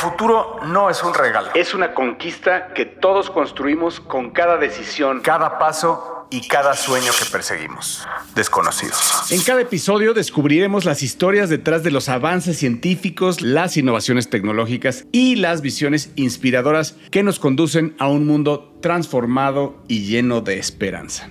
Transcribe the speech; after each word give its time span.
futuro 0.00 0.58
no 0.64 0.88
es 0.88 1.02
un 1.02 1.12
regalo. 1.12 1.50
Es 1.54 1.74
una 1.74 1.92
conquista 1.92 2.72
que 2.72 2.86
todos 2.86 3.28
construimos 3.28 4.00
con 4.00 4.30
cada 4.30 4.56
decisión, 4.56 5.20
cada 5.20 5.58
paso 5.58 6.26
y 6.30 6.48
cada 6.48 6.74
sueño 6.74 7.12
que 7.18 7.26
perseguimos. 7.30 8.06
Desconocidos. 8.34 9.30
En 9.30 9.42
cada 9.42 9.60
episodio 9.60 10.14
descubriremos 10.14 10.86
las 10.86 11.02
historias 11.02 11.50
detrás 11.50 11.82
de 11.82 11.90
los 11.90 12.08
avances 12.08 12.56
científicos, 12.56 13.42
las 13.42 13.76
innovaciones 13.76 14.30
tecnológicas 14.30 15.04
y 15.12 15.36
las 15.36 15.60
visiones 15.60 16.12
inspiradoras 16.16 16.96
que 17.10 17.22
nos 17.22 17.38
conducen 17.38 17.94
a 17.98 18.08
un 18.08 18.26
mundo 18.26 18.78
transformado 18.80 19.84
y 19.86 20.06
lleno 20.06 20.40
de 20.40 20.58
esperanza. 20.58 21.28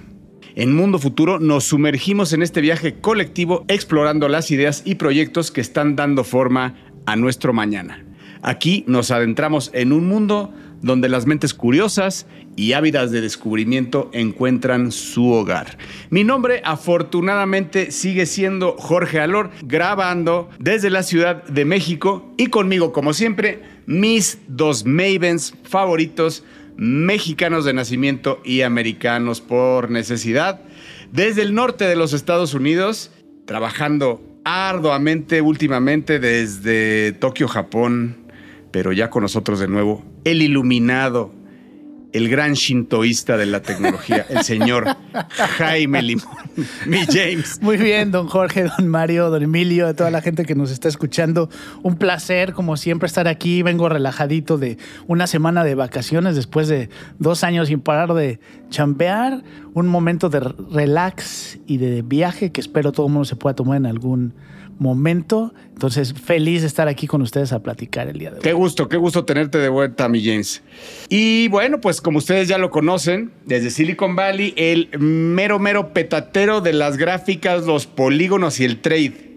En 0.54 0.76
Mundo 0.76 1.00
Futuro 1.00 1.40
nos 1.40 1.64
sumergimos 1.64 2.34
en 2.34 2.44
este 2.44 2.62
viaje 2.62 3.00
colectivo 3.00 3.66
explorando 3.68 4.28
las 4.28 4.52
ideas 4.52 4.84
y 4.86 4.96
proyectos 4.96 5.50
que 5.50 5.62
están 5.62 5.96
dando 5.96 6.24
forma 6.24 6.76
a 7.08 7.16
nuestro 7.16 7.52
mañana. 7.52 8.06
Aquí 8.42 8.84
nos 8.88 9.12
adentramos 9.12 9.70
en 9.74 9.92
un 9.92 10.08
mundo 10.08 10.54
donde 10.82 11.10
las 11.10 11.26
mentes 11.26 11.54
curiosas 11.54 12.26
y 12.56 12.74
ávidas 12.74 13.12
de 13.12 13.22
descubrimiento 13.22 14.10
encuentran 14.14 14.92
su 14.92 15.32
hogar. 15.32 15.78
Mi 16.10 16.24
nombre 16.24 16.62
afortunadamente 16.64 17.92
sigue 17.92 18.26
siendo 18.26 18.76
Jorge 18.78 19.20
Alor, 19.20 19.52
grabando 19.62 20.50
desde 20.60 20.90
la 20.90 21.04
Ciudad 21.04 21.44
de 21.44 21.66
México 21.66 22.34
y 22.38 22.48
conmigo, 22.48 22.94
como 22.94 23.14
siempre, 23.14 23.62
mis 23.86 24.40
dos 24.48 24.86
mavens 24.86 25.54
favoritos, 25.64 26.44
mexicanos 26.78 27.66
de 27.66 27.74
nacimiento 27.74 28.40
y 28.46 28.62
americanos 28.62 29.42
por 29.42 29.92
necesidad, 29.92 30.62
desde 31.12 31.42
el 31.42 31.54
norte 31.54 31.86
de 31.86 31.96
los 31.96 32.14
Estados 32.14 32.54
Unidos, 32.54 33.12
trabajando 33.46 34.22
arduamente 34.46 35.42
últimamente 35.42 36.20
desde 36.20 37.12
Tokio, 37.14 37.48
Japón, 37.48 38.29
pero 38.72 38.92
ya 38.92 39.10
con 39.10 39.24
nosotros 39.24 39.60
de 39.60 39.68
nuevo, 39.68 40.04
el 40.24 40.42
iluminado, 40.42 41.34
el 42.12 42.30
gran 42.30 42.54
shintoísta 42.54 43.38
de 43.38 43.46
la 43.46 43.62
tecnología, 43.62 44.26
el 44.30 44.44
señor 44.44 44.86
Jaime 45.58 46.02
Limón, 46.02 46.26
mi 46.86 47.06
James. 47.06 47.62
Muy 47.62 47.78
bien, 47.78 48.12
don 48.12 48.28
Jorge, 48.28 48.64
don 48.64 48.88
Mario, 48.88 49.30
don 49.30 49.44
Emilio, 49.44 49.88
a 49.88 49.94
toda 49.94 50.10
la 50.10 50.22
gente 50.22 50.46
que 50.46 50.56
nos 50.56 50.72
está 50.72 50.88
escuchando. 50.88 51.50
Un 51.84 51.98
placer, 51.98 52.54
como 52.54 52.78
siempre, 52.78 53.08
estar 53.08 53.28
aquí. 53.28 53.62
Vengo 53.62 53.90
relajadito 53.90 54.58
de 54.58 54.78
una 55.08 55.28
semana 55.28 55.64
de 55.64 55.76
vacaciones 55.76 56.36
después 56.36 56.68
de 56.68 56.90
dos 57.20 57.44
años 57.44 57.68
sin 57.68 57.80
parar 57.80 58.14
de 58.14 58.40
chambear. 58.70 59.44
Un 59.74 59.88
momento 59.88 60.30
de 60.30 60.40
relax 60.40 61.60
y 61.68 61.78
de 61.78 62.02
viaje 62.02 62.52
que 62.52 62.62
espero 62.62 62.92
todo 62.92 63.06
el 63.06 63.14
mundo 63.14 63.26
se 63.26 63.36
pueda 63.36 63.56
tomar 63.56 63.78
en 63.78 63.86
algún 63.86 64.34
momento. 64.34 64.59
Entonces, 64.80 66.14
feliz 66.14 66.62
de 66.62 66.68
estar 66.68 66.88
aquí 66.88 67.06
con 67.06 67.22
ustedes 67.22 67.52
a 67.54 67.60
platicar 67.60 68.08
el 68.08 68.18
día 68.18 68.32
de 68.32 68.38
hoy. 68.38 68.42
Qué 68.42 68.54
gusto, 68.54 68.90
qué 68.90 68.98
gusto 68.98 69.26
tenerte 69.26 69.58
de 69.58 69.70
vuelta, 69.70 70.10
mi 70.10 70.24
James. 70.24 70.62
Y 71.10 71.48
bueno, 71.50 71.80
pues 71.82 72.02
como 72.02 72.18
ustedes 72.18 72.48
ya 72.48 72.58
lo 72.58 72.70
conocen, 72.70 73.32
desde 73.46 73.70
Silicon 73.70 74.16
Valley, 74.16 74.54
el 74.58 74.90
mero, 75.00 75.60
mero 75.60 75.94
petatero 75.94 76.62
de 76.62 76.74
las 76.74 76.98
gráficas, 76.98 77.66
los 77.66 77.88
polígonos 77.88 78.60
y 78.60 78.66
el 78.66 78.82
trade. 78.82 79.30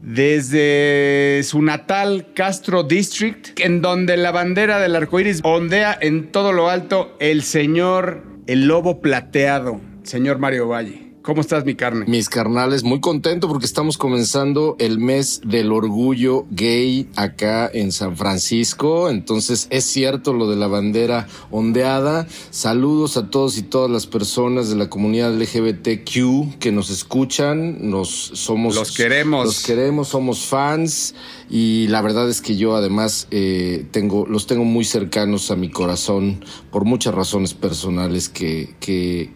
Desde 0.00 1.42
su 1.42 1.60
natal 1.60 2.28
Castro 2.34 2.84
District, 2.84 3.58
en 3.60 3.82
donde 3.82 4.16
la 4.16 4.30
bandera 4.30 4.78
del 4.78 4.94
arco 4.94 5.18
iris 5.18 5.40
ondea 5.42 5.98
en 6.00 6.30
todo 6.30 6.52
lo 6.52 6.70
alto 6.70 7.16
el 7.18 7.42
señor, 7.42 8.22
el 8.46 8.68
lobo 8.68 9.00
plateado, 9.00 9.80
señor 10.04 10.38
Mario 10.38 10.68
Valle. 10.68 11.07
¿Cómo 11.22 11.40
estás, 11.40 11.64
mi 11.64 11.74
carne? 11.74 12.04
Mis 12.06 12.28
carnales, 12.28 12.84
muy 12.84 13.00
contento 13.00 13.48
porque 13.48 13.66
estamos 13.66 13.98
comenzando 13.98 14.76
el 14.78 14.98
mes 14.98 15.40
del 15.44 15.72
orgullo 15.72 16.46
gay 16.50 17.08
acá 17.16 17.68
en 17.72 17.92
San 17.92 18.16
Francisco. 18.16 19.10
Entonces, 19.10 19.66
es 19.70 19.84
cierto 19.84 20.32
lo 20.32 20.48
de 20.48 20.56
la 20.56 20.68
bandera 20.68 21.26
ondeada. 21.50 22.26
Saludos 22.50 23.16
a 23.16 23.30
todos 23.30 23.58
y 23.58 23.62
todas 23.62 23.90
las 23.90 24.06
personas 24.06 24.70
de 24.70 24.76
la 24.76 24.88
comunidad 24.88 25.34
LGBTQ 25.34 26.58
que 26.58 26.72
nos 26.72 26.88
escuchan. 26.88 27.90
Nos 27.90 28.08
somos. 28.08 28.74
Los 28.74 28.92
queremos. 28.92 29.44
Los 29.44 29.62
queremos, 29.64 30.08
somos 30.08 30.46
fans. 30.46 31.14
Y 31.50 31.86
la 31.88 32.02
verdad 32.02 32.28
es 32.28 32.42
que 32.42 32.56
yo 32.56 32.76
además 32.76 33.26
eh, 33.30 33.86
tengo, 33.90 34.26
los 34.26 34.46
tengo 34.46 34.64
muy 34.64 34.84
cercanos 34.84 35.50
a 35.50 35.56
mi 35.56 35.70
corazón 35.70 36.44
por 36.70 36.84
muchas 36.84 37.14
razones 37.14 37.54
personales 37.54 38.28
que, 38.28 38.74
que, 38.80 39.32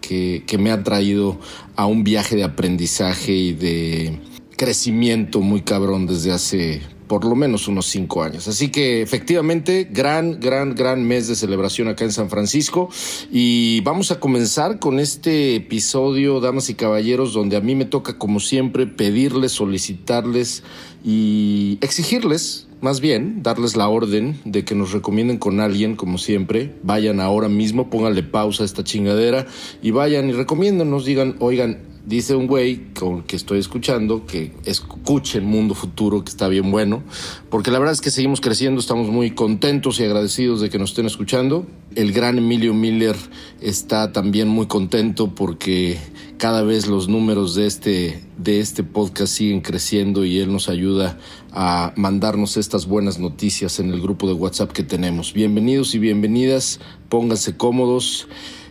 que, 0.47 0.59
me 0.59 0.71
han 0.71 0.85
traído 0.85 1.39
a 1.75 1.87
un 1.87 2.05
viaje 2.05 2.37
de 2.37 2.45
aprendizaje 2.45 3.33
y 3.33 3.53
de 3.55 4.21
crecimiento 4.57 5.41
muy 5.41 5.63
cabrón 5.63 6.07
desde 6.07 6.33
hace 6.33 6.83
por 7.07 7.25
lo 7.25 7.35
menos 7.35 7.69
unos 7.69 7.87
cinco 7.87 8.23
años. 8.23 8.49
Así 8.49 8.71
que 8.71 9.03
efectivamente, 9.03 9.89
gran, 9.91 10.41
gran, 10.41 10.75
gran 10.75 11.05
mes 11.05 11.29
de 11.29 11.37
celebración 11.37 11.89
acá 11.89 12.05
en 12.05 12.13
San 12.13 12.31
Francisco. 12.31 12.89
Y 13.31 13.81
vamos 13.83 14.11
a 14.11 14.21
comenzar 14.21 14.79
con 14.79 14.99
este 14.99 15.57
episodio, 15.57 16.41
damas 16.41 16.71
y 16.71 16.75
caballeros, 16.75 17.33
donde 17.33 17.57
a 17.57 17.61
mí 17.61 17.75
me 17.75 17.85
toca, 17.85 18.19
como 18.19 18.41
siempre, 18.41 18.87
pedirles, 18.87 19.53
solicitarles 19.53 20.63
y 21.05 21.79
exigirles 21.81 22.67
más 22.83 23.01
bien 23.01 23.43
darles 23.43 23.77
la 23.77 23.89
orden 23.89 24.39
de 24.45 24.65
que 24.65 24.75
nos 24.75 24.93
recomienden 24.93 25.39
con 25.39 25.61
alguien, 25.61 25.97
como 25.97 26.19
siempre. 26.19 26.75
Vayan 26.83 27.21
ahora 27.21 27.49
mismo, 27.49 27.89
pónganle 27.89 28.23
pausa 28.23 28.65
a 28.65 28.67
esta 28.67 28.85
chingadera 28.85 29.47
y 29.81 29.93
vayan 29.93 30.29
y 30.29 30.33
recomiéndonos, 30.33 31.05
digan, 31.05 31.37
oigan, 31.39 31.79
Dice 32.05 32.35
un 32.35 32.49
güey 32.49 32.93
con 32.95 33.23
que 33.23 33.37
estoy 33.37 33.61
escuchando 33.61 34.27
que 34.27 34.51
escuchen 34.65 35.45
Mundo 35.45 35.77
Futuro, 35.77 36.25
que 36.25 36.31
está 36.31 36.49
bien 36.49 36.73
bueno, 36.73 37.05
porque 37.49 37.71
la 37.71 37.79
verdad 37.79 37.93
es 37.93 38.01
que 38.01 38.11
seguimos 38.11 38.41
creciendo, 38.41 38.81
estamos 38.81 39.09
muy 39.09 39.31
contentos 39.31 40.01
y 40.01 40.05
agradecidos 40.05 40.61
de 40.61 40.69
que 40.69 40.81
nos 40.81 40.91
estén 40.91 41.07
escuchando. 41.07 41.65
El 41.95 42.13
gran 42.13 42.39
Emilio 42.39 42.75
Miller 42.75 43.15
está 43.61 44.11
también 44.11 44.49
muy 44.49 44.67
contento 44.67 45.33
porque 45.33 45.97
cada 46.43 46.63
vez 46.63 46.89
los 46.89 47.07
números 47.07 47.55
de 47.55 47.69
este, 47.69 48.25
de 48.37 48.59
este 48.59 48.83
podcast 48.83 49.33
siguen 49.33 49.61
creciendo 49.61 50.25
y 50.25 50.41
él 50.41 50.51
nos 50.51 50.69
ayuda 50.69 51.17
a 51.53 51.93
mandarnos 51.95 52.57
estas 52.57 52.87
buenas 52.87 53.21
noticias 53.21 53.79
en 53.79 53.91
el 53.93 54.01
grupo 54.01 54.27
de 54.27 54.33
WhatsApp 54.33 54.73
que 54.73 54.83
tenemos. 54.83 55.33
Bienvenidos 55.35 55.95
y 55.95 56.01
bienvenidas, 56.01 56.81
pónganse 57.09 57.57
cómodos. 57.57 58.27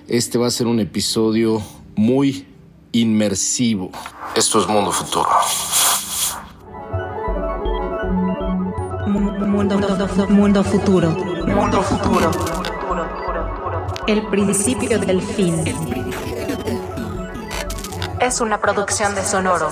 Este 0.10 0.38
va 0.38 0.48
a 0.48 0.52
ser 0.52 0.68
un 0.68 0.82
episodio 0.82 1.62
muy 1.96 2.46
inmersivo. 2.92 3.90
Esto 4.36 4.60
es 4.60 4.68
Mundo 4.68 4.92
Futuro. 4.92 5.30
Mundo, 9.08 9.48
mundo 10.28 10.64
futuro. 10.66 11.10
Mundo 11.48 11.82
futuro. 11.84 12.32
El 14.08 14.28
principio 14.28 15.00
del 15.00 15.22
fin. 15.22 15.64
Es 18.22 18.40
una 18.40 18.62
producción 18.62 19.16
de 19.16 19.24
Sonoro. 19.24 19.70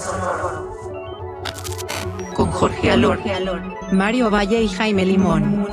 Con 2.34 2.50
Jorge 2.50 2.90
Alor, 2.90 3.20
Mario 3.92 4.32
Valle 4.32 4.64
y 4.64 4.70
Jaime 4.70 5.06
Limón. 5.06 5.68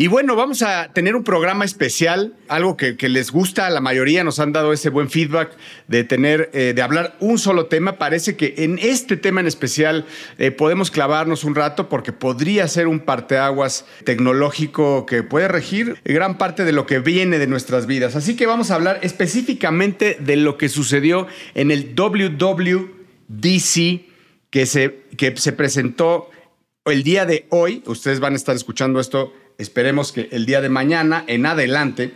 Y 0.00 0.06
bueno, 0.06 0.34
vamos 0.34 0.62
a 0.62 0.94
tener 0.94 1.14
un 1.14 1.24
programa 1.24 1.66
especial, 1.66 2.32
algo 2.48 2.74
que, 2.78 2.96
les 3.10 3.30
gusta 3.30 3.66
a 3.66 3.70
la 3.70 3.82
mayoría, 3.82 4.24
nos 4.24 4.40
han 4.40 4.50
dado 4.50 4.72
ese 4.72 4.88
buen 4.88 5.10
feedback 5.10 5.54
de 5.88 6.04
tener, 6.04 6.48
eh, 6.54 6.72
de 6.74 6.80
hablar 6.80 7.18
un 7.20 7.38
solo 7.38 7.66
tema. 7.66 7.98
Parece 7.98 8.34
que 8.34 8.54
en 8.56 8.78
este 8.78 9.18
tema 9.18 9.42
en 9.42 9.46
especial 9.46 10.06
eh, 10.38 10.52
podemos 10.52 10.90
clavarnos 10.90 11.44
un 11.44 11.54
rato 11.54 11.90
porque 11.90 12.12
podría 12.12 12.66
ser 12.66 12.86
un 12.86 13.00
parteaguas 13.00 13.84
tecnológico 14.04 15.04
que 15.04 15.22
puede 15.22 15.48
regir 15.48 16.00
gran 16.02 16.38
parte 16.38 16.64
de 16.64 16.72
lo 16.72 16.86
que 16.86 17.00
viene 17.00 17.38
de 17.38 17.46
nuestras 17.46 17.86
vidas. 17.86 18.16
Así 18.16 18.36
que 18.36 18.46
vamos 18.46 18.70
a 18.70 18.76
hablar 18.76 19.00
específicamente 19.02 20.16
de 20.18 20.36
lo 20.36 20.56
que 20.56 20.70
sucedió 20.70 21.26
en 21.52 21.70
el 21.70 21.94
WWDC 21.94 22.88
que 24.48 24.64
se, 24.64 25.02
que 25.18 25.36
se 25.36 25.52
presentó 25.52 26.30
el 26.86 27.02
día 27.02 27.26
de 27.26 27.44
hoy. 27.50 27.82
Ustedes 27.84 28.18
van 28.18 28.32
a 28.32 28.36
estar 28.36 28.56
escuchando 28.56 28.98
esto 28.98 29.34
Esperemos 29.60 30.10
que 30.10 30.30
el 30.32 30.46
día 30.46 30.62
de 30.62 30.70
mañana 30.70 31.22
en 31.26 31.44
adelante, 31.44 32.14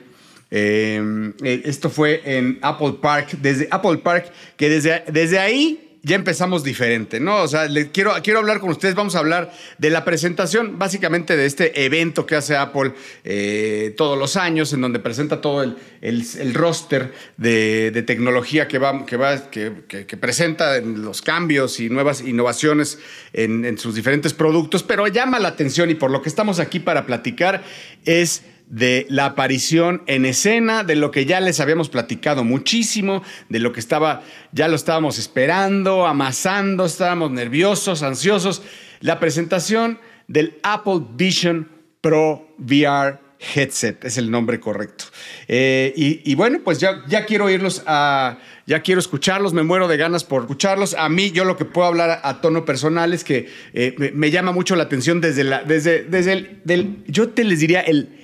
eh, 0.50 1.32
eh, 1.42 1.62
esto 1.66 1.90
fue 1.90 2.22
en 2.24 2.58
Apple 2.62 2.94
Park, 3.02 3.36
desde 3.42 3.68
Apple 3.70 3.98
Park, 3.98 4.32
que 4.56 4.70
desde, 4.70 5.04
desde 5.12 5.38
ahí 5.38 5.93
ya 6.04 6.16
empezamos 6.16 6.62
diferente, 6.62 7.18
¿no? 7.18 7.42
O 7.42 7.48
sea, 7.48 7.66
quiero, 7.90 8.12
quiero 8.22 8.38
hablar 8.38 8.60
con 8.60 8.70
ustedes, 8.70 8.94
vamos 8.94 9.16
a 9.16 9.20
hablar 9.20 9.52
de 9.78 9.88
la 9.88 10.04
presentación, 10.04 10.78
básicamente 10.78 11.34
de 11.34 11.46
este 11.46 11.84
evento 11.84 12.26
que 12.26 12.36
hace 12.36 12.56
Apple 12.56 12.92
eh, 13.24 13.94
todos 13.96 14.18
los 14.18 14.36
años, 14.36 14.72
en 14.74 14.82
donde 14.82 14.98
presenta 14.98 15.40
todo 15.40 15.62
el, 15.62 15.76
el, 16.02 16.54
roster 16.54 17.12
de, 17.38 18.04
tecnología 18.06 18.68
que, 18.68 18.78
va, 18.78 19.06
que, 19.06 19.16
va, 19.16 19.50
que, 19.50 19.72
que, 19.88 20.16
presenta 20.18 20.78
los 20.80 21.22
cambios 21.22 21.80
y 21.80 21.88
nuevas 21.88 22.20
innovaciones 22.20 22.98
en, 23.32 23.64
en 23.64 23.78
sus 23.78 23.94
diferentes 23.94 24.34
productos, 24.34 24.82
pero 24.82 25.06
llama 25.06 25.38
la 25.38 25.48
atención 25.48 25.88
y 25.88 25.94
por 25.94 26.10
lo 26.10 26.20
que 26.20 26.28
estamos 26.28 26.60
aquí 26.60 26.80
para 26.80 27.06
platicar 27.06 27.62
es 28.04 28.42
de 28.66 29.06
la 29.08 29.26
aparición 29.26 30.02
en 30.06 30.24
escena, 30.24 30.84
de 30.84 30.96
lo 30.96 31.10
que 31.10 31.26
ya 31.26 31.40
les 31.40 31.60
habíamos 31.60 31.88
platicado 31.88 32.44
muchísimo, 32.44 33.22
de 33.48 33.60
lo 33.60 33.72
que 33.72 33.80
estaba, 33.80 34.22
ya 34.52 34.68
lo 34.68 34.76
estábamos 34.76 35.18
esperando, 35.18 36.06
amasando, 36.06 36.86
estábamos 36.86 37.30
nerviosos, 37.30 38.02
ansiosos. 38.02 38.62
La 39.00 39.20
presentación 39.20 39.98
del 40.28 40.58
Apple 40.62 41.02
Vision 41.16 41.68
Pro 42.00 42.54
VR 42.58 43.24
headset, 43.54 44.04
es 44.04 44.16
el 44.16 44.30
nombre 44.30 44.60
correcto. 44.60 45.04
Eh, 45.48 45.92
y, 45.96 46.34
bueno, 46.34 46.60
pues 46.64 46.78
ya, 46.78 47.02
ya 47.08 47.26
quiero 47.26 47.50
irlos 47.50 47.82
a, 47.86 48.38
ya 48.66 48.80
quiero 48.82 49.00
escucharlos, 49.00 49.52
me 49.52 49.62
muero 49.62 49.88
de 49.88 49.96
ganas 49.96 50.24
por 50.24 50.42
escucharlos. 50.42 50.94
A 50.94 51.08
mí, 51.08 51.30
yo 51.30 51.44
lo 51.44 51.56
que 51.56 51.64
puedo 51.64 51.86
hablar 51.86 52.20
a, 52.22 52.40
tono 52.40 52.64
personal 52.64 53.12
es 53.12 53.24
que 53.24 53.48
eh, 53.72 54.12
me, 54.14 54.30
llama 54.30 54.52
mucho 54.52 54.76
la 54.76 54.84
atención 54.84 55.20
desde, 55.20 55.44
la, 55.44 55.62
desde, 55.62 56.04
desde 56.04 56.32
el, 56.32 57.04
yo 57.06 57.30
te 57.30 57.44
les 57.44 57.60
diría 57.60 57.80
el 57.80 58.23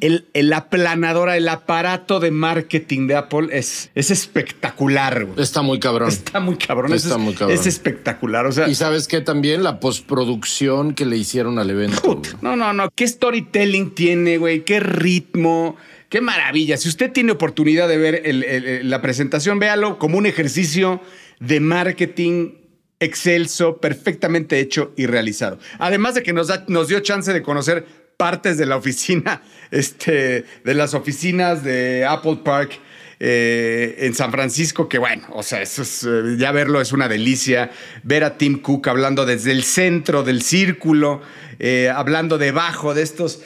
el, 0.00 0.28
el, 0.34 0.52
aplanadora, 0.52 1.36
el 1.36 1.48
aparato 1.48 2.20
de 2.20 2.30
marketing 2.30 3.06
de 3.06 3.16
Apple 3.16 3.48
es, 3.52 3.90
es 3.94 4.10
espectacular. 4.10 5.26
Está 5.36 5.62
muy 5.62 5.78
cabrón. 5.78 6.08
Está 6.08 6.40
muy 6.40 6.56
cabrón. 6.56 6.92
Está 6.92 7.14
es, 7.14 7.18
muy 7.18 7.34
cabrón. 7.34 7.56
Es 7.56 7.66
espectacular. 7.66 8.46
O 8.46 8.52
sea, 8.52 8.68
y 8.68 8.74
sabes 8.74 9.08
que 9.08 9.20
también 9.20 9.62
la 9.62 9.80
postproducción 9.80 10.94
que 10.94 11.06
le 11.06 11.16
hicieron 11.16 11.58
al 11.58 11.70
evento. 11.70 12.20
no, 12.40 12.56
no, 12.56 12.72
no. 12.72 12.90
¿Qué 12.94 13.06
storytelling 13.06 13.94
tiene, 13.94 14.38
güey? 14.38 14.64
¿Qué 14.64 14.80
ritmo? 14.80 15.76
Qué 16.08 16.20
maravilla. 16.20 16.76
Si 16.76 16.88
usted 16.88 17.12
tiene 17.12 17.32
oportunidad 17.32 17.88
de 17.88 17.96
ver 17.96 18.84
la 18.84 19.00
presentación, 19.00 19.58
véalo 19.58 19.98
como 19.98 20.18
un 20.18 20.26
ejercicio 20.26 21.00
de 21.38 21.60
marketing 21.60 22.54
excelso, 23.00 23.78
perfectamente 23.78 24.60
hecho 24.60 24.92
y 24.96 25.06
realizado. 25.06 25.58
Además 25.78 26.14
de 26.14 26.22
que 26.22 26.32
nos, 26.32 26.50
nos 26.68 26.88
dio 26.88 27.00
chance 27.00 27.32
de 27.32 27.42
conocer 27.42 27.86
partes 28.20 28.58
de 28.58 28.66
la 28.66 28.76
oficina, 28.76 29.40
este, 29.70 30.44
de 30.62 30.74
las 30.74 30.92
oficinas 30.92 31.64
de 31.64 32.04
Apple 32.04 32.40
Park 32.44 32.78
eh, 33.18 33.96
en 34.00 34.14
San 34.14 34.30
Francisco, 34.30 34.90
que 34.90 34.98
bueno, 34.98 35.26
o 35.30 35.42
sea, 35.42 35.62
eso 35.62 35.80
es, 35.80 36.04
eh, 36.04 36.36
ya 36.36 36.52
verlo 36.52 36.82
es 36.82 36.92
una 36.92 37.08
delicia. 37.08 37.70
Ver 38.02 38.24
a 38.24 38.36
Tim 38.36 38.60
Cook 38.60 38.88
hablando 38.88 39.24
desde 39.24 39.52
el 39.52 39.64
centro 39.64 40.22
del 40.22 40.42
círculo, 40.42 41.22
eh, 41.60 41.88
hablando 41.94 42.38
debajo 42.38 42.94
de 42.94 43.02
estos 43.02 43.42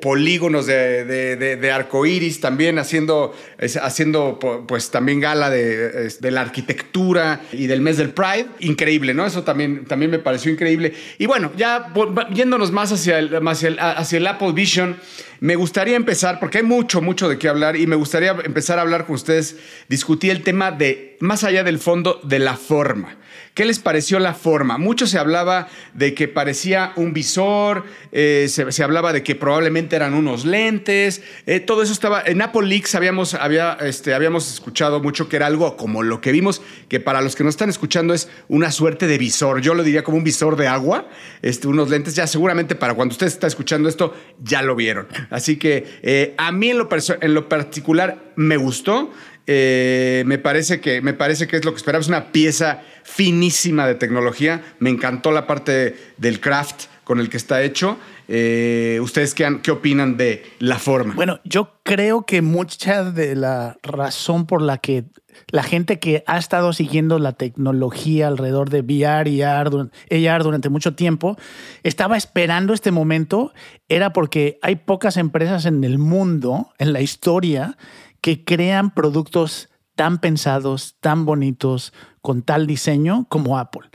polígonos 0.00 0.66
de, 0.66 1.04
de, 1.36 1.72
arco 1.72 2.06
iris, 2.06 2.40
también 2.40 2.78
haciendo, 2.78 3.34
haciendo 3.82 4.38
pues 4.68 4.90
también 4.90 5.20
gala 5.20 5.50
de, 5.50 6.12
la 6.20 6.40
arquitectura 6.40 7.40
y 7.50 7.66
del 7.66 7.80
mes 7.80 7.96
del 7.96 8.10
Pride. 8.10 8.46
Increíble, 8.60 9.14
¿no? 9.14 9.26
Eso 9.26 9.42
también, 9.42 9.84
también 9.86 10.10
me 10.10 10.18
pareció 10.18 10.52
increíble. 10.52 10.92
Y 11.18 11.26
bueno, 11.26 11.50
ya 11.56 11.92
yéndonos 12.32 12.70
más 12.70 12.92
hacia 12.92 13.18
hacia 13.18 13.68
el, 13.68 13.78
hacia 13.78 14.16
el 14.18 14.26
Apple 14.26 14.52
Vision. 14.52 14.96
Me 15.40 15.56
gustaría 15.56 15.96
empezar, 15.96 16.40
porque 16.40 16.58
hay 16.58 16.64
mucho, 16.64 17.00
mucho 17.00 17.28
de 17.28 17.38
qué 17.38 17.48
hablar, 17.48 17.76
y 17.76 17.86
me 17.86 17.96
gustaría 17.96 18.32
empezar 18.44 18.78
a 18.78 18.82
hablar 18.82 19.06
con 19.06 19.14
ustedes, 19.14 19.56
discutir 19.88 20.30
el 20.30 20.42
tema 20.42 20.72
de, 20.72 21.16
más 21.20 21.44
allá 21.44 21.62
del 21.64 21.78
fondo, 21.78 22.20
de 22.24 22.38
la 22.38 22.56
forma. 22.56 23.16
¿Qué 23.58 23.64
les 23.64 23.80
pareció 23.80 24.20
la 24.20 24.34
forma? 24.34 24.78
Mucho 24.78 25.08
se 25.08 25.18
hablaba 25.18 25.66
de 25.92 26.14
que 26.14 26.28
parecía 26.28 26.92
un 26.94 27.12
visor, 27.12 27.84
eh, 28.12 28.46
se, 28.48 28.84
hablaba 28.84 29.12
de 29.12 29.24
que 29.24 29.34
probablemente 29.34 29.96
eran 29.96 30.14
unos 30.14 30.44
lentes, 30.44 31.22
eh, 31.44 31.58
todo 31.58 31.82
eso 31.82 31.92
estaba, 31.92 32.22
en 32.24 32.40
Apple 32.40 32.68
Leaks 32.68 32.94
habíamos, 32.94 33.34
había, 33.34 33.76
este, 33.80 34.14
habíamos 34.14 34.48
escuchado 34.52 35.00
mucho 35.00 35.28
que 35.28 35.34
era 35.34 35.46
algo 35.46 35.76
como 35.76 36.04
lo 36.04 36.20
que 36.20 36.30
vimos, 36.30 36.62
que 36.88 37.00
para 37.00 37.20
los 37.20 37.34
que 37.34 37.42
no 37.42 37.50
están 37.50 37.68
escuchando 37.68 38.14
es 38.14 38.28
una 38.46 38.70
suerte 38.70 39.08
de 39.08 39.18
visor, 39.18 39.60
yo 39.60 39.74
lo 39.74 39.82
diría 39.82 40.04
como 40.04 40.18
un 40.18 40.24
visor 40.24 40.54
de 40.56 40.68
agua, 40.68 41.08
este, 41.42 41.66
unos 41.66 41.90
lentes, 41.90 42.14
ya 42.14 42.28
seguramente 42.28 42.76
para 42.76 42.94
cuando 42.94 43.12
usted 43.12 43.26
está 43.26 43.48
escuchando 43.48 43.88
esto, 43.88 44.14
ya 44.40 44.62
lo 44.62 44.76
vieron. 44.76 45.08
Así 45.30 45.56
que 45.56 45.98
eh, 46.02 46.34
a 46.36 46.52
mí 46.52 46.70
en 46.70 46.78
lo, 46.78 46.88
en 47.20 47.34
lo 47.34 47.48
particular 47.48 48.32
me 48.36 48.56
gustó. 48.56 49.12
Eh, 49.46 50.24
me, 50.26 50.36
parece 50.36 50.80
que, 50.80 51.00
me 51.00 51.14
parece 51.14 51.46
que 51.46 51.56
es 51.56 51.64
lo 51.64 51.72
que 51.72 51.78
esperaba. 51.78 52.02
Es 52.02 52.08
una 52.08 52.32
pieza 52.32 52.82
finísima 53.02 53.86
de 53.86 53.94
tecnología. 53.94 54.62
Me 54.78 54.90
encantó 54.90 55.32
la 55.32 55.46
parte 55.46 55.96
del 56.18 56.40
craft 56.40 56.84
con 57.04 57.20
el 57.20 57.30
que 57.30 57.38
está 57.38 57.62
hecho. 57.62 57.98
Eh, 58.28 59.00
¿Ustedes 59.02 59.34
qué, 59.34 59.58
qué, 59.62 59.70
opinan 59.70 60.16
de 60.16 60.44
la 60.58 60.78
forma? 60.78 61.14
Bueno, 61.14 61.40
yo 61.44 61.72
creo 61.82 62.26
que 62.26 62.42
mucha 62.42 63.04
de 63.04 63.34
la 63.34 63.78
razón 63.82 64.46
por 64.46 64.60
la 64.62 64.78
que 64.78 65.04
la 65.50 65.62
gente 65.62 65.98
que 65.98 66.24
ha 66.26 66.38
estado 66.38 66.72
siguiendo 66.72 67.18
la 67.18 67.32
tecnología 67.32 68.28
alrededor 68.28 68.70
de 68.70 68.80
VR 68.80 69.30
y 69.30 69.42
AR, 69.42 70.42
durante 70.42 70.68
mucho 70.68 70.94
tiempo 70.94 71.36
estaba 71.82 72.16
esperando 72.16 72.74
este 72.74 72.90
momento 72.90 73.52
era 73.88 74.12
porque 74.12 74.58
hay 74.62 74.76
pocas 74.76 75.16
empresas 75.16 75.64
en 75.64 75.84
el 75.84 75.98
mundo, 75.98 76.70
en 76.78 76.92
la 76.92 77.00
historia, 77.00 77.76
que 78.20 78.44
crean 78.44 78.92
productos 78.92 79.68
tan 79.98 80.18
pensados, 80.18 80.94
tan 81.00 81.24
bonitos, 81.24 81.92
con 82.20 82.42
tal 82.42 82.68
diseño 82.68 83.26
como 83.28 83.58
Apple. 83.58 83.90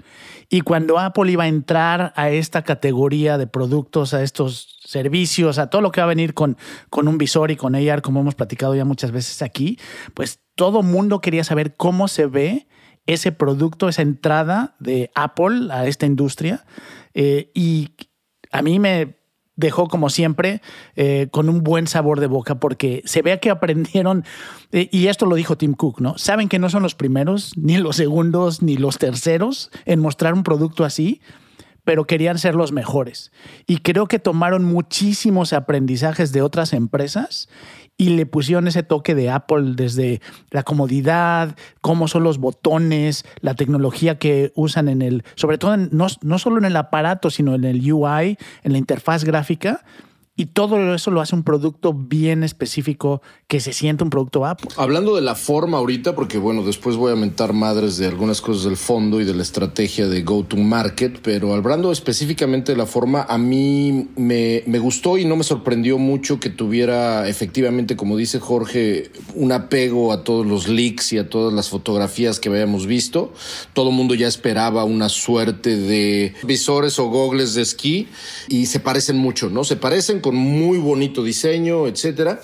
Y 0.49 0.59
cuando 0.59 0.99
Apple 0.99 1.31
iba 1.31 1.45
a 1.45 1.47
entrar 1.47 2.11
a 2.17 2.29
esta 2.29 2.63
categoría 2.63 3.37
de 3.37 3.47
productos, 3.47 4.13
a 4.13 4.21
estos 4.21 4.79
servicios, 4.83 5.59
a 5.59 5.69
todo 5.69 5.81
lo 5.81 5.93
que 5.93 6.01
va 6.01 6.05
a 6.05 6.09
venir 6.09 6.33
con, 6.33 6.57
con 6.89 7.07
un 7.07 7.17
visor 7.17 7.51
y 7.51 7.55
con 7.55 7.73
AR, 7.73 8.01
como 8.01 8.19
hemos 8.19 8.35
platicado 8.35 8.75
ya 8.75 8.83
muchas 8.83 9.11
veces 9.11 9.41
aquí, 9.41 9.79
pues 10.13 10.41
todo 10.55 10.83
mundo 10.83 11.21
quería 11.21 11.45
saber 11.45 11.73
cómo 11.77 12.09
se 12.09 12.25
ve 12.25 12.67
ese 13.05 13.31
producto, 13.31 13.87
esa 13.87 14.01
entrada 14.01 14.75
de 14.79 15.09
Apple 15.15 15.69
a 15.71 15.87
esta 15.87 16.05
industria. 16.05 16.65
Eh, 17.13 17.49
y 17.53 17.91
a 18.51 18.61
mí 18.61 18.77
me 18.77 19.22
dejó 19.55 19.87
como 19.87 20.09
siempre 20.09 20.61
eh, 20.95 21.27
con 21.31 21.49
un 21.49 21.63
buen 21.63 21.87
sabor 21.87 22.19
de 22.19 22.27
boca 22.27 22.55
porque 22.55 23.01
se 23.05 23.21
ve 23.21 23.39
que 23.39 23.49
aprendieron, 23.49 24.25
eh, 24.71 24.89
y 24.91 25.07
esto 25.07 25.25
lo 25.25 25.35
dijo 25.35 25.57
Tim 25.57 25.73
Cook, 25.73 26.01
¿no? 26.01 26.17
Saben 26.17 26.49
que 26.49 26.59
no 26.59 26.69
son 26.69 26.83
los 26.83 26.95
primeros, 26.95 27.53
ni 27.57 27.77
los 27.77 27.95
segundos, 27.95 28.61
ni 28.61 28.77
los 28.77 28.97
terceros 28.97 29.69
en 29.85 29.99
mostrar 29.99 30.33
un 30.33 30.43
producto 30.43 30.83
así, 30.85 31.21
pero 31.83 32.05
querían 32.05 32.37
ser 32.37 32.55
los 32.55 32.71
mejores. 32.71 33.31
Y 33.67 33.77
creo 33.77 34.07
que 34.07 34.19
tomaron 34.19 34.63
muchísimos 34.63 35.53
aprendizajes 35.53 36.31
de 36.31 36.41
otras 36.41 36.73
empresas 36.73 37.49
y 37.97 38.09
le 38.09 38.25
pusieron 38.25 38.67
ese 38.67 38.83
toque 38.83 39.15
de 39.15 39.29
Apple 39.29 39.73
desde 39.75 40.21
la 40.49 40.63
comodidad, 40.63 41.55
cómo 41.81 42.07
son 42.07 42.23
los 42.23 42.37
botones, 42.39 43.25
la 43.41 43.53
tecnología 43.53 44.17
que 44.17 44.51
usan 44.55 44.87
en 44.89 45.01
el, 45.01 45.23
sobre 45.35 45.57
todo 45.57 45.77
no, 45.77 46.07
no 46.21 46.39
solo 46.39 46.57
en 46.57 46.65
el 46.65 46.75
aparato, 46.75 47.29
sino 47.29 47.53
en 47.55 47.65
el 47.65 47.91
UI, 47.91 48.37
en 48.63 48.71
la 48.71 48.77
interfaz 48.77 49.23
gráfica 49.23 49.83
y 50.35 50.47
todo 50.47 50.95
eso 50.95 51.11
lo 51.11 51.21
hace 51.21 51.35
un 51.35 51.43
producto 51.43 51.93
bien 51.93 52.43
específico 52.43 53.21
que 53.47 53.59
se 53.59 53.71
siente 53.71 54.03
un 54.03 54.09
producto 54.09 54.45
Apple. 54.47 54.69
Hablando 54.77 55.15
de 55.15 55.21
la 55.21 55.35
forma 55.35 55.77
ahorita, 55.77 56.15
porque 56.15 56.39
bueno, 56.39 56.63
después 56.63 56.95
voy 56.95 57.11
a 57.11 57.15
mentar 57.15 57.53
madres 57.53 57.97
de 57.97 58.07
algunas 58.07 58.41
cosas 58.41 58.63
del 58.63 58.77
fondo 58.77 59.21
y 59.21 59.25
de 59.25 59.35
la 59.35 59.43
estrategia 59.43 60.07
de 60.07 60.23
go 60.23 60.43
to 60.43 60.57
market, 60.57 61.19
pero 61.21 61.53
hablando 61.53 61.91
específicamente 61.91 62.71
de 62.71 62.77
la 62.79 62.87
forma, 62.87 63.27
a 63.29 63.37
mí 63.37 64.09
me, 64.15 64.63
me 64.65 64.79
gustó 64.79 65.19
y 65.19 65.25
no 65.25 65.35
me 65.35 65.43
sorprendió 65.43 65.99
mucho 65.99 66.39
que 66.39 66.49
tuviera 66.49 67.27
efectivamente, 67.27 67.95
como 67.95 68.17
dice 68.17 68.39
Jorge, 68.39 69.11
un 69.35 69.51
apego 69.51 70.11
a 70.13 70.23
todos 70.23 70.47
los 70.47 70.67
leaks 70.67 71.13
y 71.13 71.19
a 71.19 71.29
todas 71.29 71.53
las 71.53 71.69
fotografías 71.69 72.39
que 72.39 72.49
habíamos 72.49 72.87
visto. 72.87 73.33
Todo 73.73 73.89
el 73.89 73.95
mundo 73.95 74.15
ya 74.15 74.27
esperaba 74.27 74.83
una 74.83 75.09
suerte 75.09 75.77
de 75.77 76.33
visores 76.43 76.97
o 76.97 77.09
gogles 77.09 77.53
de 77.53 77.61
esquí 77.61 78.07
y 78.47 78.65
se 78.65 78.79
parecen 78.79 79.17
mucho, 79.17 79.51
¿no? 79.51 79.63
Se 79.63 79.75
parecen 79.75 80.22
con 80.23 80.35
muy 80.35 80.79
bonito 80.79 81.23
diseño, 81.23 81.85
etcétera. 81.85 82.41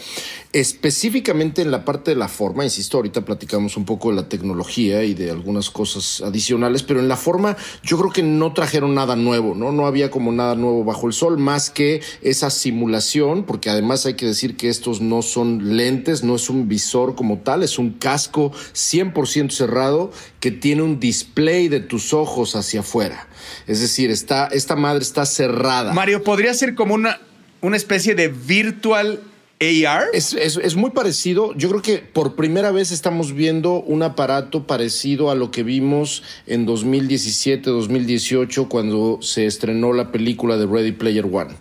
Específicamente 0.51 1.61
en 1.61 1.69
la 1.69 1.85
parte 1.85 2.11
de 2.11 2.17
la 2.17 2.27
forma, 2.27 2.63
insisto, 2.63 2.97
ahorita 2.97 3.23
platicamos 3.23 3.77
un 3.77 3.85
poco 3.85 4.09
de 4.09 4.15
la 4.15 4.29
tecnología 4.29 5.03
y 5.03 5.13
de 5.13 5.29
algunas 5.29 5.69
cosas 5.69 6.21
adicionales, 6.21 6.83
pero 6.83 6.99
en 6.99 7.07
la 7.07 7.17
forma 7.17 7.55
yo 7.83 7.99
creo 7.99 8.11
que 8.11 8.23
no 8.23 8.53
trajeron 8.53 8.95
nada 8.95 9.15
nuevo, 9.15 9.53
¿no? 9.53 9.71
No 9.71 9.85
había 9.85 10.09
como 10.09 10.31
nada 10.31 10.55
nuevo 10.55 10.83
bajo 10.83 11.07
el 11.07 11.13
sol, 11.13 11.37
más 11.37 11.69
que 11.69 12.01
esa 12.21 12.49
simulación, 12.49 13.43
porque 13.43 13.69
además 13.69 14.05
hay 14.05 14.15
que 14.15 14.25
decir 14.25 14.57
que 14.57 14.69
estos 14.69 15.01
no 15.01 15.21
son 15.21 15.77
lentes, 15.77 16.23
no 16.23 16.35
es 16.35 16.49
un 16.49 16.67
visor 16.67 17.15
como 17.15 17.39
tal, 17.39 17.63
es 17.63 17.79
un 17.79 17.91
casco 17.91 18.51
100% 18.73 19.51
cerrado 19.51 20.11
que 20.39 20.51
tiene 20.51 20.81
un 20.81 20.99
display 20.99 21.67
de 21.67 21.79
tus 21.79 22.13
ojos 22.13 22.55
hacia 22.55 22.79
afuera. 22.81 23.27
Es 23.67 23.81
decir, 23.81 24.09
está, 24.09 24.47
esta 24.47 24.75
madre 24.75 25.03
está 25.03 25.25
cerrada. 25.25 25.93
Mario, 25.93 26.23
podría 26.23 26.53
ser 26.53 26.75
como 26.75 26.95
una, 26.95 27.19
una 27.61 27.77
especie 27.77 28.15
de 28.15 28.27
virtual 28.27 29.19
AR. 29.61 30.05
Es, 30.13 30.33
es, 30.33 30.75
muy 30.77 30.91
parecido. 30.91 31.53
Yo 31.53 31.67
creo 31.67 31.81
que 31.81 31.97
por 31.97 32.35
primera 32.37 32.71
vez 32.71 32.91
estamos 32.91 33.33
viendo 33.33 33.73
un 33.81 34.03
aparato 34.03 34.65
parecido 34.65 35.29
a 35.31 35.35
lo 35.35 35.51
que 35.51 35.63
vimos 35.63 36.23
en 36.47 36.65
2017, 36.65 37.69
2018, 37.69 38.69
cuando 38.69 39.19
se 39.21 39.45
estrenó 39.45 39.91
la 39.91 40.13
película 40.13 40.55
de 40.55 40.65
Ready 40.65 40.93
Player 40.93 41.25
One. 41.25 41.55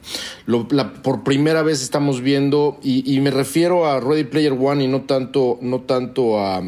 lo- 0.46 0.68
la- 0.70 0.92
por 1.02 1.24
primera 1.24 1.62
vez 1.62 1.82
estamos 1.82 2.20
viendo, 2.22 2.78
y, 2.84 3.02
y 3.12 3.20
me 3.20 3.32
refiero 3.32 3.86
a 3.86 3.98
Ready 4.00 4.24
Player 4.24 4.52
One 4.52 4.84
y 4.84 4.88
no 4.88 5.02
tanto, 5.02 5.58
no 5.60 5.80
tanto 5.80 6.38
a, 6.38 6.58
a- 6.58 6.62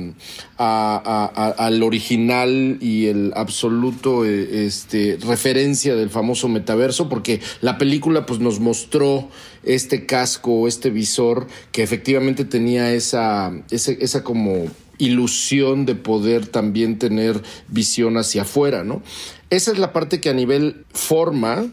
a- 0.58 1.32
a- 1.34 1.50
al 1.66 1.82
original 1.84 2.76
y 2.80 3.06
el 3.06 3.32
absoluto 3.36 4.24
eh, 4.26 4.66
este, 4.66 5.16
referencia 5.24 5.94
del 5.94 6.10
famoso 6.10 6.48
metaverso, 6.48 7.08
porque 7.08 7.40
la 7.60 7.78
película 7.78 8.26
pues, 8.26 8.40
nos 8.40 8.58
mostró 8.58 9.28
este 9.64 10.06
casco, 10.06 10.66
este 10.68 10.90
visor, 10.90 11.46
que 11.72 11.82
efectivamente 11.82 12.44
tenía 12.44 12.92
esa, 12.92 13.52
ese- 13.70 13.98
esa 14.00 14.22
como 14.24 14.66
ilusión 14.98 15.86
de 15.86 15.94
poder 15.94 16.46
también 16.46 16.98
tener 16.98 17.42
visión 17.68 18.16
hacia 18.16 18.42
afuera, 18.42 18.84
¿no? 18.84 19.02
Esa 19.48 19.72
es 19.72 19.78
la 19.78 19.92
parte 19.92 20.20
que 20.20 20.28
a 20.28 20.34
nivel 20.34 20.84
forma, 20.92 21.66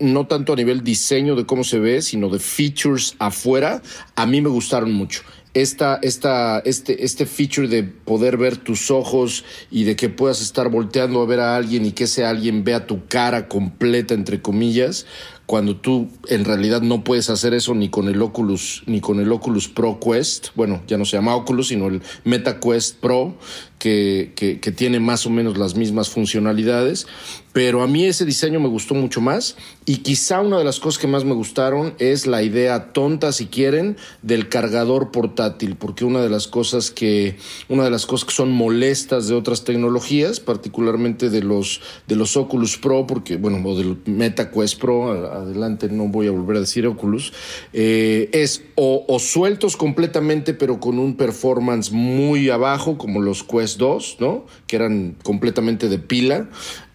no 0.00 0.26
tanto 0.26 0.52
a 0.52 0.56
nivel 0.56 0.82
diseño 0.82 1.36
de 1.36 1.46
cómo 1.46 1.62
se 1.64 1.78
ve, 1.78 2.02
sino 2.02 2.28
de 2.28 2.40
features 2.40 3.14
afuera, 3.18 3.80
a 4.16 4.26
mí 4.26 4.40
me 4.40 4.48
gustaron 4.48 4.92
mucho. 4.92 5.22
Esta, 5.54 6.00
esta, 6.02 6.58
este, 6.64 7.04
este 7.04 7.26
feature 7.26 7.68
de 7.68 7.84
poder 7.84 8.36
ver 8.36 8.56
tus 8.56 8.90
ojos 8.90 9.44
y 9.70 9.84
de 9.84 9.94
que 9.94 10.08
puedas 10.08 10.42
estar 10.42 10.68
volteando 10.68 11.22
a 11.22 11.26
ver 11.26 11.38
a 11.38 11.54
alguien 11.54 11.86
y 11.86 11.92
que 11.92 12.04
ese 12.04 12.24
alguien 12.24 12.64
vea 12.64 12.88
tu 12.88 13.06
cara 13.06 13.46
completa, 13.46 14.14
entre 14.14 14.42
comillas, 14.42 15.06
cuando 15.46 15.76
tú 15.76 16.08
en 16.28 16.44
realidad 16.44 16.80
no 16.80 17.04
puedes 17.04 17.28
hacer 17.28 17.52
eso 17.54 17.74
ni 17.74 17.90
con 17.90 18.08
el 18.08 18.20
Oculus, 18.22 18.82
ni 18.86 19.00
con 19.00 19.20
el 19.20 19.30
Oculus 19.30 19.68
Pro 19.68 20.00
Quest, 20.00 20.48
bueno, 20.54 20.82
ya 20.86 20.96
no 20.96 21.04
se 21.04 21.16
llama 21.16 21.36
Oculus, 21.36 21.68
sino 21.68 21.88
el 21.88 22.02
Meta 22.24 22.60
Quest 22.60 22.96
Pro, 22.96 23.34
que, 23.78 24.32
que, 24.36 24.60
que 24.60 24.72
tiene 24.72 25.00
más 25.00 25.26
o 25.26 25.30
menos 25.30 25.58
las 25.58 25.74
mismas 25.74 26.08
funcionalidades. 26.08 27.06
Pero 27.54 27.82
a 27.82 27.86
mí 27.86 28.04
ese 28.04 28.24
diseño 28.24 28.58
me 28.58 28.66
gustó 28.66 28.94
mucho 28.94 29.20
más 29.20 29.56
y 29.86 29.98
quizá 29.98 30.40
una 30.40 30.58
de 30.58 30.64
las 30.64 30.80
cosas 30.80 31.00
que 31.00 31.06
más 31.06 31.24
me 31.24 31.34
gustaron 31.34 31.94
es 32.00 32.26
la 32.26 32.42
idea 32.42 32.92
tonta, 32.92 33.30
si 33.30 33.46
quieren, 33.46 33.96
del 34.22 34.48
cargador 34.48 35.12
portátil, 35.12 35.76
porque 35.76 36.04
una 36.04 36.20
de 36.20 36.28
las 36.28 36.48
cosas 36.48 36.90
que, 36.90 37.36
una 37.68 37.84
de 37.84 37.90
las 37.90 38.06
cosas 38.06 38.24
que 38.26 38.34
son 38.34 38.50
molestas 38.50 39.28
de 39.28 39.36
otras 39.36 39.62
tecnologías, 39.62 40.40
particularmente 40.40 41.30
de 41.30 41.44
los, 41.44 41.80
de 42.08 42.16
los 42.16 42.36
Oculus 42.36 42.76
Pro, 42.76 43.06
porque, 43.06 43.36
bueno, 43.36 43.62
o 43.64 43.78
del 43.78 43.98
Meta 44.04 44.50
Quest 44.50 44.80
Pro, 44.80 45.12
adelante 45.12 45.88
no 45.88 46.08
voy 46.08 46.26
a 46.26 46.32
volver 46.32 46.56
a 46.56 46.60
decir 46.60 46.88
Oculus, 46.88 47.32
eh, 47.72 48.30
es 48.32 48.64
o, 48.74 49.04
o 49.06 49.20
sueltos 49.20 49.76
completamente, 49.76 50.54
pero 50.54 50.80
con 50.80 50.98
un 50.98 51.16
performance 51.16 51.92
muy 51.92 52.50
abajo, 52.50 52.98
como 52.98 53.22
los 53.22 53.44
Quest 53.44 53.78
2, 53.78 54.16
¿no? 54.18 54.44
Que 54.66 54.74
eran 54.74 55.16
completamente 55.22 55.88
de 55.88 56.00
pila, 56.00 56.48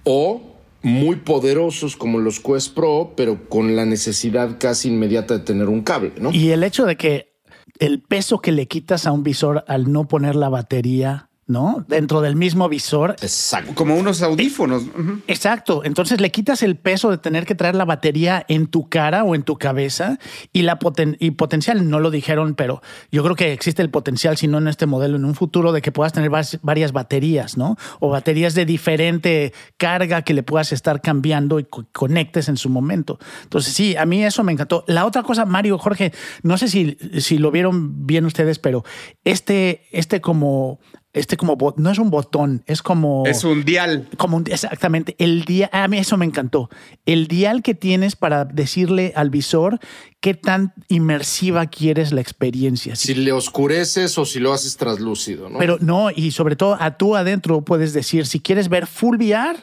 o 0.03 0.41
muy 0.81 1.17
poderosos 1.17 1.95
como 1.97 2.19
los 2.19 2.39
Quest 2.39 2.73
Pro, 2.73 3.13
pero 3.15 3.49
con 3.49 3.75
la 3.75 3.85
necesidad 3.85 4.57
casi 4.59 4.89
inmediata 4.89 5.37
de 5.37 5.43
tener 5.43 5.67
un 5.67 5.81
cable, 5.81 6.13
¿no? 6.19 6.31
Y 6.31 6.51
el 6.51 6.63
hecho 6.63 6.85
de 6.85 6.95
que 6.95 7.33
el 7.79 8.01
peso 8.01 8.39
que 8.39 8.51
le 8.51 8.67
quitas 8.67 9.05
a 9.05 9.11
un 9.11 9.23
visor 9.23 9.63
al 9.67 9.91
no 9.91 10.07
poner 10.07 10.35
la 10.35 10.49
batería, 10.49 11.28
¿no? 11.49 11.83
Dentro 11.89 12.21
del 12.21 12.37
mismo 12.37 12.69
visor. 12.69 13.15
Exacto. 13.21 13.73
Como 13.75 13.95
unos 13.97 14.21
audífonos. 14.21 14.83
Ujú. 14.83 15.19
Exacto. 15.27 15.81
Entonces 15.83 16.21
le 16.21 16.31
quitas 16.31 16.63
el 16.63 16.77
peso 16.77 17.09
de 17.11 17.17
tener 17.17 17.45
que 17.45 17.55
traer 17.55 17.75
la 17.75 17.83
batería 17.83 18.45
en 18.47 18.67
tu 18.67 18.87
cara 18.87 19.23
o 19.25 19.35
en 19.35 19.43
tu 19.43 19.57
cabeza 19.57 20.19
y 20.53 20.61
la 20.61 20.79
poten- 20.79 21.17
y 21.19 21.31
potencial, 21.31 21.89
no 21.89 21.99
lo 21.99 22.11
dijeron, 22.11 22.53
pero 22.55 22.81
yo 23.11 23.23
creo 23.23 23.35
que 23.35 23.51
existe 23.51 23.81
el 23.81 23.89
potencial, 23.89 24.37
si 24.37 24.47
no 24.47 24.59
en 24.59 24.67
este 24.67 24.85
modelo, 24.85 25.17
en 25.17 25.25
un 25.25 25.35
futuro, 25.35 25.71
de 25.73 25.81
que 25.81 25.91
puedas 25.91 26.13
tener 26.13 26.29
varias 26.61 26.91
baterías, 26.93 27.57
¿no? 27.57 27.75
O 27.99 28.09
baterías 28.09 28.53
de 28.53 28.65
diferente 28.65 29.51
carga 29.77 30.21
que 30.21 30.33
le 30.35 30.43
puedas 30.43 30.71
estar 30.71 31.01
cambiando 31.01 31.59
y 31.59 31.63
co- 31.63 31.87
conectes 31.91 32.47
en 32.47 32.57
su 32.57 32.69
momento. 32.69 33.17
Entonces, 33.43 33.73
sí, 33.73 33.95
a 33.97 34.05
mí 34.05 34.23
eso 34.23 34.43
me 34.43 34.51
encantó. 34.51 34.83
La 34.87 35.05
otra 35.05 35.23
cosa, 35.23 35.45
Mario, 35.45 35.79
Jorge, 35.79 36.13
no 36.43 36.57
sé 36.59 36.67
si, 36.67 36.95
si 37.19 37.39
lo 37.39 37.49
vieron 37.49 38.05
bien 38.05 38.25
ustedes, 38.25 38.59
pero 38.59 38.83
este, 39.23 39.81
este 39.91 40.21
como, 40.21 40.79
este 41.11 41.37
como, 41.37 41.57
no 41.77 41.89
es 41.89 41.97
un 41.97 42.11
botón, 42.11 42.63
es 42.67 42.83
como... 42.83 43.23
Es 43.25 43.43
un 43.43 43.65
dial. 43.65 44.07
Como 44.17 44.37
un- 44.37 44.45
exactamente, 44.47 45.15
el 45.17 45.43
día, 45.43 45.69
a 45.73 45.87
mí 45.87 45.97
eso 45.97 46.17
me 46.17 46.25
encantó. 46.25 46.69
El 47.05 47.27
dial 47.27 47.63
que 47.63 47.73
tienes 47.73 48.15
para 48.15 48.45
decirle 48.45 49.11
al 49.15 49.31
visor 49.31 49.79
qué 50.19 50.35
tan 50.35 50.73
inmersiva 50.87 51.65
quieres 51.67 52.11
la 52.11 52.21
experiencia. 52.21 52.95
Si 52.95 53.15
le 53.15 53.31
oscureces 53.31 54.17
o 54.19 54.25
si 54.25 54.39
lo 54.39 54.53
haces 54.53 54.77
translúcido, 54.77 55.49
¿no? 55.49 55.57
Pero 55.57 55.77
no, 55.81 56.11
y 56.11 56.31
sobre 56.31 56.55
todo 56.55 56.77
a 56.79 56.97
tú 56.97 57.15
adentro 57.15 57.61
puedes 57.61 57.93
decir 57.93 58.27
si 58.27 58.39
quieres 58.39 58.69
ver 58.69 58.85
full 58.85 59.17
VR 59.17 59.57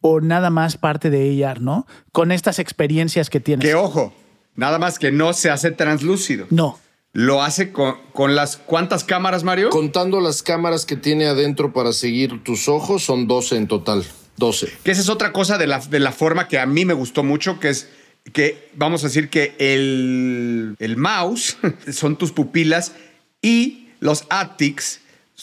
o 0.00 0.20
nada 0.20 0.50
más 0.50 0.76
parte 0.76 1.08
de 1.10 1.44
AR, 1.44 1.60
¿no? 1.60 1.86
Con 2.10 2.32
estas 2.32 2.58
experiencias 2.58 3.30
que 3.30 3.38
tienes. 3.38 3.64
Que 3.64 3.74
ojo, 3.74 4.12
nada 4.56 4.78
más 4.78 4.98
que 4.98 5.12
no 5.12 5.32
se 5.34 5.50
hace 5.50 5.70
translúcido. 5.70 6.46
No. 6.50 6.78
Lo 7.12 7.42
hace 7.42 7.72
con, 7.72 7.96
con 8.12 8.34
las 8.36 8.56
cuántas 8.56 9.04
cámaras, 9.04 9.42
Mario? 9.42 9.70
Contando 9.70 10.20
las 10.20 10.42
cámaras 10.42 10.86
que 10.86 10.96
tiene 10.96 11.26
adentro 11.26 11.72
para 11.72 11.92
seguir 11.92 12.42
tus 12.44 12.68
ojos, 12.68 13.02
son 13.02 13.26
12 13.26 13.56
en 13.56 13.68
total. 13.68 14.04
12. 14.36 14.72
Que 14.84 14.92
esa 14.92 15.00
es 15.00 15.08
otra 15.08 15.32
cosa 15.32 15.58
de 15.58 15.66
la, 15.66 15.78
de 15.78 16.00
la 16.00 16.12
forma 16.12 16.48
que 16.48 16.58
a 16.58 16.66
mí 16.66 16.84
me 16.84 16.94
gustó 16.94 17.22
mucho, 17.22 17.60
que 17.60 17.68
es 17.68 17.88
que 18.32 18.70
vamos 18.74 19.02
a 19.02 19.08
decir 19.08 19.28
que 19.28 19.54
el, 19.58 20.76
el 20.78 20.96
mouse 20.96 21.56
son 21.92 22.16
tus 22.16 22.32
pupilas 22.32 22.92
y 23.42 23.88
los 24.00 24.24
haptics, 24.30 25.00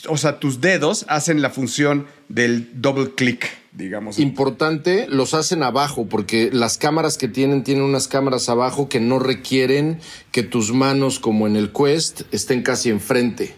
o 0.08 0.18
sea, 0.18 0.40
tus 0.40 0.62
dedos 0.62 1.06
hacen 1.08 1.42
la 1.42 1.50
función 1.50 2.08
del 2.30 2.82
double 2.82 3.14
click, 3.16 3.50
digamos. 3.78 4.20
Importante, 4.20 5.08
los 5.08 5.34
hacen 5.34 5.64
abajo, 5.64 6.08
porque 6.08 6.50
las 6.52 6.78
cámaras 6.78 7.18
que 7.18 7.28
tienen, 7.28 7.64
tienen 7.64 7.84
unas 7.84 8.08
cámaras 8.08 8.50
abajo 8.50 8.90
que 8.90 9.00
no 9.00 9.20
requieren 9.20 10.00
que 10.32 10.44
tus 10.44 10.74
manos, 10.74 11.20
como 11.20 11.48
en 11.48 11.56
el 11.56 11.72
Quest, 11.72 12.22
estén 12.32 12.64
casi 12.64 12.90
enfrente. 12.90 13.56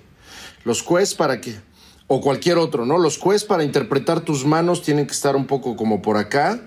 Los 0.66 0.84
Quest 0.84 1.18
para 1.18 1.40
que, 1.40 1.56
o 2.08 2.20
cualquier 2.22 2.58
otro, 2.58 2.86
¿no? 2.86 2.98
Los 2.98 3.18
Quest 3.18 3.48
para 3.48 3.64
interpretar 3.64 4.22
tus 4.22 4.46
manos 4.46 4.82
tienen 4.82 5.08
que 5.08 5.14
estar 5.14 5.36
un 5.36 5.48
poco 5.48 5.76
como 5.76 6.02
por 6.02 6.18
acá. 6.18 6.60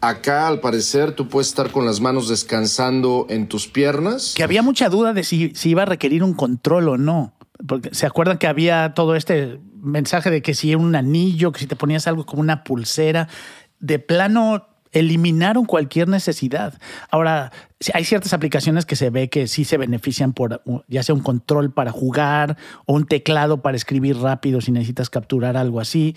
Acá, 0.00 0.46
al 0.46 0.60
parecer, 0.60 1.12
tú 1.12 1.28
puedes 1.28 1.48
estar 1.48 1.72
con 1.72 1.84
las 1.84 2.00
manos 2.00 2.28
descansando 2.28 3.26
en 3.30 3.48
tus 3.48 3.66
piernas. 3.66 4.34
Que 4.36 4.44
había 4.44 4.62
mucha 4.62 4.88
duda 4.88 5.12
de 5.12 5.24
si, 5.24 5.50
si 5.56 5.70
iba 5.70 5.82
a 5.82 5.86
requerir 5.86 6.22
un 6.22 6.34
control 6.34 6.88
o 6.90 6.98
no. 6.98 7.32
Porque 7.66 7.92
se 7.92 8.06
acuerdan 8.06 8.38
que 8.38 8.46
había 8.46 8.94
todo 8.94 9.16
este 9.16 9.58
mensaje 9.80 10.30
de 10.30 10.42
que 10.42 10.54
si 10.54 10.70
era 10.70 10.78
un 10.78 10.94
anillo, 10.96 11.52
que 11.52 11.60
si 11.60 11.66
te 11.66 11.76
ponías 11.76 12.06
algo 12.06 12.26
como 12.26 12.40
una 12.42 12.64
pulsera. 12.64 13.28
De 13.80 13.98
plano, 13.98 14.66
eliminaron 14.92 15.64
cualquier 15.66 16.08
necesidad. 16.08 16.74
Ahora, 17.10 17.52
hay 17.94 18.04
ciertas 18.04 18.32
aplicaciones 18.32 18.86
que 18.86 18.96
se 18.96 19.10
ve 19.10 19.28
que 19.28 19.46
sí 19.46 19.64
se 19.64 19.76
benefician 19.76 20.32
por 20.32 20.62
uh, 20.64 20.80
ya 20.88 21.02
sea 21.02 21.14
un 21.14 21.22
control 21.22 21.70
para 21.72 21.92
jugar 21.92 22.56
o 22.86 22.94
un 22.94 23.06
teclado 23.06 23.62
para 23.62 23.76
escribir 23.76 24.16
rápido 24.18 24.60
si 24.60 24.72
necesitas 24.72 25.10
capturar 25.10 25.56
algo 25.56 25.80
así. 25.80 26.14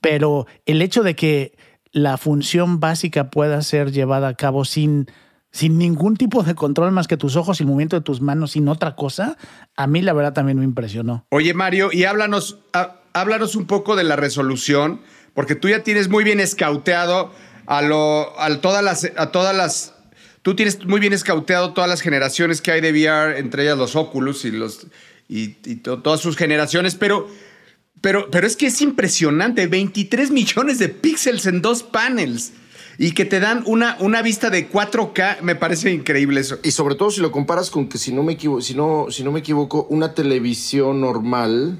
Pero 0.00 0.46
el 0.66 0.82
hecho 0.82 1.02
de 1.02 1.14
que 1.16 1.56
la 1.92 2.16
función 2.16 2.80
básica 2.80 3.28
pueda 3.30 3.60
ser 3.62 3.92
llevada 3.92 4.28
a 4.28 4.34
cabo 4.34 4.64
sin 4.64 5.06
sin 5.54 5.76
ningún 5.76 6.16
tipo 6.16 6.42
de 6.42 6.54
control 6.54 6.92
más 6.92 7.06
que 7.08 7.18
tus 7.18 7.36
ojos 7.36 7.60
y 7.60 7.64
el 7.64 7.66
movimiento 7.66 7.94
de 7.96 8.00
tus 8.00 8.22
manos, 8.22 8.52
sin 8.52 8.68
otra 8.68 8.96
cosa, 8.96 9.36
a 9.76 9.86
mí 9.86 10.00
la 10.00 10.14
verdad 10.14 10.32
también 10.32 10.58
me 10.58 10.64
impresionó. 10.64 11.26
Oye, 11.28 11.52
Mario, 11.52 11.90
y 11.92 12.04
háblanos, 12.04 12.60
há- 12.72 13.01
háblanos 13.12 13.56
un 13.56 13.66
poco 13.66 13.96
de 13.96 14.04
la 14.04 14.16
resolución, 14.16 15.00
porque 15.34 15.54
tú 15.54 15.68
ya 15.68 15.82
tienes 15.82 16.08
muy 16.08 16.24
bien 16.24 16.40
escauteado 16.40 17.32
a, 17.66 17.82
lo, 17.82 18.38
a 18.40 18.60
todas 18.60 18.82
las... 18.84 19.10
A 19.16 19.30
todas 19.30 19.56
las 19.56 19.94
Tú 20.42 20.56
tienes 20.56 20.84
muy 20.84 20.98
bien 20.98 21.12
escauteado 21.12 21.72
todas 21.72 21.88
las 21.88 22.00
generaciones 22.00 22.60
que 22.60 22.72
hay 22.72 22.80
de 22.80 22.90
VR, 22.90 23.38
entre 23.38 23.62
ellas 23.62 23.78
los 23.78 23.94
Oculus 23.94 24.44
y, 24.44 24.50
los, 24.50 24.88
y, 25.28 25.54
y 25.64 25.76
to- 25.76 26.02
todas 26.02 26.18
sus 26.20 26.36
generaciones, 26.36 26.96
pero, 26.96 27.28
pero, 28.00 28.28
pero 28.28 28.44
es 28.44 28.56
que 28.56 28.66
es 28.66 28.80
impresionante, 28.82 29.68
23 29.68 30.32
millones 30.32 30.80
de 30.80 30.88
píxeles 30.88 31.46
en 31.46 31.62
dos 31.62 31.84
panels 31.84 32.54
y 32.98 33.12
que 33.12 33.24
te 33.24 33.38
dan 33.38 33.62
una, 33.66 33.96
una 34.00 34.20
vista 34.20 34.50
de 34.50 34.68
4K, 34.68 35.42
me 35.42 35.54
parece 35.54 35.92
increíble 35.92 36.40
eso. 36.40 36.58
Y 36.64 36.72
sobre 36.72 36.96
todo 36.96 37.12
si 37.12 37.20
lo 37.20 37.30
comparas 37.30 37.70
con 37.70 37.88
que, 37.88 37.98
si 37.98 38.12
no 38.12 38.24
me 38.24 38.36
si 38.62 38.74
no, 38.74 39.06
si 39.10 39.22
no 39.22 39.30
me 39.30 39.38
equivoco, 39.38 39.86
una 39.90 40.12
televisión 40.12 41.00
normal 41.00 41.78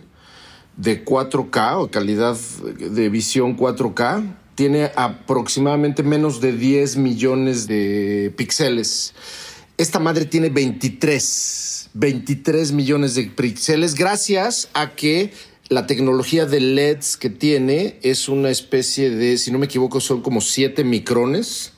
de 0.76 1.04
4K 1.04 1.78
o 1.78 1.90
calidad 1.90 2.36
de 2.36 3.08
visión 3.08 3.56
4K 3.56 4.36
tiene 4.54 4.90
aproximadamente 4.96 6.02
menos 6.02 6.40
de 6.40 6.52
10 6.52 6.96
millones 6.96 7.66
de 7.66 8.32
píxeles. 8.36 9.14
Esta 9.78 9.98
madre 9.98 10.26
tiene 10.26 10.50
23, 10.50 11.90
23 11.94 12.72
millones 12.72 13.14
de 13.14 13.24
píxeles 13.24 13.94
gracias 13.94 14.68
a 14.74 14.94
que 14.94 15.32
la 15.68 15.86
tecnología 15.86 16.44
de 16.44 16.60
LEDs 16.60 17.16
que 17.16 17.30
tiene 17.30 17.98
es 18.02 18.28
una 18.28 18.50
especie 18.50 19.10
de, 19.10 19.38
si 19.38 19.50
no 19.50 19.58
me 19.58 19.66
equivoco, 19.66 20.00
son 20.00 20.20
como 20.20 20.42
7 20.42 20.84
micrones. 20.84 21.72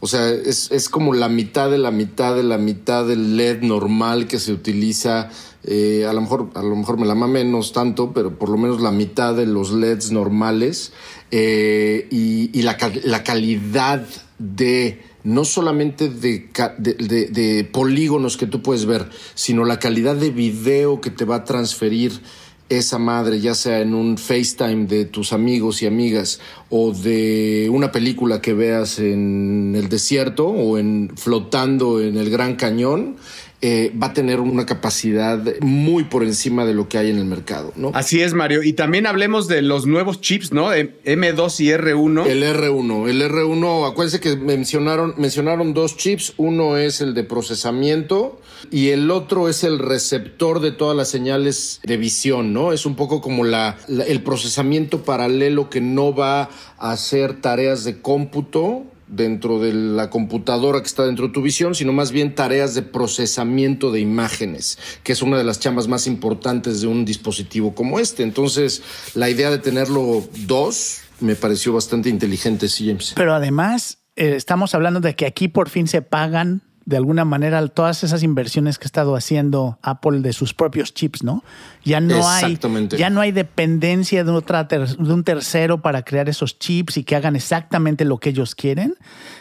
O 0.00 0.06
sea, 0.06 0.30
es, 0.30 0.70
es 0.70 0.88
como 0.88 1.12
la 1.12 1.28
mitad 1.28 1.70
de 1.70 1.78
la 1.78 1.90
mitad 1.90 2.36
de 2.36 2.44
la 2.44 2.58
mitad 2.58 3.06
del 3.06 3.36
LED 3.36 3.62
normal 3.62 4.26
que 4.28 4.38
se 4.38 4.52
utiliza. 4.52 5.30
eh, 5.64 6.06
a, 6.08 6.12
lo 6.12 6.20
mejor, 6.20 6.50
a 6.54 6.62
lo 6.62 6.76
mejor 6.76 6.98
me 6.98 7.06
la 7.06 7.14
mame 7.14 7.44
menos 7.44 7.72
tanto, 7.72 8.12
pero 8.12 8.38
por 8.38 8.48
lo 8.48 8.56
menos 8.56 8.80
la 8.80 8.92
mitad 8.92 9.34
de 9.34 9.46
los 9.46 9.72
LEDs 9.72 10.12
normales. 10.12 10.92
eh, 11.30 12.06
y 12.10 12.50
y 12.58 12.62
la, 12.62 12.76
la 13.04 13.22
calidad 13.22 14.06
de 14.38 15.02
no 15.24 15.44
solamente 15.44 16.08
de, 16.08 16.48
de, 16.78 17.26
de, 17.26 17.64
polígonos 17.64 18.36
que 18.36 18.46
tú 18.46 18.62
puedes 18.62 18.86
ver, 18.86 19.10
sino 19.34 19.64
la 19.64 19.78
calidad 19.78 20.16
de 20.16 20.30
video 20.30 21.00
que 21.00 21.10
te 21.10 21.24
va 21.24 21.36
a 21.36 21.44
transferir 21.44 22.22
esa 22.68 22.98
madre, 22.98 23.40
ya 23.40 23.54
sea 23.54 23.80
en 23.80 23.94
un 23.94 24.18
FaceTime 24.18 24.86
de 24.86 25.04
tus 25.04 25.32
amigos 25.32 25.82
y 25.82 25.86
amigas 25.86 26.40
o 26.70 26.92
de 26.92 27.68
una 27.72 27.92
película 27.92 28.42
que 28.42 28.52
veas 28.52 28.98
en 28.98 29.74
el 29.76 29.88
desierto 29.88 30.48
o 30.48 30.78
en 30.78 31.12
flotando 31.16 32.00
en 32.00 32.16
el 32.16 32.30
Gran 32.30 32.56
Cañón, 32.56 33.16
eh, 33.60 33.92
va 34.00 34.08
a 34.08 34.12
tener 34.12 34.38
una 34.38 34.66
capacidad 34.66 35.42
muy 35.60 36.04
por 36.04 36.22
encima 36.22 36.64
de 36.64 36.74
lo 36.74 36.88
que 36.88 36.96
hay 36.96 37.10
en 37.10 37.18
el 37.18 37.24
mercado, 37.24 37.72
¿no? 37.74 37.90
Así 37.92 38.20
es, 38.20 38.32
Mario. 38.32 38.62
Y 38.62 38.74
también 38.74 39.04
hablemos 39.04 39.48
de 39.48 39.62
los 39.62 39.84
nuevos 39.84 40.20
chips, 40.20 40.52
¿no? 40.52 40.72
M2 40.72 41.60
y 41.60 41.66
R1. 41.70 42.26
El 42.26 42.44
R1. 42.44 43.08
El 43.08 43.22
R1, 43.22 43.90
acuérdense 43.90 44.20
que 44.20 44.36
mencionaron, 44.36 45.14
mencionaron 45.16 45.74
dos 45.74 45.96
chips. 45.96 46.34
Uno 46.36 46.76
es 46.76 47.00
el 47.00 47.14
de 47.14 47.24
procesamiento 47.24 48.40
y 48.70 48.90
el 48.90 49.10
otro 49.10 49.48
es 49.48 49.64
el 49.64 49.80
receptor 49.80 50.60
de 50.60 50.70
todas 50.70 50.96
las 50.96 51.08
señales 51.08 51.80
de 51.82 51.96
visión, 51.96 52.52
¿no? 52.52 52.72
Es 52.72 52.86
un 52.86 52.94
poco 52.94 53.20
como 53.20 53.42
la, 53.42 53.76
el 54.06 54.22
procesamiento 54.22 55.02
paralelo 55.02 55.68
que 55.68 55.80
no 55.80 56.14
va 56.14 56.48
a 56.78 56.92
hacer 56.92 57.40
tareas 57.40 57.82
de 57.82 58.00
cómputo 58.00 58.84
dentro 59.08 59.58
de 59.58 59.72
la 59.72 60.10
computadora 60.10 60.80
que 60.80 60.86
está 60.86 61.06
dentro 61.06 61.28
de 61.28 61.32
tu 61.32 61.42
visión, 61.42 61.74
sino 61.74 61.92
más 61.92 62.12
bien 62.12 62.34
tareas 62.34 62.74
de 62.74 62.82
procesamiento 62.82 63.90
de 63.90 64.00
imágenes, 64.00 64.78
que 65.02 65.12
es 65.12 65.22
una 65.22 65.38
de 65.38 65.44
las 65.44 65.60
chambas 65.60 65.88
más 65.88 66.06
importantes 66.06 66.80
de 66.80 66.86
un 66.86 67.04
dispositivo 67.04 67.74
como 67.74 68.00
este. 68.00 68.22
Entonces, 68.22 68.82
la 69.14 69.30
idea 69.30 69.50
de 69.50 69.58
tenerlo 69.58 70.22
dos 70.46 71.00
me 71.20 71.34
pareció 71.34 71.72
bastante 71.72 72.08
inteligente, 72.08 72.68
sí, 72.68 72.86
James. 72.86 73.12
Pero 73.16 73.34
además, 73.34 73.98
eh, 74.16 74.34
estamos 74.36 74.74
hablando 74.74 75.00
de 75.00 75.14
que 75.14 75.26
aquí 75.26 75.48
por 75.48 75.68
fin 75.68 75.88
se 75.88 76.02
pagan 76.02 76.62
de 76.88 76.96
alguna 76.96 77.26
manera 77.26 77.68
todas 77.68 78.02
esas 78.02 78.22
inversiones 78.22 78.78
que 78.78 78.84
ha 78.84 78.86
estado 78.86 79.14
haciendo 79.14 79.78
Apple 79.82 80.20
de 80.20 80.32
sus 80.32 80.54
propios 80.54 80.94
chips, 80.94 81.22
¿no? 81.22 81.44
Ya 81.84 82.00
no 82.00 82.26
hay 82.26 82.58
ya 82.96 83.10
no 83.10 83.20
hay 83.20 83.30
dependencia 83.30 84.24
de 84.24 84.30
otra 84.30 84.64
de 84.64 84.96
un 84.96 85.22
tercero 85.22 85.82
para 85.82 86.02
crear 86.02 86.30
esos 86.30 86.58
chips 86.58 86.96
y 86.96 87.04
que 87.04 87.14
hagan 87.14 87.36
exactamente 87.36 88.06
lo 88.06 88.16
que 88.16 88.30
ellos 88.30 88.54
quieren, 88.54 88.94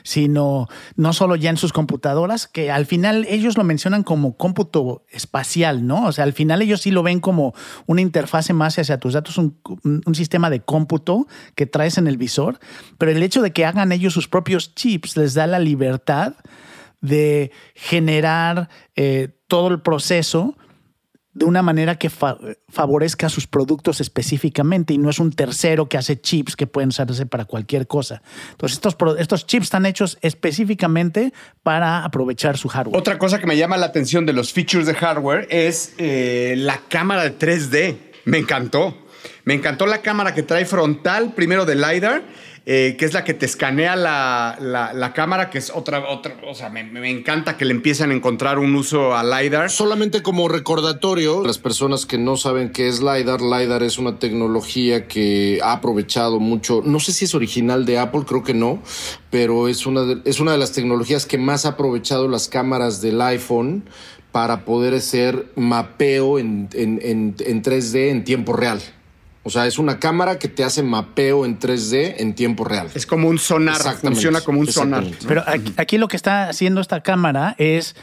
sino 0.04 0.68
no 0.98 1.14
solo 1.14 1.38
ya 1.38 1.50
en 1.50 1.56
sus 1.56 1.72
computadoras, 1.72 2.48
que 2.48 2.70
al 2.70 2.86
final 2.86 3.26
ellos 3.30 3.56
lo 3.56 3.64
mencionan 3.64 4.04
como 4.04 4.36
cómputo 4.36 5.06
espacial, 5.10 5.88
¿no? 5.88 6.06
O 6.06 6.12
sea, 6.12 6.26
al 6.26 6.34
final 6.34 6.62
ellos 6.62 6.82
sí 6.82 6.92
lo 6.92 7.02
ven 7.02 7.22
como 7.22 7.54
una 7.86 8.02
interfase 8.02 8.52
más 8.52 8.78
hacia 8.78 9.00
tus 9.00 9.14
datos, 9.14 9.38
un, 9.38 9.58
un 9.84 10.16
sistema 10.16 10.50
de 10.50 10.60
cómputo 10.60 11.28
que 11.56 11.66
traes 11.66 11.98
en 11.98 12.08
el 12.08 12.18
visor, 12.18 12.60
pero 12.98 13.10
el 13.14 13.24
hecho 13.24 13.42
de 13.42 13.54
que 13.54 13.66
hagan 13.66 13.94
ellos 13.94 14.12
sus 14.12 14.28
propios 14.28 14.76
chips 14.76 15.16
les 15.16 15.34
da 15.34 15.48
la 15.48 15.60
libertad 15.60 16.34
de 17.02 17.52
generar 17.76 18.70
eh, 18.96 19.30
todo 19.48 19.70
el 19.70 19.82
proceso 19.82 20.56
de 21.38 21.46
una 21.46 21.62
manera 21.62 22.00
que 22.00 22.10
favorezca 22.10 23.30
sus 23.30 23.46
productos 23.46 24.02
específicamente 24.02 24.96
y 24.96 24.98
no 24.98 25.10
es 25.10 25.20
un 25.20 25.32
tercero 25.32 25.88
que 25.88 25.98
hace 25.98 26.20
chips 26.20 26.56
que 26.56 26.66
pueden 26.66 26.90
usarse 26.90 27.28
para 27.28 27.46
cualquier 27.46 27.86
cosa. 27.86 28.24
Entonces, 28.52 28.78
estos, 28.78 28.98
estos 29.20 29.46
chips 29.46 29.66
están 29.66 29.86
hechos 29.86 30.18
específicamente 30.22 31.34
para 31.62 32.04
aprovechar 32.04 32.58
su 32.58 32.70
hardware. 32.70 32.98
Otra 32.98 33.20
cosa 33.20 33.40
que 33.40 33.46
me 33.46 33.56
llama 33.56 33.78
la 33.78 33.86
atención 33.86 34.26
de 34.26 34.34
los 34.34 34.52
features 34.52 34.88
de 34.88 34.96
hardware 34.96 35.48
es 35.52 35.94
eh, 36.00 36.56
la 36.58 36.82
cámara 36.90 37.24
de 37.24 37.38
3D. 37.38 37.98
Me 38.26 38.40
encantó. 38.40 38.98
Me 39.46 39.54
encantó 39.54 39.86
la 39.86 40.02
cámara 40.02 40.34
que 40.34 40.42
trae 40.42 40.66
frontal, 40.66 41.34
primero 41.36 41.66
de 41.66 41.76
LiDAR 41.76 42.24
eh, 42.70 42.98
que 43.00 43.06
es 43.06 43.14
la 43.14 43.24
que 43.24 43.34
te 43.34 43.46
escanea 43.46 43.96
la, 43.96 45.12
cámara, 45.16 45.50
que 45.50 45.58
es 45.58 45.72
otra, 45.74 46.10
otra 46.10 46.36
o 46.46 46.54
sea, 46.54 46.68
me, 46.68 46.82
encanta 47.10 47.56
que 47.56 47.64
le 47.64 47.72
empiecen 47.72 48.12
a 48.12 48.14
encontrar 48.14 48.60
un 48.60 48.76
uso 48.76 49.16
a 49.16 49.24
LiDAR. 49.24 49.70
Solamente 49.70 50.22
como 50.22 50.50
recordatorio, 50.50 51.46
las 51.46 51.60
personas 51.60 52.06
que 52.06 52.18
no 52.18 52.36
saben 52.36 52.74
qué 52.74 52.90
es 52.90 53.00
LiDAR, 53.00 53.42
LiDAR 53.42 53.84
es 53.84 53.98
una 53.98 54.20
tecnología 54.20 55.08
que 55.08 55.62
ha 55.64 55.72
aprovechado 55.72 56.42
mucho, 56.42 56.82
no 56.84 57.00
sé 57.00 57.14
si 57.14 57.24
es 57.24 57.34
original 57.36 57.86
de 57.86 58.00
Apple, 58.00 58.24
creo 58.28 58.44
que 58.44 58.54
no, 58.54 58.84
pero 59.30 59.70
es 59.70 59.86
una 59.86 60.02
de, 60.02 60.22
es 60.26 60.42
una 60.42 60.52
de 60.52 60.58
las 60.58 60.74
tecnologías 60.74 61.26
que 61.26 61.38
más 61.38 61.66
ha 61.66 61.70
aprovechado 61.70 62.28
las 62.28 62.50
cámaras 62.50 63.02
del 63.02 63.22
iPhone 63.22 63.86
para 64.34 64.66
poder 64.66 64.94
hacer 64.94 65.54
mapeo 65.56 66.38
en, 66.38 66.68
en, 66.74 67.00
en 67.02 67.64
3D 67.64 68.10
en 68.10 68.26
tiempo 68.26 68.52
real. 68.52 68.82
O 69.48 69.50
sea, 69.50 69.66
es 69.66 69.80
una 69.80 69.98
cámara 69.98 70.40
que 70.40 70.50
te 70.50 70.66
hace 70.66 70.84
mapeo 70.84 71.46
en 71.46 71.58
3D 71.58 72.16
en 72.18 72.36
tiempo 72.36 72.66
real. 72.66 72.90
Es 72.94 73.06
como 73.06 73.30
un 73.30 73.40
sonar, 73.40 73.80
funciona 73.96 74.42
como 74.42 74.60
un 74.60 74.68
sonar. 74.68 75.06
Pero 75.26 75.42
aquí, 75.78 75.98
lo 75.98 76.10
que 76.10 76.18
está 76.18 76.50
haciendo 76.50 76.82
esta 76.82 77.02
cámara 77.02 77.56
es, 77.58 77.96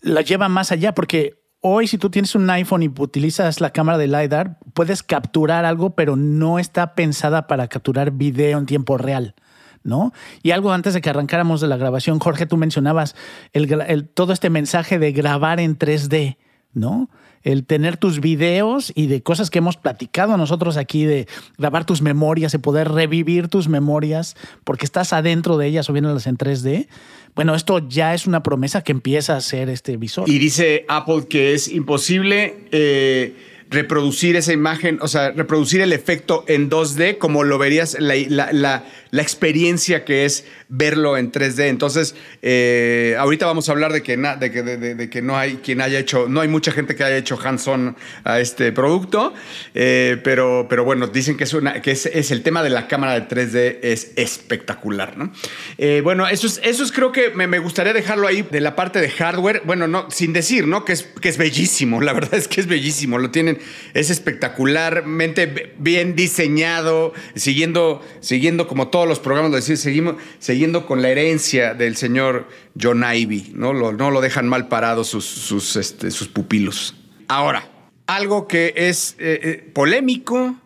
la 0.00 0.22
lleva 0.22 0.48
más 0.48 0.72
allá 0.72 0.94
porque 0.94 1.34
hoy 1.60 1.86
si 1.86 1.98
tú 1.98 2.08
tienes 2.08 2.34
un 2.34 2.48
iPhone 2.48 2.82
y 2.82 2.88
utilizas 2.88 3.60
la 3.60 3.74
cámara 3.74 3.98
de 3.98 4.08
LiDAR, 4.08 4.58
puedes 4.72 5.02
capturar 5.02 5.66
algo, 5.66 5.94
pero 5.94 6.16
no 6.16 6.58
está 6.58 6.94
pensada 6.94 7.46
para 7.46 7.68
capturar 7.68 8.12
video 8.12 8.56
en 8.56 8.64
tiempo 8.64 8.96
real. 8.96 9.34
¿no? 9.82 10.14
Y 10.42 10.52
algo 10.52 10.72
antes 10.72 10.94
de 10.94 11.02
que 11.02 11.10
arrancáramos 11.10 11.60
de 11.60 11.68
la 11.68 11.76
grabación, 11.76 12.20
Jorge, 12.20 12.46
tú 12.46 12.56
mencionabas 12.56 13.16
el, 13.52 14.08
todo 14.08 14.32
este 14.32 14.48
mensaje 14.48 14.98
de 14.98 15.12
grabar 15.12 15.60
en 15.60 15.78
3D, 15.78 16.38
¿no? 16.72 17.10
El 17.44 17.64
tener 17.64 17.98
tus 17.98 18.20
videos 18.20 18.90
y 18.94 19.06
de 19.06 19.22
cosas 19.22 19.50
que 19.50 19.58
hemos 19.58 19.76
platicado 19.76 20.36
nosotros 20.36 20.76
aquí, 20.76 21.04
de 21.04 21.28
grabar 21.58 21.84
tus 21.84 22.02
memorias, 22.02 22.52
de 22.52 22.58
poder 22.58 22.90
revivir 22.90 23.48
tus 23.48 23.68
memorias 23.68 24.34
porque 24.64 24.84
estás 24.86 25.12
adentro 25.12 25.58
de 25.58 25.68
ellas 25.68 25.88
o 25.88 25.92
viéndolas 25.92 26.26
en 26.26 26.38
3D. 26.38 26.88
Bueno, 27.34 27.54
esto 27.54 27.86
ya 27.86 28.14
es 28.14 28.26
una 28.26 28.42
promesa 28.42 28.82
que 28.82 28.92
empieza 28.92 29.36
a 29.36 29.40
ser 29.40 29.68
este 29.68 29.96
visor. 29.96 30.28
Y 30.28 30.38
dice 30.38 30.84
Apple 30.88 31.26
que 31.28 31.52
es 31.52 31.68
imposible. 31.68 32.66
Eh, 32.72 33.53
reproducir 33.74 34.36
esa 34.36 34.52
imagen, 34.52 34.98
o 35.02 35.08
sea, 35.08 35.32
reproducir 35.32 35.80
el 35.80 35.92
efecto 35.92 36.44
en 36.48 36.70
2D 36.70 37.18
como 37.18 37.44
lo 37.44 37.58
verías, 37.58 37.96
la, 38.00 38.14
la, 38.28 38.84
la 39.14 39.22
experiencia 39.22 40.04
que 40.04 40.24
es 40.24 40.44
verlo 40.68 41.16
en 41.16 41.30
3D. 41.30 41.68
Entonces, 41.68 42.16
eh, 42.42 43.14
ahorita 43.16 43.46
vamos 43.46 43.68
a 43.68 43.72
hablar 43.72 43.92
de 43.92 44.02
que, 44.02 44.16
de, 44.16 44.50
que, 44.50 44.62
de, 44.62 45.08
que, 45.08 45.22
no 45.22 45.38
hay 45.38 45.58
quien 45.58 45.80
haya 45.80 46.00
hecho, 46.00 46.26
no 46.28 46.40
hay 46.40 46.48
mucha 46.48 46.72
gente 46.72 46.96
que 46.96 47.04
haya 47.04 47.16
hecho 47.16 47.38
hands-on 47.40 47.96
a 48.24 48.40
este 48.40 48.72
producto, 48.72 49.32
eh, 49.72 50.20
pero, 50.24 50.66
pero 50.68 50.84
bueno, 50.84 51.06
dicen 51.06 51.36
que, 51.36 51.44
es, 51.44 51.54
una, 51.54 51.80
que 51.80 51.92
es, 51.92 52.06
es, 52.06 52.32
el 52.32 52.42
tema 52.42 52.64
de 52.64 52.70
la 52.70 52.88
cámara 52.88 53.20
de 53.20 53.28
3D 53.28 53.78
es 53.82 54.10
espectacular, 54.16 55.16
¿no? 55.16 55.32
Eh, 55.78 56.00
bueno, 56.02 56.26
eso 56.26 56.48
es, 56.48 56.60
eso 56.64 56.82
es 56.82 56.90
creo 56.90 57.12
que 57.12 57.30
me, 57.30 57.46
me, 57.46 57.60
gustaría 57.60 57.92
dejarlo 57.92 58.26
ahí 58.26 58.42
de 58.42 58.60
la 58.60 58.74
parte 58.74 59.00
de 59.00 59.10
hardware, 59.10 59.62
bueno, 59.64 59.86
no, 59.86 60.10
sin 60.10 60.32
decir, 60.32 60.66
¿no? 60.66 60.84
Que 60.84 60.92
es, 60.92 61.04
que 61.04 61.28
es 61.28 61.38
bellísimo, 61.38 62.00
la 62.00 62.12
verdad 62.12 62.34
es 62.34 62.48
que 62.48 62.60
es 62.60 62.66
bellísimo, 62.66 63.18
lo 63.18 63.30
tienen, 63.30 63.58
es 63.94 64.10
espectacularmente 64.10 65.74
bien 65.78 66.16
diseñado, 66.16 67.12
siguiendo, 67.34 68.02
siguiendo 68.20 68.66
como 68.66 68.88
todo 68.88 69.06
los 69.06 69.20
programas, 69.20 69.50
lo 69.50 69.56
decir, 69.56 69.76
seguimos 69.76 70.16
siguiendo 70.38 70.86
con 70.86 71.02
la 71.02 71.10
herencia 71.10 71.74
del 71.74 71.96
señor 71.96 72.48
John 72.80 73.04
Ivy, 73.04 73.52
¿no? 73.54 73.72
Lo, 73.72 73.92
no 73.92 74.10
lo 74.10 74.20
dejan 74.20 74.48
mal 74.48 74.68
parados 74.68 75.08
sus, 75.08 75.24
sus, 75.24 75.76
este, 75.76 76.10
sus 76.10 76.28
pupilos. 76.28 76.94
Ahora, 77.28 77.68
algo 78.06 78.48
que 78.48 78.74
es 78.76 79.16
eh, 79.18 79.40
eh, 79.42 79.70
polémico, 79.72 80.56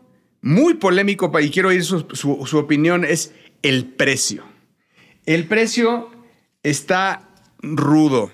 muy 0.41 0.75
polémico, 0.75 1.33
y 1.41 1.51
quiero 1.51 1.69
oír 1.69 1.85
su, 1.85 2.07
su 2.15 2.59
opinión, 2.59 3.05
es 3.05 3.33
el 3.63 3.87
precio. 3.87 4.45
El 5.27 5.47
precio 5.47 6.11
está 6.63 7.29
rudo. 7.61 8.31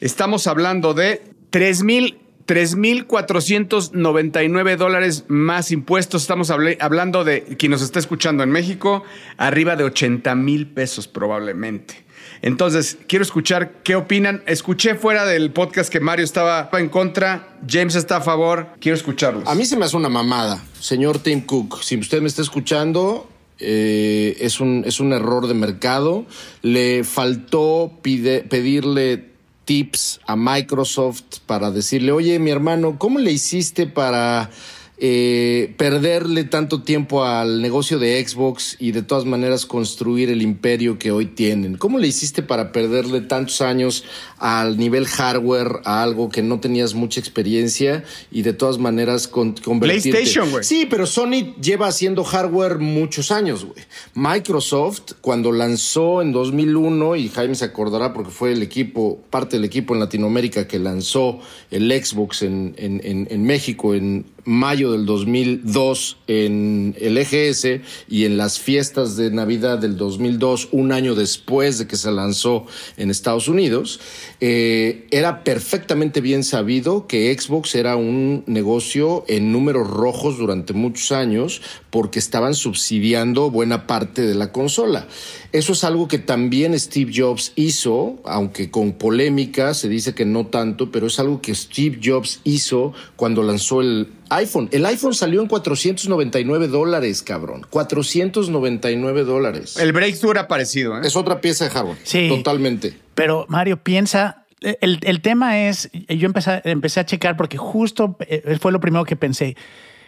Estamos 0.00 0.46
hablando 0.46 0.92
de 0.92 1.22
3 1.50 1.82
mil 1.82 2.18
3.499 2.46 4.76
dólares 4.76 5.24
más 5.28 5.70
impuestos. 5.72 6.22
Estamos 6.22 6.50
hablando 6.50 7.24
de 7.24 7.42
quien 7.58 7.72
nos 7.72 7.82
está 7.82 7.98
escuchando 7.98 8.42
en 8.42 8.50
México, 8.50 9.04
arriba 9.36 9.76
de 9.76 9.84
80 9.84 10.34
mil 10.36 10.66
pesos 10.68 11.06
probablemente. 11.08 12.06
Entonces, 12.42 12.98
quiero 13.08 13.24
escuchar 13.24 13.82
qué 13.82 13.96
opinan. 13.96 14.42
Escuché 14.46 14.94
fuera 14.94 15.24
del 15.24 15.52
podcast 15.52 15.92
que 15.92 16.00
Mario 16.00 16.24
estaba 16.24 16.68
en 16.74 16.88
contra, 16.88 17.56
James 17.68 17.94
está 17.94 18.18
a 18.18 18.20
favor. 18.20 18.68
Quiero 18.80 18.96
escucharlos. 18.96 19.48
A 19.48 19.54
mí 19.54 19.64
se 19.64 19.76
me 19.76 19.84
hace 19.84 19.96
una 19.96 20.08
mamada, 20.08 20.62
señor 20.80 21.18
Tim 21.18 21.40
Cook. 21.40 21.82
Si 21.82 21.96
usted 21.96 22.20
me 22.20 22.28
está 22.28 22.42
escuchando, 22.42 23.28
eh, 23.58 24.36
es, 24.40 24.60
un, 24.60 24.84
es 24.86 25.00
un 25.00 25.12
error 25.12 25.48
de 25.48 25.54
mercado. 25.54 26.26
Le 26.62 27.04
faltó 27.04 27.92
pedirle 28.02 29.35
tips 29.66 30.20
a 30.26 30.36
Microsoft 30.36 31.40
para 31.44 31.70
decirle, 31.70 32.12
oye, 32.12 32.38
mi 32.38 32.50
hermano, 32.50 32.96
¿cómo 32.98 33.18
le 33.18 33.32
hiciste 33.32 33.86
para 33.86 34.50
eh, 34.98 35.74
perderle 35.76 36.44
tanto 36.44 36.82
tiempo 36.82 37.24
al 37.24 37.60
negocio 37.60 37.98
de 37.98 38.26
Xbox 38.26 38.76
y 38.78 38.92
de 38.92 39.02
todas 39.02 39.26
maneras 39.26 39.66
construir 39.66 40.30
el 40.30 40.40
imperio 40.40 40.98
que 40.98 41.10
hoy 41.10 41.26
tienen? 41.26 41.76
¿Cómo 41.76 41.98
le 41.98 42.06
hiciste 42.06 42.42
para 42.42 42.72
perderle 42.72 43.20
tantos 43.20 43.60
años 43.60 44.04
al 44.38 44.78
nivel 44.78 45.06
hardware 45.06 45.80
a 45.84 46.02
algo 46.02 46.30
que 46.30 46.42
no 46.42 46.60
tenías 46.60 46.94
mucha 46.94 47.20
experiencia 47.20 48.04
y 48.30 48.42
de 48.42 48.52
todas 48.52 48.78
maneras 48.78 49.28
con, 49.28 49.52
convertirte? 49.52 50.10
PlayStation, 50.10 50.50
güey. 50.50 50.64
Sí, 50.64 50.86
pero 50.88 51.06
Sony 51.06 51.54
lleva 51.60 51.88
haciendo 51.88 52.24
hardware 52.24 52.78
muchos 52.78 53.30
años, 53.30 53.64
güey. 53.64 53.84
Microsoft, 54.14 55.12
cuando 55.20 55.52
lanzó 55.52 56.22
en 56.22 56.32
2001, 56.32 57.16
y 57.16 57.28
Jaime 57.28 57.54
se 57.54 57.66
acordará 57.66 58.12
porque 58.12 58.30
fue 58.30 58.52
el 58.52 58.62
equipo, 58.62 59.20
parte 59.30 59.56
del 59.56 59.64
equipo 59.64 59.94
en 59.94 60.00
Latinoamérica 60.00 60.66
que 60.66 60.78
lanzó 60.78 61.40
el 61.70 61.92
Xbox 61.92 62.42
en, 62.42 62.74
en, 62.78 63.00
en, 63.04 63.28
en 63.30 63.44
México 63.44 63.94
en 63.94 64.24
mayo 64.46 64.92
del 64.92 65.04
2002 65.04 66.16
en 66.28 66.96
el 66.98 67.18
EGS 67.18 67.80
y 68.08 68.24
en 68.24 68.38
las 68.38 68.58
fiestas 68.58 69.16
de 69.16 69.30
Navidad 69.30 69.78
del 69.78 69.96
2002, 69.96 70.68
un 70.72 70.92
año 70.92 71.14
después 71.14 71.78
de 71.78 71.86
que 71.86 71.96
se 71.96 72.10
lanzó 72.10 72.64
en 72.96 73.10
Estados 73.10 73.48
Unidos, 73.48 74.00
eh, 74.40 75.06
era 75.10 75.44
perfectamente 75.44 76.20
bien 76.20 76.44
sabido 76.44 77.06
que 77.06 77.36
Xbox 77.36 77.74
era 77.74 77.96
un 77.96 78.44
negocio 78.46 79.24
en 79.28 79.52
números 79.52 79.88
rojos 79.88 80.38
durante 80.38 80.72
muchos 80.72 81.12
años 81.12 81.60
porque 81.90 82.18
estaban 82.18 82.54
subsidiando 82.54 83.50
buena 83.50 83.86
parte 83.86 84.22
de 84.22 84.34
la 84.34 84.52
consola. 84.52 85.08
Eso 85.52 85.72
es 85.72 85.84
algo 85.84 86.08
que 86.08 86.18
también 86.18 86.78
Steve 86.78 87.12
Jobs 87.14 87.52
hizo, 87.56 88.16
aunque 88.24 88.70
con 88.70 88.92
polémica, 88.92 89.74
se 89.74 89.88
dice 89.88 90.14
que 90.14 90.24
no 90.24 90.46
tanto, 90.46 90.90
pero 90.90 91.06
es 91.06 91.18
algo 91.18 91.40
que 91.40 91.54
Steve 91.54 91.98
Jobs 92.02 92.40
hizo 92.44 92.92
cuando 93.16 93.42
lanzó 93.42 93.80
el 93.80 94.08
iPhone. 94.30 94.68
El 94.72 94.84
iPhone 94.86 95.14
salió 95.14 95.40
en 95.40 95.48
499 95.48 96.68
dólares, 96.68 97.22
cabrón. 97.22 97.66
499 97.70 99.24
dólares. 99.24 99.76
El 99.76 99.92
Breakthrough 99.92 100.32
era 100.32 100.48
parecido, 100.48 100.96
¿eh? 100.96 101.00
Es 101.04 101.16
otra 101.16 101.40
pieza 101.40 101.64
de 101.64 101.70
hardware. 101.70 101.98
Sí. 102.02 102.28
Totalmente. 102.28 102.96
Pero 103.14 103.46
Mario, 103.48 103.82
piensa, 103.82 104.46
el, 104.60 105.00
el 105.02 105.20
tema 105.20 105.66
es, 105.66 105.90
yo 105.92 106.26
empecé, 106.26 106.60
empecé 106.64 107.00
a 107.00 107.06
checar 107.06 107.36
porque 107.36 107.56
justo 107.56 108.16
eh, 108.20 108.58
fue 108.60 108.72
lo 108.72 108.80
primero 108.80 109.04
que 109.04 109.16
pensé. 109.16 109.56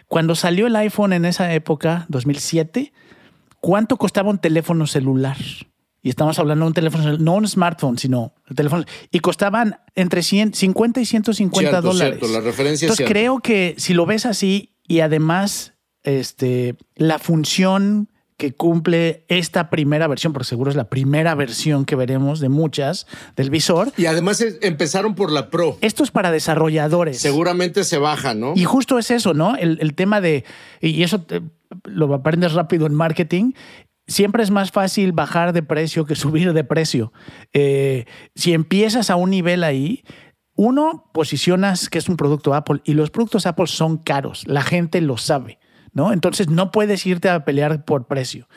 Cuando 0.07 0.35
salió 0.35 0.67
el 0.67 0.75
iPhone 0.75 1.13
en 1.13 1.25
esa 1.25 1.53
época, 1.53 2.05
2007, 2.09 2.91
¿cuánto 3.59 3.97
costaba 3.97 4.29
un 4.31 4.39
teléfono 4.39 4.87
celular? 4.87 5.37
Y 6.01 6.09
estamos 6.09 6.39
hablando 6.39 6.65
de 6.65 6.67
un 6.69 6.73
teléfono, 6.73 7.17
no 7.17 7.33
un 7.35 7.47
smartphone, 7.47 7.97
sino 7.97 8.33
el 8.47 8.55
teléfono. 8.55 8.85
Y 9.11 9.19
costaban 9.19 9.79
entre 9.95 10.23
100, 10.23 10.53
50 10.53 11.01
y 11.01 11.05
150 11.05 11.69
Cierto, 11.69 11.87
dólares. 11.87 12.17
cierto, 12.19 12.33
la 12.33 12.41
referencia 12.43 12.85
es 12.85 12.91
Entonces 12.91 13.07
creo 13.07 13.39
que 13.39 13.75
si 13.77 13.93
lo 13.93 14.05
ves 14.05 14.25
así 14.25 14.73
y 14.87 15.01
además 15.01 15.73
este, 16.03 16.75
la 16.95 17.19
función 17.19 18.09
que 18.37 18.53
cumple 18.53 19.25
esta 19.27 19.69
primera 19.69 20.07
versión, 20.07 20.31
porque 20.31 20.47
seguro 20.47 20.69
es 20.71 20.77
la 20.77 20.85
primera 20.89 21.35
versión 21.35 21.83
que 21.83 21.97
veremos 21.97 22.39
de 22.39 22.47
muchas 22.47 23.05
del 23.35 23.49
visor, 23.49 23.91
Y 23.97 24.05
además 24.05 24.41
empezaron 24.61 25.13
por 25.13 25.29
la 25.29 25.49
Pro. 25.49 25.77
esto 25.81 26.05
es 26.05 26.11
para 26.11 26.31
desarrolladores. 26.31 27.19
Seguramente 27.19 27.83
se 27.83 27.97
baja, 27.97 28.33
¿no? 28.35 28.53
Y 28.55 28.63
justo 28.63 28.97
es 28.97 29.11
eso, 29.11 29.33
¿no? 29.33 29.57
El, 29.57 29.77
el 29.81 29.93
tema 29.93 30.21
de, 30.21 30.45
y 30.79 31.03
eso 31.03 31.19
te- 31.19 31.41
lo 31.83 32.13
aprendes 32.13 32.53
rápido 32.53 32.85
en 32.87 32.93
marketing, 32.93 33.51
siempre 34.09 34.43
es 34.43 34.51
más 34.51 34.71
fácil 34.71 35.13
bajar 35.13 35.53
de 35.53 35.63
precio 35.63 36.05
que 36.05 36.15
subir 36.15 36.51
de 36.51 36.63
precio. 36.65 37.13
Eh, 37.53 38.05
si 38.35 38.53
empiezas 38.53 39.09
a 39.09 39.15
un 39.15 39.29
nivel 39.29 39.63
ahí, 39.63 40.03
uno, 40.55 41.09
posicionas 41.13 41.87
que 41.89 41.99
es 41.99 42.09
un 42.09 42.17
producto 42.17 42.53
Apple 42.53 42.81
y 42.83 42.93
los 42.93 43.11
productos 43.11 43.45
Apple 43.45 43.67
son 43.67 43.97
caros, 43.97 44.45
la 44.45 44.61
gente 44.61 44.99
lo 44.99 45.17
sabe. 45.17 45.59
¿No? 45.91 46.13
Entonces 46.13 46.49
no 46.49 46.69
puedes 46.69 47.07
irte 47.07 47.29
a 47.29 47.43
pelear 47.45 47.83
por 47.83 48.05
precio. 48.05 48.47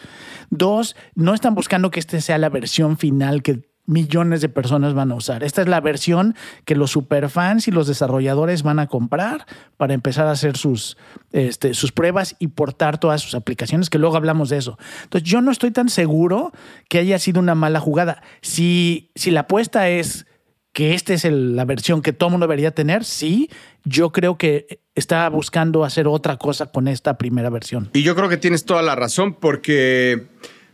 Dos, 0.50 0.96
no 1.14 1.32
están 1.32 1.54
buscando 1.54 1.90
que 1.90 1.98
este 1.98 2.20
sea 2.20 2.36
la 2.36 2.50
versión 2.50 2.98
final 2.98 3.42
que 3.42 3.71
millones 3.86 4.40
de 4.40 4.48
personas 4.48 4.94
van 4.94 5.10
a 5.10 5.14
usar. 5.16 5.42
Esta 5.42 5.62
es 5.62 5.68
la 5.68 5.80
versión 5.80 6.34
que 6.64 6.76
los 6.76 6.92
superfans 6.92 7.66
y 7.68 7.70
los 7.70 7.86
desarrolladores 7.86 8.62
van 8.62 8.78
a 8.78 8.86
comprar 8.86 9.46
para 9.76 9.94
empezar 9.94 10.26
a 10.26 10.32
hacer 10.32 10.56
sus, 10.56 10.96
este, 11.32 11.74
sus 11.74 11.92
pruebas 11.92 12.36
y 12.38 12.48
portar 12.48 12.98
todas 12.98 13.20
sus 13.20 13.34
aplicaciones, 13.34 13.90
que 13.90 13.98
luego 13.98 14.16
hablamos 14.16 14.48
de 14.50 14.58
eso. 14.58 14.78
Entonces 15.04 15.28
yo 15.28 15.40
no 15.40 15.50
estoy 15.50 15.72
tan 15.72 15.88
seguro 15.88 16.52
que 16.88 16.98
haya 16.98 17.18
sido 17.18 17.40
una 17.40 17.54
mala 17.54 17.80
jugada. 17.80 18.22
Si, 18.40 19.10
si 19.14 19.30
la 19.30 19.40
apuesta 19.40 19.88
es 19.88 20.26
que 20.72 20.94
esta 20.94 21.12
es 21.12 21.24
la 21.24 21.64
versión 21.64 22.00
que 22.00 22.12
todo 22.12 22.30
mundo 22.30 22.46
debería 22.46 22.70
tener, 22.70 23.04
sí, 23.04 23.50
yo 23.84 24.10
creo 24.10 24.38
que 24.38 24.80
está 24.94 25.28
buscando 25.28 25.84
hacer 25.84 26.06
otra 26.06 26.38
cosa 26.38 26.66
con 26.66 26.88
esta 26.88 27.18
primera 27.18 27.50
versión. 27.50 27.90
Y 27.92 28.02
yo 28.02 28.14
creo 28.14 28.28
que 28.28 28.38
tienes 28.38 28.64
toda 28.64 28.80
la 28.80 28.94
razón 28.94 29.34
porque, 29.34 30.28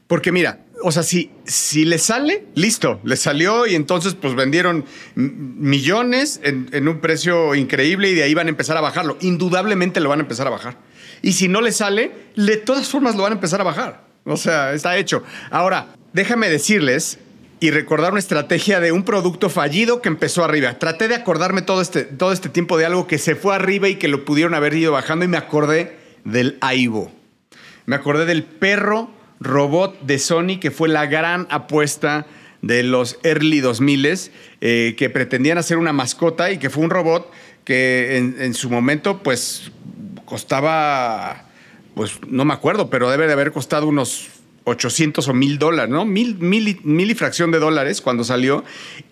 porque 0.06 0.30
mira, 0.30 0.60
o 0.82 0.92
sea, 0.92 1.02
si, 1.02 1.30
si 1.44 1.84
le 1.84 1.98
sale, 1.98 2.44
listo, 2.54 3.00
le 3.04 3.16
salió 3.16 3.66
y 3.66 3.74
entonces 3.74 4.14
pues 4.14 4.34
vendieron 4.34 4.84
millones 5.14 6.40
en, 6.42 6.68
en 6.72 6.88
un 6.88 7.00
precio 7.00 7.54
increíble 7.54 8.10
y 8.10 8.14
de 8.14 8.22
ahí 8.22 8.34
van 8.34 8.46
a 8.46 8.50
empezar 8.50 8.76
a 8.76 8.80
bajarlo. 8.80 9.16
Indudablemente 9.20 10.00
lo 10.00 10.08
van 10.08 10.20
a 10.20 10.22
empezar 10.22 10.46
a 10.46 10.50
bajar. 10.50 10.78
Y 11.22 11.32
si 11.32 11.48
no 11.48 11.60
le 11.60 11.72
sale, 11.72 12.12
de 12.36 12.56
todas 12.56 12.88
formas 12.88 13.16
lo 13.16 13.22
van 13.22 13.32
a 13.32 13.34
empezar 13.36 13.60
a 13.60 13.64
bajar. 13.64 14.04
O 14.24 14.36
sea, 14.36 14.72
está 14.72 14.96
hecho. 14.96 15.22
Ahora, 15.50 15.94
déjame 16.12 16.48
decirles 16.48 17.18
y 17.60 17.70
recordar 17.70 18.12
una 18.12 18.20
estrategia 18.20 18.78
de 18.80 18.92
un 18.92 19.02
producto 19.02 19.50
fallido 19.50 20.00
que 20.00 20.08
empezó 20.08 20.44
arriba. 20.44 20.78
Traté 20.78 21.08
de 21.08 21.16
acordarme 21.16 21.62
todo 21.62 21.80
este, 21.80 22.04
todo 22.04 22.32
este 22.32 22.48
tiempo 22.48 22.78
de 22.78 22.86
algo 22.86 23.06
que 23.06 23.18
se 23.18 23.34
fue 23.34 23.54
arriba 23.54 23.88
y 23.88 23.96
que 23.96 24.08
lo 24.08 24.24
pudieron 24.24 24.54
haber 24.54 24.74
ido 24.74 24.92
bajando 24.92 25.24
y 25.24 25.28
me 25.28 25.36
acordé 25.36 25.96
del 26.24 26.58
Aibo. 26.60 27.10
Me 27.86 27.96
acordé 27.96 28.26
del 28.26 28.44
perro 28.44 29.10
robot 29.40 30.00
de 30.02 30.18
Sony 30.18 30.58
que 30.60 30.70
fue 30.70 30.88
la 30.88 31.06
gran 31.06 31.46
apuesta 31.50 32.26
de 32.62 32.82
los 32.82 33.18
early 33.22 33.60
2000 33.60 34.30
eh, 34.60 34.94
que 34.96 35.10
pretendían 35.10 35.58
hacer 35.58 35.78
una 35.78 35.92
mascota 35.92 36.50
y 36.50 36.58
que 36.58 36.70
fue 36.70 36.84
un 36.84 36.90
robot 36.90 37.30
que 37.64 38.16
en, 38.16 38.54
su 38.54 38.70
momento 38.70 39.22
pues 39.22 39.72
costaba, 40.24 41.44
pues 41.94 42.12
no 42.26 42.46
me 42.46 42.54
acuerdo, 42.54 42.88
pero 42.88 43.10
debe 43.10 43.26
de 43.26 43.34
haber 43.34 43.52
costado 43.52 43.86
unos 43.86 44.28
800 44.64 45.28
o 45.28 45.34
1000 45.34 45.58
dólares, 45.58 45.90
¿no? 45.90 46.06
Mil, 46.06 46.38
mil, 46.38 46.80
mil 46.82 47.10
y 47.10 47.14
fracción 47.14 47.50
de 47.50 47.58
dólares 47.58 48.00
cuando 48.00 48.24
salió. 48.24 48.64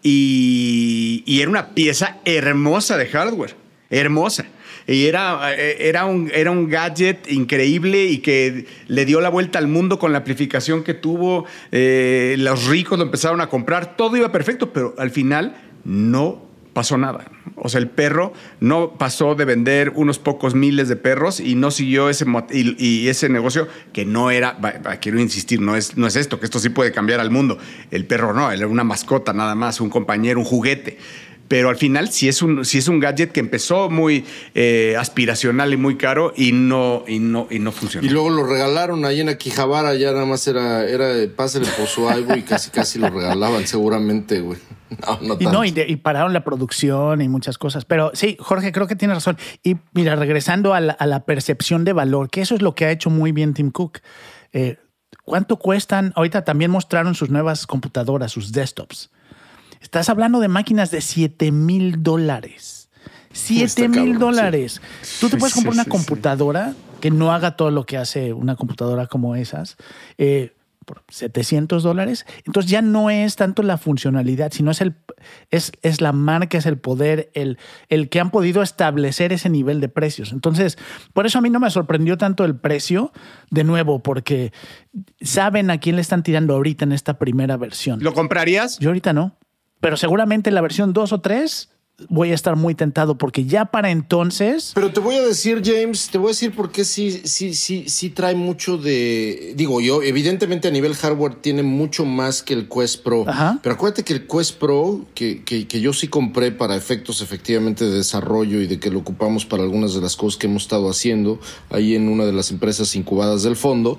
Y, 0.02 1.22
y 1.26 1.42
era 1.42 1.50
una 1.50 1.74
pieza 1.74 2.16
hermosa 2.24 2.96
de 2.96 3.06
hardware. 3.08 3.54
Hermosa. 3.90 4.46
Y 4.86 5.06
era, 5.06 5.54
eh, 5.54 5.88
era, 5.88 6.04
un, 6.04 6.30
era 6.32 6.50
un 6.50 6.68
gadget 6.68 7.30
increíble 7.30 8.04
y 8.06 8.18
que 8.18 8.66
le 8.86 9.04
dio 9.04 9.20
la 9.20 9.28
vuelta 9.28 9.58
al 9.58 9.66
mundo 9.66 9.98
con 9.98 10.12
la 10.12 10.18
amplificación 10.18 10.84
que 10.84 10.94
tuvo. 10.94 11.44
Eh, 11.72 12.36
los 12.38 12.66
ricos 12.66 12.98
lo 12.98 13.04
empezaron 13.04 13.40
a 13.40 13.48
comprar. 13.48 13.96
Todo 13.96 14.16
iba 14.16 14.30
perfecto, 14.30 14.72
pero 14.72 14.94
al 14.98 15.10
final 15.10 15.56
no 15.84 16.46
pasó 16.76 16.98
nada. 16.98 17.24
O 17.54 17.70
sea, 17.70 17.80
el 17.80 17.88
perro 17.88 18.34
no 18.60 18.98
pasó 18.98 19.34
de 19.34 19.46
vender 19.46 19.92
unos 19.94 20.18
pocos 20.18 20.54
miles 20.54 20.88
de 20.88 20.96
perros 20.96 21.40
y 21.40 21.54
no 21.54 21.70
siguió 21.70 22.10
ese, 22.10 22.26
y, 22.52 23.08
ese 23.08 23.30
negocio 23.30 23.66
que 23.94 24.04
no 24.04 24.30
era, 24.30 24.58
quiero 25.00 25.18
insistir, 25.18 25.62
no 25.62 25.74
es, 25.74 25.96
no 25.96 26.06
es 26.06 26.16
esto, 26.16 26.38
que 26.38 26.44
esto 26.44 26.58
sí 26.58 26.68
puede 26.68 26.92
cambiar 26.92 27.18
al 27.20 27.30
mundo. 27.30 27.56
El 27.90 28.04
perro 28.04 28.34
no, 28.34 28.52
él 28.52 28.58
era 28.58 28.68
una 28.68 28.84
mascota 28.84 29.32
nada 29.32 29.54
más, 29.54 29.80
un 29.80 29.88
compañero, 29.88 30.38
un 30.38 30.44
juguete. 30.44 30.98
Pero 31.48 31.68
al 31.68 31.76
final 31.76 32.10
sí 32.10 32.28
es 32.28 32.42
un, 32.42 32.64
sí 32.64 32.78
es 32.78 32.88
un 32.88 32.98
gadget 32.98 33.30
que 33.32 33.40
empezó 33.40 33.88
muy 33.88 34.24
eh, 34.54 34.96
aspiracional 34.98 35.72
y 35.72 35.76
muy 35.76 35.96
caro 35.96 36.32
y 36.36 36.52
no, 36.52 37.04
y 37.06 37.18
no, 37.20 37.46
y 37.50 37.58
no 37.60 37.70
funcionó. 37.72 38.06
Y 38.06 38.10
luego 38.10 38.30
lo 38.30 38.44
regalaron 38.44 39.04
ahí 39.04 39.20
en 39.20 39.28
Aquijabara, 39.28 39.94
ya 39.94 40.12
nada 40.12 40.24
más 40.26 40.46
era, 40.48 40.84
era 40.88 41.06
de 41.08 41.28
pásale 41.28 41.66
por 41.78 41.86
su 41.86 42.08
algo 42.08 42.34
y 42.34 42.42
casi 42.42 42.70
casi 42.70 42.98
lo 42.98 43.08
regalaban 43.10 43.66
seguramente, 43.66 44.40
güey. 44.40 44.58
No, 44.88 45.18
no 45.20 45.34
Y, 45.34 45.38
tanto. 45.38 45.52
no, 45.52 45.64
y, 45.64 45.72
de- 45.72 45.86
y 45.88 45.96
pararon 45.96 46.32
la 46.32 46.44
producción 46.44 47.20
y 47.20 47.28
muchas 47.28 47.58
cosas. 47.58 47.84
Pero 47.84 48.12
sí, 48.14 48.36
Jorge, 48.38 48.70
creo 48.70 48.86
que 48.86 48.94
tienes 48.94 49.16
razón. 49.16 49.36
Y 49.64 49.76
mira, 49.92 50.14
regresando 50.14 50.74
a 50.74 50.80
la, 50.80 50.92
a 50.92 51.06
la 51.06 51.24
percepción 51.24 51.84
de 51.84 51.92
valor, 51.92 52.30
que 52.30 52.40
eso 52.40 52.54
es 52.54 52.62
lo 52.62 52.76
que 52.76 52.84
ha 52.84 52.92
hecho 52.92 53.10
muy 53.10 53.32
bien 53.32 53.52
Tim 53.52 53.72
Cook. 53.72 53.98
Eh, 54.52 54.76
¿Cuánto 55.24 55.56
cuestan? 55.56 56.12
Ahorita 56.14 56.44
también 56.44 56.70
mostraron 56.70 57.16
sus 57.16 57.30
nuevas 57.30 57.66
computadoras, 57.66 58.30
sus 58.30 58.52
desktops. 58.52 59.10
Estás 59.80 60.08
hablando 60.08 60.40
de 60.40 60.48
máquinas 60.48 60.90
de 60.90 61.00
7 61.00 61.52
mil 61.52 62.02
dólares. 62.02 62.90
7 63.32 63.64
Está 63.64 63.88
mil 63.88 64.18
dólares. 64.18 64.80
Tú 65.20 65.28
te 65.28 65.36
puedes 65.36 65.54
comprar 65.54 65.74
sí, 65.74 65.76
una 65.80 65.84
sí. 65.84 65.90
computadora 65.90 66.74
que 67.00 67.10
no 67.10 67.32
haga 67.32 67.56
todo 67.56 67.70
lo 67.70 67.84
que 67.84 67.98
hace 67.98 68.32
una 68.32 68.56
computadora 68.56 69.06
como 69.06 69.36
esas. 69.36 69.76
eh, 70.18 70.52
por 70.86 71.02
700 71.08 71.82
dólares. 71.82 72.24
Entonces 72.46 72.70
ya 72.70 72.80
no 72.80 73.10
es 73.10 73.36
tanto 73.36 73.62
la 73.62 73.76
funcionalidad, 73.76 74.52
sino 74.52 74.70
es, 74.70 74.80
el, 74.80 74.94
es, 75.50 75.72
es 75.82 76.00
la 76.00 76.12
marca, 76.12 76.56
es 76.56 76.64
el 76.64 76.78
poder, 76.78 77.28
el, 77.34 77.58
el 77.88 78.08
que 78.08 78.20
han 78.20 78.30
podido 78.30 78.62
establecer 78.62 79.32
ese 79.32 79.50
nivel 79.50 79.80
de 79.80 79.88
precios. 79.88 80.32
Entonces, 80.32 80.78
por 81.12 81.26
eso 81.26 81.38
a 81.38 81.42
mí 81.42 81.50
no 81.50 81.60
me 81.60 81.68
sorprendió 81.70 82.16
tanto 82.16 82.44
el 82.44 82.56
precio, 82.56 83.12
de 83.50 83.64
nuevo, 83.64 84.02
porque 84.02 84.52
saben 85.20 85.70
a 85.70 85.78
quién 85.78 85.96
le 85.96 86.02
están 86.02 86.22
tirando 86.22 86.54
ahorita 86.54 86.84
en 86.84 86.92
esta 86.92 87.18
primera 87.18 87.56
versión. 87.56 88.02
¿Lo 88.02 88.14
comprarías? 88.14 88.78
Yo 88.78 88.90
ahorita 88.90 89.12
no. 89.12 89.36
Pero 89.80 89.96
seguramente 89.96 90.50
la 90.50 90.60
versión 90.60 90.92
2 90.92 91.12
o 91.12 91.20
3 91.20 91.75
voy 92.08 92.30
a 92.30 92.34
estar 92.34 92.56
muy 92.56 92.74
tentado 92.74 93.16
porque 93.16 93.46
ya 93.46 93.66
para 93.66 93.90
entonces... 93.90 94.72
Pero 94.74 94.92
te 94.92 95.00
voy 95.00 95.14
a 95.16 95.22
decir, 95.22 95.62
James, 95.64 96.10
te 96.10 96.18
voy 96.18 96.28
a 96.28 96.30
decir 96.30 96.54
por 96.54 96.70
qué 96.70 96.84
sí, 96.84 97.22
sí, 97.24 97.54
sí, 97.54 97.88
sí 97.88 98.10
trae 98.10 98.34
mucho 98.34 98.76
de... 98.76 99.54
Digo, 99.56 99.80
yo 99.80 100.02
evidentemente 100.02 100.68
a 100.68 100.70
nivel 100.70 100.94
hardware 100.94 101.36
tiene 101.36 101.62
mucho 101.62 102.04
más 102.04 102.42
que 102.42 102.52
el 102.52 102.68
Quest 102.68 103.02
Pro. 103.02 103.24
Ajá. 103.26 103.58
Pero 103.62 103.74
acuérdate 103.74 104.04
que 104.04 104.12
el 104.12 104.26
Quest 104.26 104.58
Pro, 104.58 105.06
que, 105.14 105.42
que, 105.42 105.66
que 105.66 105.80
yo 105.80 105.92
sí 105.94 106.08
compré 106.08 106.52
para 106.52 106.76
efectos 106.76 107.22
efectivamente 107.22 107.86
de 107.86 107.96
desarrollo 107.96 108.60
y 108.60 108.66
de 108.66 108.78
que 108.78 108.90
lo 108.90 108.98
ocupamos 108.98 109.46
para 109.46 109.62
algunas 109.62 109.94
de 109.94 110.02
las 110.02 110.16
cosas 110.16 110.38
que 110.38 110.48
hemos 110.48 110.62
estado 110.64 110.90
haciendo 110.90 111.40
ahí 111.70 111.94
en 111.94 112.08
una 112.08 112.26
de 112.26 112.32
las 112.32 112.50
empresas 112.50 112.94
incubadas 112.94 113.42
del 113.42 113.56
fondo, 113.56 113.98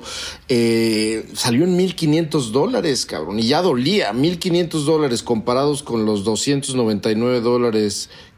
eh, 0.49 1.27
salió 1.33 1.63
en 1.63 1.77
1.500 1.77 2.51
dólares, 2.51 3.07
cabrón. 3.07 3.39
Y 3.39 3.47
ya 3.47 3.63
dolía, 3.63 4.13
1.500 4.13 4.85
dólares 4.85 5.23
comparados 5.23 5.81
con 5.81 6.05
los 6.05 6.23
299 6.23 7.41
dólares 7.41 7.86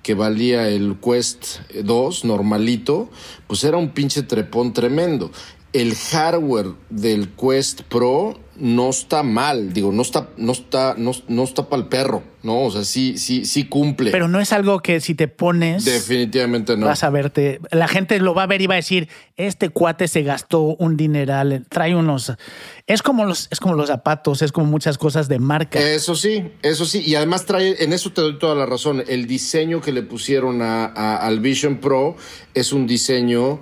que 0.03 0.13
valía 0.13 0.67
el 0.69 0.97
Quest 0.99 1.59
2 1.83 2.25
normalito, 2.25 3.09
pues 3.47 3.63
era 3.63 3.77
un 3.77 3.89
pinche 3.89 4.23
trepón 4.23 4.73
tremendo. 4.73 5.31
El 5.73 5.95
hardware 5.95 6.73
del 6.89 7.29
Quest 7.29 7.81
Pro 7.83 8.39
no 8.59 8.89
está 8.89 9.23
mal, 9.23 9.73
digo, 9.73 9.91
no 9.91 10.01
está, 10.01 10.29
no 10.37 10.51
está, 10.51 10.95
no, 10.97 11.11
no 11.27 11.43
está 11.43 11.69
para 11.69 11.81
el 11.83 11.87
perro, 11.87 12.23
¿no? 12.43 12.63
O 12.63 12.71
sea, 12.71 12.83
sí, 12.83 13.17
sí, 13.17 13.45
sí 13.45 13.65
cumple. 13.65 14.11
Pero 14.11 14.27
no 14.27 14.39
es 14.39 14.51
algo 14.53 14.81
que 14.81 14.99
si 14.99 15.15
te 15.15 15.27
pones... 15.27 15.85
Definitivamente 15.85 16.75
no. 16.77 16.85
Vas 16.87 17.03
a 17.03 17.09
verte, 17.09 17.59
la 17.71 17.87
gente 17.87 18.19
lo 18.19 18.33
va 18.33 18.43
a 18.43 18.47
ver 18.47 18.61
y 18.61 18.67
va 18.67 18.73
a 18.75 18.77
decir, 18.77 19.07
este 19.37 19.69
cuate 19.69 20.07
se 20.07 20.23
gastó 20.23 20.61
un 20.61 20.97
dineral, 20.97 21.65
trae 21.69 21.95
unos... 21.95 22.33
Es 22.87 23.01
como 23.01 23.25
los, 23.25 23.47
es 23.51 23.59
como 23.59 23.75
los 23.75 23.87
zapatos, 23.87 24.41
es 24.41 24.51
como 24.51 24.67
muchas 24.67 24.97
cosas 24.97 25.27
de 25.27 25.39
marca. 25.39 25.79
Eso 25.79 26.15
sí, 26.15 26.51
eso 26.61 26.85
sí. 26.85 27.03
Y 27.05 27.15
además 27.15 27.45
trae, 27.45 27.83
en 27.83 27.93
eso 27.93 28.11
te 28.11 28.21
doy 28.21 28.39
toda 28.39 28.55
la 28.55 28.65
razón. 28.65 29.03
El 29.07 29.27
diseño 29.27 29.79
que 29.79 29.91
le 29.91 30.01
pusieron 30.01 30.61
a, 30.61 30.85
a- 30.85 31.17
al 31.17 31.39
Vision 31.39 31.77
Pro 31.77 32.15
es 32.53 32.73
un 32.73 32.87
diseño 32.87 33.59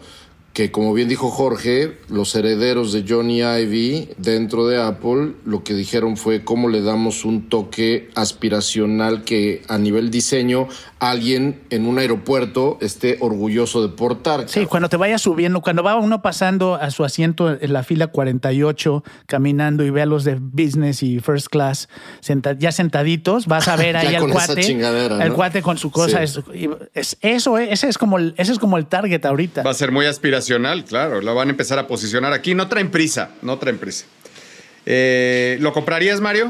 que, 0.57 0.71
como 0.71 0.91
bien 0.95 1.07
dijo 1.07 1.29
Jorge, 1.29 1.97
los 2.09 2.33
herederos 2.33 2.91
de 2.91 3.05
Johnny 3.07 3.43
Ivy 3.43 4.09
dentro 4.17 4.65
de 4.65 4.81
Apple 4.81 5.33
lo 5.45 5.63
que 5.63 5.75
dijeron 5.75 6.17
fue 6.17 6.43
cómo 6.43 6.67
le 6.67 6.81
damos 6.81 7.25
un 7.25 7.47
toque 7.47 8.09
aspiracional 8.15 9.23
que 9.23 9.61
a 9.67 9.77
nivel 9.77 10.09
diseño 10.09 10.67
alguien 10.99 11.61
en 11.69 11.85
un 11.85 11.99
aeropuerto 11.99 12.77
esté 12.81 13.17
orgulloso 13.19 13.81
de 13.81 13.89
portar. 13.89 14.47
Sí, 14.49 14.65
cuando 14.65 14.89
te 14.89 14.97
vayas 14.97 15.21
subiendo, 15.21 15.61
cuando 15.61 15.83
va 15.83 15.95
uno 15.95 16.21
pasando 16.21 16.75
a 16.75 16.89
su 16.91 17.03
asiento 17.03 17.55
en 17.59 17.73
la 17.73 17.83
fila 17.83 18.07
48, 18.07 19.03
caminando 19.27 19.83
y 19.83 19.89
ve 19.91 20.01
a 20.01 20.05
los 20.05 20.23
de 20.23 20.35
business 20.39 21.03
y 21.03 21.19
first 21.19 21.47
class 21.47 21.87
senta- 22.21 22.57
ya 22.57 22.71
sentaditos, 22.71 23.45
vas 23.45 23.67
a 23.67 23.75
ver 23.75 23.95
ahí 23.97 24.15
al 24.15 24.29
cuate, 24.29 24.61
chingadera, 24.61 25.21
el 25.23 25.29
¿no? 25.29 25.35
cuate 25.35 25.61
con 25.61 25.77
su 25.77 25.91
cosa. 25.91 26.25
Sí. 26.25 26.39
Es, 26.53 26.77
es- 26.93 27.17
eso, 27.21 27.57
eh, 27.57 27.67
ese 27.71 27.87
es 27.89 27.97
como 27.97 28.17
el, 28.17 28.33
ese 28.37 28.51
es 28.51 28.59
como 28.59 28.77
el 28.77 28.87
target 28.87 29.23
ahorita. 29.25 29.63
Va 29.63 29.71
a 29.71 29.75
ser 29.75 29.91
muy 29.91 30.05
aspiracional, 30.05 30.83
claro. 30.85 31.21
Lo 31.21 31.35
van 31.35 31.49
a 31.49 31.51
empezar 31.51 31.77
a 31.79 31.87
posicionar 31.87 32.33
aquí. 32.33 32.55
No 32.55 32.67
traen 32.67 32.89
prisa, 32.91 33.29
no 33.41 33.57
traen 33.59 33.77
prisa. 33.77 34.05
Eh, 34.89 35.57
¿Lo 35.59 35.73
comprarías, 35.73 36.21
Mario? 36.21 36.49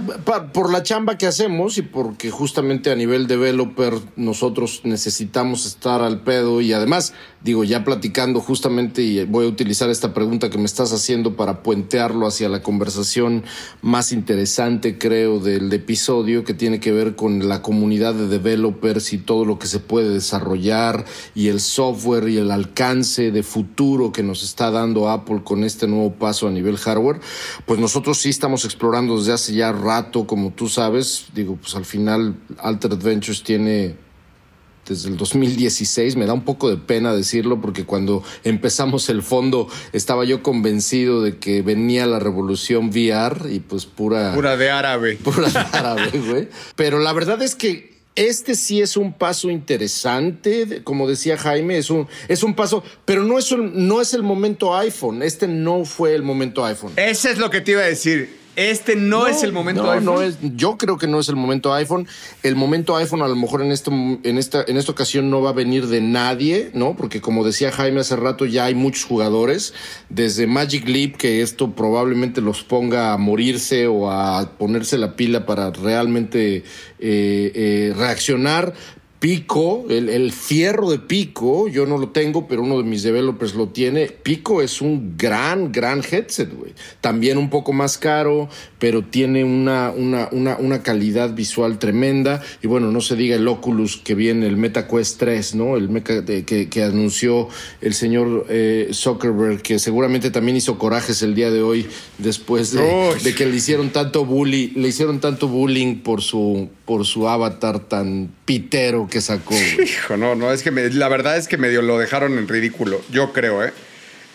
Por 0.54 0.72
la 0.72 0.84
chamba 0.84 1.18
que 1.18 1.26
hacemos 1.26 1.80
y 1.80 1.82
porque 1.82 2.30
justamente 2.30 2.92
a 2.92 2.96
nivel 2.96 3.26
developer 3.26 3.96
nosotros 4.16 4.82
necesitamos 4.84 5.66
estar 5.66 6.04
al 6.04 6.22
pedo 6.22 6.62
y 6.62 6.72
además, 6.72 7.16
digo, 7.42 7.64
ya 7.64 7.84
platicando 7.84 8.40
justamente 8.40 9.02
y 9.02 9.26
voy 9.26 9.48
a 9.48 9.50
utilizar 9.50 9.90
esta 9.90 10.14
pregunta 10.14 10.52
que 10.52 10.60
me 10.60 10.66
estás 10.66 10.94
haciendo 10.94 11.36
para 11.36 11.64
puentearlo 11.64 12.28
hacia 12.28 12.48
la 12.48 12.62
conversación 12.62 13.44
más 13.82 14.12
interesante, 14.12 15.00
creo, 15.00 15.40
del 15.40 15.74
episodio 15.74 16.44
que 16.44 16.54
tiene 16.54 16.80
que 16.80 16.92
ver 16.92 17.16
con 17.16 17.50
la 17.50 17.64
comunidad 17.64 18.14
de 18.14 18.28
developers 18.28 19.14
y 19.14 19.18
todo 19.18 19.46
lo 19.46 19.58
que 19.58 19.66
se 19.66 19.80
puede 19.80 20.10
desarrollar 20.10 21.06
y 21.34 21.48
el 21.48 21.60
software 21.60 22.30
y 22.30 22.38
el 22.38 22.52
alcance 22.52 23.32
de 23.32 23.42
futuro 23.42 24.12
que 24.12 24.22
nos 24.22 24.44
está 24.44 24.70
dando 24.70 25.10
Apple 25.10 25.42
con 25.44 25.64
este 25.64 25.88
nuevo 25.88 26.14
paso 26.14 26.48
a 26.48 26.52
nivel 26.52 26.78
hardware, 26.78 27.20
pues 27.66 27.80
nosotros 27.80 28.27
sí 28.28 28.32
estamos 28.32 28.66
explorando 28.66 29.18
desde 29.18 29.32
hace 29.32 29.54
ya 29.54 29.72
rato, 29.72 30.28
como 30.28 30.52
tú 30.52 30.68
sabes, 30.68 31.28
digo, 31.34 31.56
pues 31.56 31.76
al 31.76 31.86
final 31.86 32.36
Altered 32.58 33.02
Ventures 33.02 33.42
tiene 33.42 33.96
desde 34.86 35.08
el 35.08 35.16
2016, 35.16 36.18
me 36.18 36.26
da 36.26 36.34
un 36.34 36.44
poco 36.44 36.70
de 36.70 36.76
pena 36.76 37.14
decirlo 37.14 37.62
porque 37.62 37.86
cuando 37.86 38.24
empezamos 38.44 39.08
el 39.08 39.24
fondo 39.24 39.70
estaba 39.94 40.26
yo 40.26 40.44
convencido 40.44 41.22
de 41.22 41.38
que 41.38 41.62
venía 41.62 42.06
la 42.06 42.20
revolución 42.20 42.90
VR 42.90 43.50
y 43.50 43.62
pues 43.62 43.86
pura 43.86 44.34
Pura 44.36 44.58
de 44.58 44.72
árabe. 44.72 45.16
pura 45.24 45.48
árabe, 45.72 46.12
güey. 46.20 46.50
Pero 46.76 47.00
la 47.00 47.14
verdad 47.14 47.42
es 47.42 47.56
que 47.56 47.97
este 48.18 48.56
sí 48.56 48.82
es 48.82 48.98
un 48.98 49.14
paso 49.14 49.50
interesante, 49.50 50.82
como 50.84 51.08
decía 51.08 51.38
Jaime, 51.38 51.78
es 51.78 51.90
un, 51.92 52.08
es 52.28 52.44
un 52.44 52.56
paso, 52.56 52.84
pero 53.06 53.24
no 53.24 53.38
es, 53.38 53.56
no 53.56 54.02
es 54.02 54.14
el 54.14 54.24
momento 54.24 54.76
iPhone. 54.76 55.22
Este 55.22 55.48
no 55.48 55.86
fue 55.86 56.16
el 56.16 56.24
momento 56.24 56.66
iPhone. 56.66 56.94
Ese 56.96 57.32
es 57.32 57.38
lo 57.38 57.50
que 57.52 57.62
te 57.62 57.72
iba 57.72 57.82
a 57.82 57.86
decir. 57.86 58.37
Este 58.58 58.96
no, 58.96 59.28
es 59.28 59.44
el 59.44 59.52
momento 59.54 59.84
no, 59.84 59.92
iPhone. 59.92 60.06
no 60.06 60.22
es- 60.24 60.38
yo 60.56 60.78
creo 60.80 60.98
que 60.98 61.06
no 61.06 61.20
es 61.20 61.30
el 61.30 61.36
momento 61.36 61.72
iPhone. 61.76 62.08
El 62.42 62.56
momento 62.56 62.96
iPhone 62.98 63.22
a 63.22 63.28
lo 63.28 63.36
mejor 63.36 63.62
en, 63.62 63.72
esto, 63.72 63.92
en, 63.92 64.38
esta, 64.40 64.64
en 64.68 64.78
esta 64.78 64.92
ocasión 64.92 65.30
no 65.30 65.44
va 65.44 65.52
a 65.52 65.54
venir 65.54 65.86
de 65.86 66.02
nadie, 66.02 66.72
¿no? 66.74 66.96
Porque 66.96 67.22
como 67.22 67.46
decía 67.46 67.72
Jaime 67.72 68.00
hace 68.00 68.16
rato, 68.16 68.46
ya 68.46 68.66
hay 68.66 68.74
muchos 68.74 69.06
jugadores, 69.06 69.76
desde 70.10 70.48
Magic 70.48 70.88
Leap, 70.88 71.18
que 71.18 71.44
esto 71.44 71.74
probablemente 71.74 72.42
los 72.42 72.64
ponga 72.64 73.14
a 73.14 73.18
morirse 73.18 73.86
o 73.86 74.10
a 74.10 74.50
ponerse 74.58 74.98
la 74.98 75.16
pila 75.16 75.46
para 75.46 75.70
realmente 75.70 76.58
eh, 76.58 76.64
eh, 77.00 77.94
reaccionar. 77.96 78.74
Pico, 79.20 79.86
el, 79.90 80.10
el 80.10 80.32
fierro 80.32 80.92
de 80.92 81.00
Pico, 81.00 81.68
yo 81.68 81.88
no 81.88 81.98
lo 81.98 82.10
tengo, 82.10 82.48
pero 82.48 82.62
uno 82.62 82.78
de 82.78 82.84
mis 82.84 83.02
developers 83.02 83.56
lo 83.56 83.70
tiene. 83.70 84.08
Pico 84.08 84.62
es 84.62 84.80
un 84.80 85.16
gran, 85.18 85.72
gran 85.72 86.04
headset, 86.10 86.54
güey. 86.56 86.74
También 87.02 87.40
un 87.40 87.50
poco 87.50 87.74
más 87.74 87.98
caro, 87.98 88.48
pero 88.78 89.04
tiene 89.04 89.44
una, 89.44 89.90
una, 89.90 90.30
una, 90.32 90.58
una 90.58 90.84
calidad 90.84 91.34
visual 91.34 91.80
tremenda. 91.80 92.44
Y 92.62 92.68
bueno, 92.68 92.92
no 92.92 93.02
se 93.02 93.16
diga 93.16 93.36
el 93.38 93.48
Oculus 93.48 93.98
que 93.98 94.14
viene, 94.14 94.46
el 94.46 94.56
MetaQuest 94.56 95.18
3, 95.20 95.56
¿no? 95.56 95.78
El 95.78 95.90
meca 95.90 96.22
de- 96.22 96.46
que, 96.46 96.70
que 96.70 96.84
anunció 96.84 97.48
el 97.82 97.96
señor 97.96 98.46
eh, 98.50 98.90
Zuckerberg, 98.94 99.64
que 99.64 99.80
seguramente 99.80 100.30
también 100.30 100.58
hizo 100.58 100.78
corajes 100.78 101.24
el 101.24 101.34
día 101.34 101.50
de 101.50 101.64
hoy, 101.64 101.88
después 102.20 102.72
de 102.72 103.34
que 103.36 103.48
le 103.48 103.56
hicieron 103.56 103.90
tanto 103.90 104.26
bully, 104.26 104.74
le 104.76 104.90
hicieron 104.90 105.20
tanto 105.20 105.48
bullying 105.48 105.96
por 106.02 106.22
su, 106.22 106.70
por 106.86 107.04
su 107.06 107.28
avatar 107.28 107.80
tan 107.80 108.30
pitero 108.46 109.07
que 109.10 109.22
sacó, 109.22 109.56
güey. 109.56 109.84
Hijo, 109.90 110.18
no, 110.18 110.36
no, 110.36 110.52
es 110.52 110.64
que 110.64 110.72
me- 110.72 110.90
la 110.90 111.08
verdad 111.10 111.38
es 111.38 111.48
que 111.48 111.58
medio 111.58 111.82
lo 111.82 111.98
dejaron 111.98 112.38
en 112.38 112.48
ridículo. 112.48 113.02
Yo 113.12 113.34
creo, 113.34 113.64
¿eh? 113.64 113.74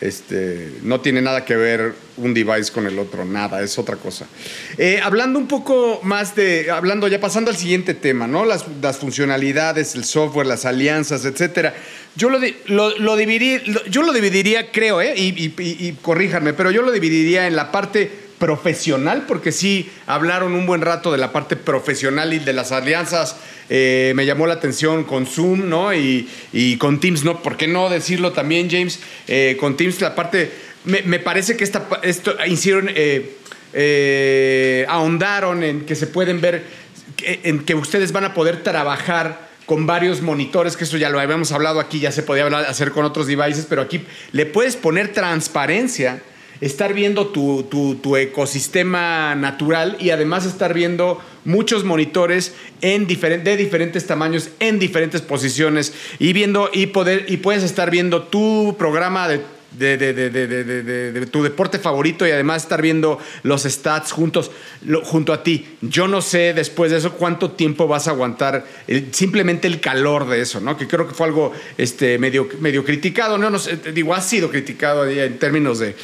Este, 0.00 0.68
no 0.82 1.00
tiene 1.00 1.22
nada 1.22 1.44
que 1.44 1.54
ver 1.54 1.94
un 2.16 2.34
device 2.34 2.72
con 2.72 2.88
el 2.88 2.98
otro, 2.98 3.24
nada, 3.24 3.62
es 3.62 3.78
otra 3.78 3.94
cosa. 3.94 4.26
Eh, 4.76 4.98
hablando 5.00 5.38
un 5.38 5.46
poco 5.46 6.00
más 6.02 6.34
de, 6.34 6.72
hablando 6.72 7.06
ya 7.06 7.20
pasando 7.20 7.52
al 7.52 7.56
siguiente 7.56 7.94
tema, 7.94 8.26
¿no? 8.26 8.44
Las, 8.44 8.64
las 8.82 8.96
funcionalidades, 8.96 9.94
el 9.94 10.02
software, 10.04 10.48
las 10.48 10.64
alianzas, 10.64 11.24
etcétera. 11.24 11.72
Yo 12.16 12.30
lo, 12.30 12.40
lo, 12.66 12.98
lo 12.98 13.16
lo- 13.16 13.84
yo 13.86 14.02
lo 14.02 14.12
dividiría, 14.12 14.72
creo, 14.72 15.00
¿eh? 15.00 15.14
Y, 15.16 15.28
y- 15.40 15.54
y- 15.56 15.86
y 15.88 15.92
corríjanme, 16.02 16.52
pero 16.52 16.72
yo 16.72 16.82
lo 16.82 16.90
dividiría 16.90 17.46
en 17.46 17.54
la 17.54 17.70
parte 17.70 18.10
profesional, 18.42 19.26
porque 19.28 19.52
sí 19.52 19.88
hablaron 20.08 20.54
un 20.54 20.66
buen 20.66 20.80
rato 20.80 21.12
de 21.12 21.18
la 21.18 21.30
parte 21.30 21.54
profesional 21.54 22.34
y 22.34 22.40
de 22.40 22.52
las 22.52 22.72
alianzas. 22.72 23.36
Eh, 23.70 24.14
me 24.16 24.26
llamó 24.26 24.48
la 24.48 24.54
atención 24.54 25.04
con 25.04 25.26
Zoom, 25.26 25.68
¿no? 25.68 25.94
Y, 25.94 26.28
y 26.52 26.76
con 26.76 26.98
Teams, 26.98 27.22
¿no? 27.22 27.40
¿Por 27.40 27.56
qué 27.56 27.68
no 27.68 27.88
decirlo 27.88 28.32
también, 28.32 28.68
James? 28.68 28.98
Eh, 29.28 29.56
con 29.60 29.76
Teams, 29.76 30.00
la 30.00 30.16
parte. 30.16 30.50
Me, 30.84 31.02
me 31.02 31.20
parece 31.20 31.56
que 31.56 31.62
esta, 31.62 31.86
esto 32.02 32.34
hicieron. 32.44 32.90
eh, 32.92 34.86
ahondaron 34.88 35.62
en 35.62 35.82
que 35.86 35.94
se 35.94 36.08
pueden 36.08 36.40
ver. 36.40 36.64
En 37.24 37.64
que 37.64 37.76
ustedes 37.76 38.10
van 38.10 38.24
a 38.24 38.34
poder 38.34 38.64
trabajar 38.64 39.52
con 39.66 39.86
varios 39.86 40.20
monitores, 40.20 40.76
que 40.76 40.82
eso 40.82 40.96
ya 40.96 41.10
lo 41.10 41.20
habíamos 41.20 41.52
hablado 41.52 41.78
aquí, 41.78 42.00
ya 42.00 42.10
se 42.10 42.24
podía 42.24 42.42
hablar, 42.42 42.64
hacer 42.64 42.90
con 42.90 43.04
otros 43.04 43.28
devices, 43.28 43.66
pero 43.68 43.82
aquí 43.82 44.04
le 44.32 44.46
puedes 44.46 44.74
poner 44.74 45.12
transparencia 45.12 46.20
estar 46.62 46.94
viendo 46.94 47.26
tu, 47.26 47.64
tu- 47.64 47.96
ecosistema 48.16 49.34
natural 49.34 49.96
y 50.00 50.10
además 50.10 50.46
estar 50.46 50.72
viendo 50.72 51.20
muchos 51.44 51.84
monitores 51.84 52.54
en 52.80 53.06
de 53.08 53.56
diferentes 53.56 54.06
tamaños, 54.06 54.48
en 54.60 54.78
diferentes 54.78 55.20
posiciones 55.22 55.92
y 56.20 56.32
viendo 56.32 56.70
y 56.72 56.86
poder 56.86 57.26
y 57.28 57.38
puedes 57.38 57.64
estar 57.64 57.90
viendo 57.90 58.22
tu 58.22 58.76
programa 58.78 59.28
de 59.28 59.40
de, 59.78 59.96
de- 59.96 60.12
de- 60.12 61.12
de- 61.12 61.26
tu 61.26 61.42
deporte 61.42 61.78
favorito 61.78 62.26
y 62.26 62.30
además 62.30 62.62
estar 62.62 62.82
viendo 62.82 63.18
los 63.42 63.62
stats 63.62 64.12
juntos, 64.12 64.50
junto 65.04 65.32
a 65.32 65.42
ti. 65.42 65.76
Yo 65.80 66.08
no 66.08 66.20
sé 66.20 66.52
después 66.54 66.90
de 66.90 66.98
eso 66.98 67.12
cuánto 67.12 67.52
tiempo 67.52 67.86
vas 67.86 68.08
a 68.08 68.10
aguantar 68.12 68.64
simplemente 69.12 69.66
el 69.68 69.80
calor 69.80 70.28
de 70.28 70.40
eso, 70.40 70.60
¿no? 70.60 70.76
Que 70.76 70.86
creo 70.86 71.06
que 71.08 71.14
fue 71.14 71.26
algo 71.26 71.52
este, 71.78 72.18
medio, 72.18 72.48
medio 72.60 72.84
criticado, 72.84 73.38
¿no? 73.38 73.50
digo, 73.94 74.14
ha 74.14 74.20
sido 74.20 74.50
criticado 74.50 75.08
en 75.08 75.38
términos 75.38 75.78
de, 75.78 75.94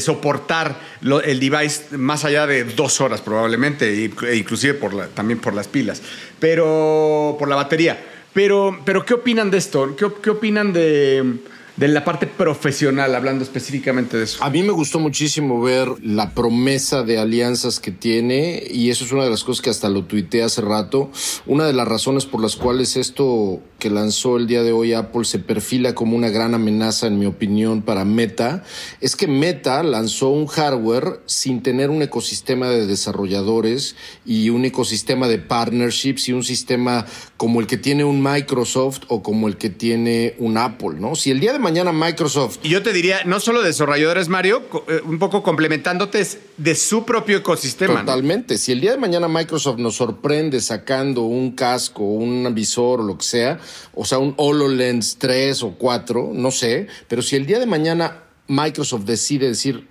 soportar 0.00 0.78
el 1.24 1.40
device 1.40 1.96
más 1.96 2.24
allá 2.24 2.46
de 2.46 2.64
dos 2.64 3.00
horas 3.00 3.20
probablemente, 3.20 3.92
y- 3.94 4.12
e 4.26 4.36
inclusive 4.36 4.74
por 4.74 4.94
la- 4.94 5.06
también 5.08 5.38
por 5.40 5.54
las 5.54 5.68
pilas, 5.68 6.02
pero 6.38 7.36
por 7.38 7.48
la 7.48 7.56
batería. 7.56 7.98
Pero, 8.32 8.80
pero 8.84 9.04
¿qué 9.04 9.14
opinan 9.14 9.50
de 9.50 9.58
esto? 9.58 9.96
¿Qué, 9.96 10.06
qué 10.22 10.30
opinan 10.30 10.72
de, 10.72 11.38
de 11.80 11.88
la 11.88 12.04
parte 12.04 12.26
profesional, 12.26 13.14
hablando 13.14 13.42
específicamente 13.42 14.18
de 14.18 14.24
eso? 14.24 14.44
A 14.44 14.50
mí 14.50 14.62
me 14.62 14.70
gustó 14.70 14.98
muchísimo 14.98 15.62
ver 15.62 15.88
la 16.02 16.34
promesa 16.34 17.04
de 17.04 17.18
alianzas 17.18 17.80
que 17.80 17.90
tiene 17.90 18.62
y 18.70 18.90
eso 18.90 19.06
es 19.06 19.12
una 19.12 19.24
de 19.24 19.30
las 19.30 19.44
cosas 19.44 19.62
que 19.62 19.70
hasta 19.70 19.88
lo 19.88 20.04
tuiteé 20.04 20.42
hace 20.42 20.60
rato. 20.60 21.10
Una 21.46 21.64
de 21.64 21.72
las 21.72 21.88
razones 21.88 22.26
por 22.26 22.42
las 22.42 22.56
cuales 22.56 22.98
esto 22.98 23.62
que 23.78 23.88
lanzó 23.88 24.36
el 24.36 24.46
día 24.46 24.62
de 24.62 24.72
hoy 24.72 24.92
Apple 24.92 25.24
se 25.24 25.38
perfila 25.38 25.94
como 25.94 26.16
una 26.16 26.28
gran 26.28 26.52
amenaza, 26.52 27.06
en 27.06 27.18
mi 27.18 27.24
opinión, 27.24 27.80
para 27.80 28.04
Meta, 28.04 28.62
es 29.00 29.16
que 29.16 29.26
Meta 29.26 29.82
lanzó 29.82 30.28
un 30.28 30.48
hardware 30.48 31.22
sin 31.24 31.62
tener 31.62 31.88
un 31.88 32.02
ecosistema 32.02 32.68
de 32.68 32.86
desarrolladores 32.86 33.96
y 34.26 34.50
un 34.50 34.66
ecosistema 34.66 35.28
de 35.28 35.38
partnerships 35.38 36.28
y 36.28 36.34
un 36.34 36.44
sistema 36.44 37.06
como 37.40 37.60
el 37.60 37.66
que 37.66 37.78
tiene 37.78 38.04
un 38.04 38.22
Microsoft 38.22 39.04
o 39.08 39.22
como 39.22 39.48
el 39.48 39.56
que 39.56 39.70
tiene 39.70 40.34
un 40.36 40.58
Apple, 40.58 40.96
¿no? 40.98 41.14
Si 41.14 41.30
el 41.30 41.40
día 41.40 41.54
de 41.54 41.58
mañana 41.58 41.90
Microsoft... 41.90 42.58
Y 42.62 42.68
yo 42.68 42.82
te 42.82 42.92
diría, 42.92 43.24
no 43.24 43.40
solo 43.40 43.62
desarrolladores, 43.62 44.28
Mario, 44.28 44.62
eh, 44.88 45.00
un 45.06 45.18
poco 45.18 45.42
complementándote 45.42 46.22
de 46.58 46.74
su 46.74 47.06
propio 47.06 47.38
ecosistema. 47.38 48.00
Totalmente. 48.00 48.58
Si 48.58 48.72
el 48.72 48.82
día 48.82 48.90
de 48.90 48.98
mañana 48.98 49.26
Microsoft 49.26 49.78
nos 49.78 49.96
sorprende 49.96 50.60
sacando 50.60 51.22
un 51.22 51.52
casco, 51.52 52.04
un 52.04 52.54
visor 52.54 53.00
o 53.00 53.04
lo 53.04 53.16
que 53.16 53.24
sea, 53.24 53.58
o 53.94 54.04
sea, 54.04 54.18
un 54.18 54.34
HoloLens 54.36 55.16
3 55.16 55.62
o 55.62 55.76
4, 55.78 56.32
no 56.34 56.50
sé, 56.50 56.88
pero 57.08 57.22
si 57.22 57.36
el 57.36 57.46
día 57.46 57.58
de 57.58 57.64
mañana 57.64 58.24
Microsoft 58.48 59.04
decide 59.04 59.48
decir, 59.48 59.88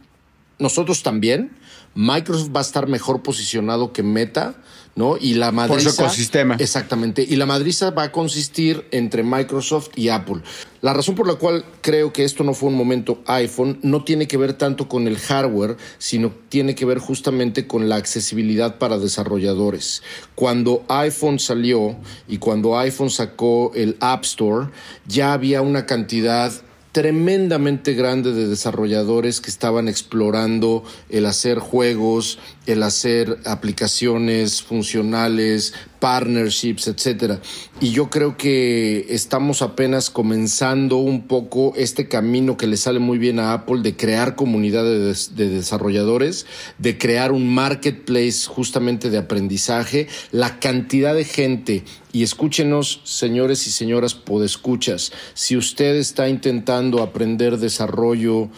nosotros 0.59 1.01
también, 1.01 1.57
Microsoft 1.95 2.55
va 2.55 2.59
a 2.59 2.61
estar 2.61 2.87
mejor 2.87 3.23
posicionado 3.23 3.91
que 3.91 4.03
Meta, 4.03 4.53
¿no? 4.95 5.17
Y 5.17 5.35
la 5.35 5.51
madriza. 5.51 5.89
Por 5.89 5.93
su 5.93 6.01
ecosistema. 6.01 6.55
Exactamente. 6.59 7.25
Y 7.27 7.35
la 7.35 7.45
madriza 7.45 7.91
va 7.91 8.03
a 8.03 8.11
consistir 8.11 8.85
entre 8.91 9.23
Microsoft 9.23 9.89
y 9.95 10.09
Apple. 10.09 10.41
La 10.81 10.93
razón 10.93 11.15
por 11.15 11.27
la 11.27 11.35
cual 11.35 11.65
creo 11.81 12.13
que 12.13 12.23
esto 12.23 12.43
no 12.43 12.53
fue 12.53 12.69
un 12.69 12.75
momento 12.75 13.21
iPhone 13.27 13.79
no 13.81 14.03
tiene 14.03 14.27
que 14.27 14.37
ver 14.37 14.53
tanto 14.53 14.87
con 14.87 15.07
el 15.07 15.17
hardware, 15.17 15.77
sino 15.97 16.31
tiene 16.49 16.75
que 16.75 16.85
ver 16.85 16.99
justamente 16.99 17.67
con 17.67 17.89
la 17.89 17.97
accesibilidad 17.97 18.77
para 18.77 18.97
desarrolladores. 18.97 20.03
Cuando 20.35 20.85
iPhone 20.87 21.39
salió 21.39 21.97
y 22.27 22.37
cuando 22.37 22.77
iPhone 22.77 23.09
sacó 23.09 23.71
el 23.75 23.97
App 23.99 24.23
Store, 24.23 24.67
ya 25.05 25.33
había 25.33 25.61
una 25.61 25.85
cantidad 25.85 26.53
tremendamente 26.91 27.93
grande 27.93 28.33
de 28.33 28.47
desarrolladores 28.47 29.41
que 29.41 29.49
estaban 29.49 29.87
explorando 29.87 30.83
el 31.09 31.25
hacer 31.25 31.59
juegos, 31.59 32.39
el 32.65 32.81
hacer 32.83 33.37
aplicaciones 33.45 34.63
funcionales, 34.63 35.73
partnerships, 35.99 36.87
etcétera. 36.87 37.39
Y 37.79 37.91
yo 37.91 38.09
creo 38.09 38.37
que 38.37 39.05
estamos 39.09 39.61
apenas 39.61 40.09
comenzando 40.09 40.97
un 40.97 41.27
poco 41.27 41.73
este 41.75 42.07
camino 42.07 42.57
que 42.57 42.67
le 42.67 42.77
sale 42.77 42.99
muy 42.99 43.17
bien 43.17 43.39
a 43.39 43.53
Apple 43.53 43.81
de 43.81 43.95
crear 43.95 44.35
comunidades 44.35 45.35
de, 45.35 45.49
desarrolladores, 45.49 46.45
de 46.77 46.97
crear 46.97 47.31
un 47.31 47.53
marketplace 47.53 48.47
justamente 48.47 49.09
de 49.09 49.17
aprendizaje, 49.17 50.07
la 50.31 50.59
cantidad 50.59 51.13
de 51.13 51.25
gente 51.25 51.83
y 52.11 52.23
escúchenos, 52.23 53.01
señores 53.03 53.67
y 53.67 53.71
señoras 53.71 54.15
podescuchas, 54.15 55.11
si 55.33 55.57
usted 55.57 55.95
está 55.95 56.27
intentando 56.29 57.03
aprender 57.03 57.57
desarrollo, 57.57 58.49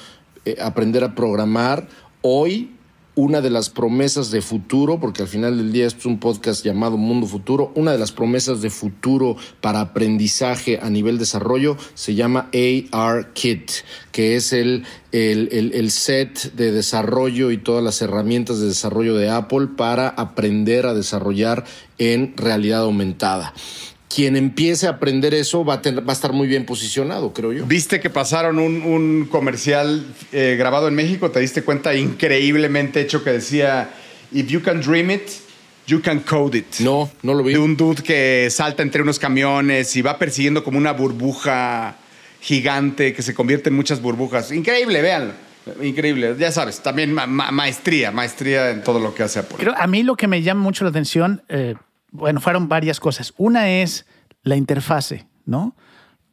eh, 0.46 0.58
aprender 0.60 1.04
a 1.04 1.16
programar, 1.16 1.88
hoy 2.22 2.72
una 3.16 3.42
de 3.42 3.50
las 3.50 3.70
promesas 3.70 4.32
de 4.32 4.42
futuro, 4.42 5.00
porque 5.00 5.24
al 5.24 5.28
final 5.28 5.58
del 5.58 5.72
día 5.72 5.86
es 5.86 6.06
un 6.06 6.20
podcast 6.20 6.64
llamado 6.64 6.98
Mundo 6.98 7.28
Futuro, 7.28 7.72
una 7.76 7.92
de 7.92 7.98
las 7.98 8.12
promesas 8.12 8.62
de 8.62 8.70
futuro 8.70 9.36
para 9.60 9.82
aprendizaje 9.82 10.80
a 10.82 10.90
nivel 10.90 11.18
desarrollo 11.18 11.78
se 11.94 12.16
llama 12.16 12.50
AR 12.92 13.34
Kit, 13.34 13.72
que 14.12 14.36
es 14.36 14.54
el, 14.54 14.86
el, 15.12 15.50
el, 15.74 15.92
set 15.92 16.54
de 16.54 16.72
desarrollo 16.72 17.52
y 17.52 17.58
todas 17.58 17.84
las 17.84 18.02
herramientas 18.02 18.60
de 18.60 18.68
desarrollo 18.68 19.16
de 19.16 19.30
Apple 19.30 19.68
para 19.76 20.08
aprender 20.08 20.86
a 20.86 20.94
desarrollar 20.94 21.66
en 21.98 22.36
realidad 22.38 22.82
aumentada 22.82 23.54
quien 24.14 24.36
empiece 24.36 24.88
a 24.88 24.92
aprender 24.92 25.34
eso 25.34 25.64
va 25.64 25.76
a, 25.76 25.92
va 25.92 26.04
a, 26.08 26.12
estar 26.14 26.34
muy 26.34 26.48
bien 26.48 26.66
posicionado, 26.66 27.34
creo 27.34 27.54
yo. 27.54 27.66
¿Viste 27.66 28.00
que 28.00 28.10
pasaron 28.10 28.60
un, 28.60 28.82
un 28.82 29.28
comercial 29.30 30.06
eh, 30.32 30.56
grabado 30.58 30.88
en 30.88 30.96
México? 30.96 31.32
¿Te 31.32 31.40
diste 31.40 31.64
cuenta 31.64 31.96
increíblemente 31.96 33.02
hecho 33.02 33.24
que 33.24 33.32
decía, 33.32 33.90
if 34.32 34.48
you 34.48 34.62
can 34.62 34.82
dream 34.82 35.12
it, 35.12 35.24
you 35.88 36.02
can 36.02 36.20
code 36.20 36.58
it? 36.58 36.80
No, 36.80 37.10
no 37.24 37.34
lo 37.34 37.44
vi. 37.44 37.54
De 37.54 37.60
un 37.60 37.78
dude 37.78 38.04
que 38.04 38.50
salta 38.50 38.84
entre 38.84 39.02
unos 39.02 39.20
camiones 39.20 39.96
y 39.96 40.02
va 40.02 40.18
persiguiendo 40.18 40.64
como 40.64 40.78
una 40.78 40.94
burbuja 40.94 41.96
gigante 42.42 43.14
que 43.14 43.22
se 43.22 43.34
convierte 43.34 43.70
en 43.70 43.76
muchas 43.76 44.02
burbujas. 44.02 44.52
Increíble, 44.52 45.02
véanlo. 45.02 45.34
Increíble, 45.84 46.36
ya 46.40 46.52
sabes, 46.52 46.82
también 46.82 47.14
ma 47.14 47.28
maestría, 47.28 48.12
maestría 48.12 48.72
en 48.72 48.84
todo 48.84 49.00
lo 49.00 49.14
que 49.14 49.22
hace 49.22 49.40
Apple. 49.40 49.58
Creo, 49.60 49.76
a 49.78 49.86
mí 49.86 50.02
lo 50.02 50.16
que 50.16 50.28
me 50.28 50.42
llama 50.42 50.62
mucho 50.62 50.84
la 50.84 50.90
atención, 50.90 51.44
eh, 51.50 51.76
bueno, 52.12 52.40
fueron 52.42 52.70
varias 52.70 53.00
cosas. 53.00 53.34
Una 53.38 53.70
es 53.70 54.06
la 54.44 54.56
interfase, 54.56 55.28
¿no? 55.46 55.76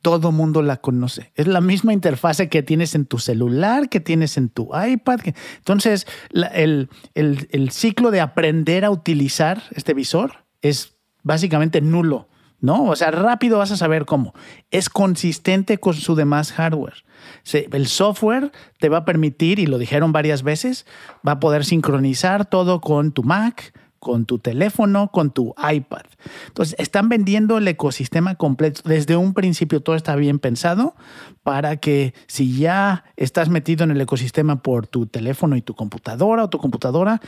Todo 0.03 0.31
mundo 0.33 0.63
la 0.63 0.77
conoce. 0.77 1.33
Es 1.35 1.47
la 1.47 1.61
misma 1.61 1.93
interfase 1.93 2.49
que 2.49 2.63
tienes 2.63 2.95
en 2.95 3.07
tu 3.07 3.19
celular, 3.19 3.89
que 3.89 4.01
tienes 4.01 4.37
en 4.37 4.49
tu 4.49 4.71
iPad. 4.75 5.21
Entonces, 5.57 6.07
el, 6.33 6.89
el, 7.15 7.49
el 7.51 7.71
ciclo 7.71 8.11
de 8.11 8.21
aprender 8.21 8.85
a 8.85 8.91
utilizar 8.91 9.63
este 9.73 9.95
visor 9.95 10.45
es 10.63 10.97
básicamente 11.23 11.81
nulo. 11.81 12.29
¿no? 12.61 12.85
O 12.85 12.97
sea, 12.97 13.11
rápido 13.11 13.59
vas 13.59 13.71
a 13.71 13.77
saber 13.77 14.05
cómo. 14.05 14.35
Es 14.71 14.89
consistente 14.89 15.79
con 15.79 15.95
su 15.95 16.15
demás 16.15 16.53
hardware. 16.53 17.05
El 17.53 17.87
software 17.87 18.53
te 18.79 18.89
va 18.89 18.99
a 18.99 19.05
permitir, 19.05 19.59
y 19.59 19.67
lo 19.67 19.79
dijeron 19.79 20.13
varias 20.13 20.43
veces, 20.43 20.87
va 21.27 21.33
a 21.33 21.41
poder 21.41 21.65
sincronizar 21.65 22.47
todo 22.47 22.81
con 22.81 23.13
tu 23.13 23.23
Mac, 23.23 23.73
con 23.99 24.27
tu 24.27 24.39
teléfono, 24.39 25.11
con 25.13 25.31
tu 25.31 25.55
iPad. 25.59 26.03
Entonces, 26.47 26.77
están 26.79 27.09
vendiendo 27.09 27.59
el 27.59 27.69
ecosistema 27.69 28.35
completo. 28.37 28.83
Desde 28.85 29.17
un 29.17 29.35
principio 29.35 29.81
todo 29.81 29.97
está 29.97 30.17
bien 30.17 30.39
pensado 30.39 30.95
para 31.43 31.77
que 31.77 32.15
si 32.27 32.57
ya 32.59 33.05
estás 33.17 33.49
metido 33.49 33.85
en 33.85 33.91
el 33.91 34.01
ecosistema 34.01 34.63
por 34.63 34.87
tu 34.87 35.07
teléfono 35.07 35.57
y 35.57 35.63
tu 35.63 35.75
computadora 35.75 36.45
o 36.45 36.51
tu 36.51 36.59
computadora, 36.59 37.21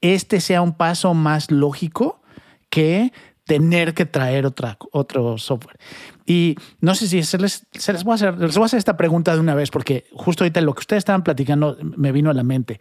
este 0.00 0.40
sea 0.40 0.62
un 0.62 0.74
paso 0.74 1.14
más 1.14 1.50
lógico 1.50 2.22
que 2.70 3.12
tener 3.48 3.94
que 3.94 4.04
traer 4.04 4.44
otra, 4.44 4.76
otro 4.92 5.38
software. 5.38 5.78
Y 6.26 6.56
no 6.82 6.94
sé 6.94 7.08
si 7.08 7.22
se 7.22 7.38
les, 7.38 7.66
se 7.72 7.92
les, 7.94 8.04
voy 8.04 8.12
a 8.12 8.14
hacer, 8.16 8.38
les 8.38 8.54
voy 8.54 8.64
a 8.64 8.66
hacer 8.66 8.78
esta 8.78 8.98
pregunta 8.98 9.32
de 9.32 9.40
una 9.40 9.54
vez, 9.54 9.70
porque 9.70 10.04
justo 10.12 10.44
ahorita 10.44 10.60
lo 10.60 10.74
que 10.74 10.80
ustedes 10.80 11.00
estaban 11.00 11.24
platicando 11.24 11.78
me 11.80 12.12
vino 12.12 12.28
a 12.28 12.34
la 12.34 12.42
mente. 12.42 12.78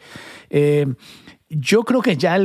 Eh, 0.49 0.86
yo 1.49 1.83
creo 1.83 2.01
que 2.01 2.17
ya 2.17 2.38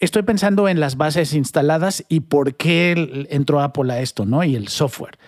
estoy 0.00 0.22
pensando 0.22 0.68
en 0.68 0.80
las 0.80 0.96
bases 0.96 1.34
instaladas 1.34 2.04
y 2.08 2.20
por 2.20 2.54
qué 2.56 3.26
entró 3.30 3.60
Apple 3.60 3.92
a 3.92 4.00
esto, 4.00 4.24
¿no? 4.24 4.42
Y 4.44 4.56
el 4.56 4.68
software. 4.68 5.18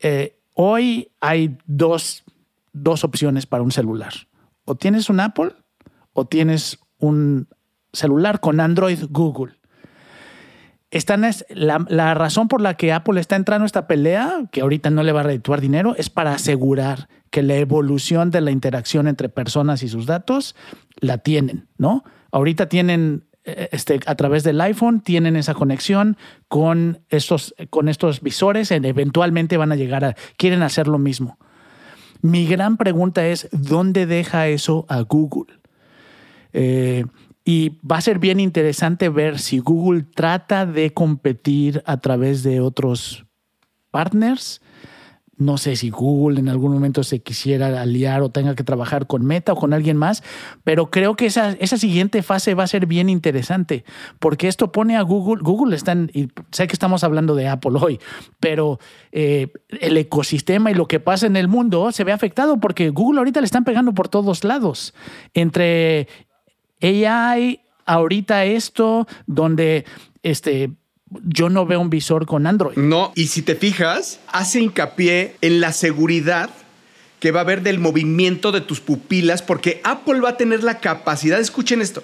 Eh, 0.00 0.38
hoy 0.54 1.10
hay 1.20 1.56
dos, 1.66 2.24
dos 2.72 3.04
opciones 3.04 3.46
para 3.46 3.62
un 3.62 3.72
celular. 3.72 4.12
O 4.64 4.74
tienes 4.74 5.08
un 5.08 5.20
Apple 5.20 5.52
o 6.12 6.26
tienes 6.26 6.78
un 6.98 7.48
celular 7.92 8.40
con 8.40 8.60
Android 8.60 9.04
Google. 9.10 9.54
Están 10.90 11.24
es, 11.24 11.44
la, 11.50 11.84
la, 11.88 12.14
razón 12.14 12.48
por 12.48 12.60
la 12.60 12.74
que 12.74 12.92
Apple 12.92 13.20
está 13.20 13.36
entrando 13.36 13.64
a 13.64 13.66
esta 13.66 13.86
pelea, 13.86 14.48
que 14.50 14.62
ahorita 14.62 14.88
no 14.90 15.02
le 15.02 15.12
va 15.12 15.20
a 15.20 15.24
redituar 15.24 15.60
dinero, 15.60 15.94
es 15.96 16.08
para 16.08 16.32
asegurar 16.32 17.08
que 17.30 17.42
la 17.42 17.56
evolución 17.56 18.30
de 18.30 18.40
la 18.40 18.50
interacción 18.50 19.06
entre 19.06 19.28
personas 19.28 19.82
y 19.82 19.88
sus 19.88 20.06
datos 20.06 20.56
la 21.00 21.18
tienen, 21.18 21.68
¿no? 21.76 22.04
Ahorita 22.30 22.68
tienen 22.68 23.24
este, 23.44 24.00
a 24.04 24.14
través 24.14 24.44
del 24.44 24.60
iPhone 24.60 25.00
tienen 25.00 25.36
esa 25.36 25.54
conexión 25.54 26.16
con 26.48 27.00
estos, 27.08 27.54
con 27.70 27.88
estos 27.88 28.20
visores, 28.20 28.70
eventualmente 28.70 29.56
van 29.56 29.72
a 29.72 29.76
llegar 29.76 30.04
a, 30.04 30.16
quieren 30.36 30.62
hacer 30.62 30.86
lo 30.86 30.98
mismo. 30.98 31.38
Mi 32.20 32.46
gran 32.46 32.76
pregunta 32.76 33.26
es, 33.26 33.48
¿dónde 33.52 34.06
deja 34.06 34.48
eso 34.48 34.84
a 34.88 35.00
Google? 35.00 35.54
Eh, 36.52 37.04
y 37.44 37.78
va 37.80 37.96
a 37.96 38.02
ser 38.02 38.18
bien 38.18 38.40
interesante 38.40 39.08
ver 39.08 39.38
si 39.38 39.58
Google 39.58 40.04
trata 40.14 40.66
de 40.66 40.92
competir 40.92 41.82
a 41.86 41.96
través 41.98 42.42
de 42.42 42.60
otros 42.60 43.24
partners 43.90 44.60
no 45.38 45.56
sé 45.56 45.76
si 45.76 45.90
Google 45.90 46.40
en 46.40 46.48
algún 46.48 46.72
momento 46.72 47.04
se 47.04 47.20
quisiera 47.20 47.80
aliar 47.80 48.22
o 48.22 48.28
tenga 48.28 48.54
que 48.54 48.64
trabajar 48.64 49.06
con 49.06 49.24
Meta 49.24 49.52
o 49.52 49.56
con 49.56 49.72
alguien 49.72 49.96
más, 49.96 50.22
pero 50.64 50.90
creo 50.90 51.14
que 51.14 51.26
esa, 51.26 51.52
esa 51.52 51.76
siguiente 51.76 52.22
fase 52.22 52.54
va 52.54 52.64
a 52.64 52.66
ser 52.66 52.86
bien 52.86 53.08
interesante, 53.08 53.84
porque 54.18 54.48
esto 54.48 54.72
pone 54.72 54.96
a 54.96 55.02
Google, 55.02 55.42
Google 55.42 55.76
está 55.76 55.92
en, 55.92 56.10
y 56.12 56.28
sé 56.50 56.66
que 56.66 56.72
estamos 56.72 57.04
hablando 57.04 57.36
de 57.36 57.48
Apple 57.48 57.78
hoy, 57.80 58.00
pero 58.40 58.80
eh, 59.12 59.52
el 59.80 59.96
ecosistema 59.96 60.70
y 60.70 60.74
lo 60.74 60.88
que 60.88 61.00
pasa 61.00 61.26
en 61.26 61.36
el 61.36 61.46
mundo 61.46 61.92
se 61.92 62.04
ve 62.04 62.12
afectado 62.12 62.58
porque 62.58 62.90
Google 62.90 63.20
ahorita 63.20 63.40
le 63.40 63.46
están 63.46 63.64
pegando 63.64 63.94
por 63.94 64.08
todos 64.08 64.42
lados, 64.42 64.92
entre 65.34 66.08
AI, 66.82 67.60
ahorita 67.86 68.44
esto, 68.44 69.06
donde 69.26 69.84
este 70.22 70.72
yo 71.24 71.48
no 71.48 71.66
veo 71.66 71.80
un 71.80 71.90
visor 71.90 72.26
con 72.26 72.46
Android. 72.46 72.76
No, 72.76 73.12
y 73.14 73.28
si 73.28 73.42
te 73.42 73.54
fijas, 73.54 74.20
hace 74.28 74.60
hincapié 74.60 75.36
en 75.40 75.60
la 75.60 75.72
seguridad 75.72 76.50
que 77.20 77.32
va 77.32 77.40
a 77.40 77.42
haber 77.42 77.62
del 77.62 77.78
movimiento 77.78 78.52
de 78.52 78.60
tus 78.60 78.80
pupilas, 78.80 79.42
porque 79.42 79.80
Apple 79.84 80.20
va 80.20 80.30
a 80.30 80.36
tener 80.36 80.62
la 80.62 80.78
capacidad, 80.78 81.40
escuchen 81.40 81.82
esto, 81.82 82.02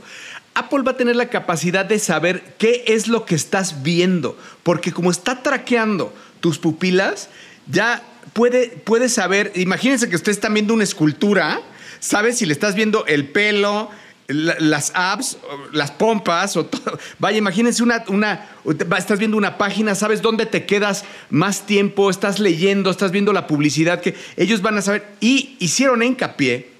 Apple 0.54 0.82
va 0.82 0.92
a 0.92 0.96
tener 0.96 1.16
la 1.16 1.28
capacidad 1.28 1.84
de 1.84 1.98
saber 1.98 2.54
qué 2.58 2.84
es 2.88 3.08
lo 3.08 3.24
que 3.24 3.34
estás 3.34 3.82
viendo, 3.82 4.36
porque 4.62 4.92
como 4.92 5.10
está 5.10 5.42
traqueando 5.42 6.12
tus 6.40 6.58
pupilas, 6.58 7.28
ya 7.66 8.02
puede, 8.32 8.68
puede 8.68 9.08
saber, 9.08 9.52
imagínense 9.54 10.08
que 10.08 10.16
ustedes 10.16 10.38
están 10.38 10.54
viendo 10.54 10.74
una 10.74 10.84
escultura, 10.84 11.60
sabes 12.00 12.38
si 12.38 12.46
le 12.46 12.52
estás 12.52 12.74
viendo 12.74 13.06
el 13.06 13.28
pelo, 13.28 13.90
las 14.28 14.92
apps, 14.94 15.38
las 15.72 15.90
pompas 15.90 16.56
o 16.56 16.66
todo. 16.66 16.98
Vaya, 17.18 17.38
imagínense 17.38 17.82
una, 17.82 18.04
una, 18.08 18.48
estás 18.96 19.18
viendo 19.18 19.36
una 19.36 19.58
página, 19.58 19.94
sabes 19.94 20.22
dónde 20.22 20.46
te 20.46 20.64
quedas 20.64 21.04
más 21.30 21.66
tiempo, 21.66 22.10
estás 22.10 22.38
leyendo, 22.38 22.90
estás 22.90 23.10
viendo 23.10 23.32
la 23.32 23.46
publicidad 23.46 24.00
que 24.00 24.14
ellos 24.36 24.62
van 24.62 24.78
a 24.78 24.82
saber. 24.82 25.06
Y 25.20 25.56
hicieron 25.58 26.02
hincapié 26.02 26.70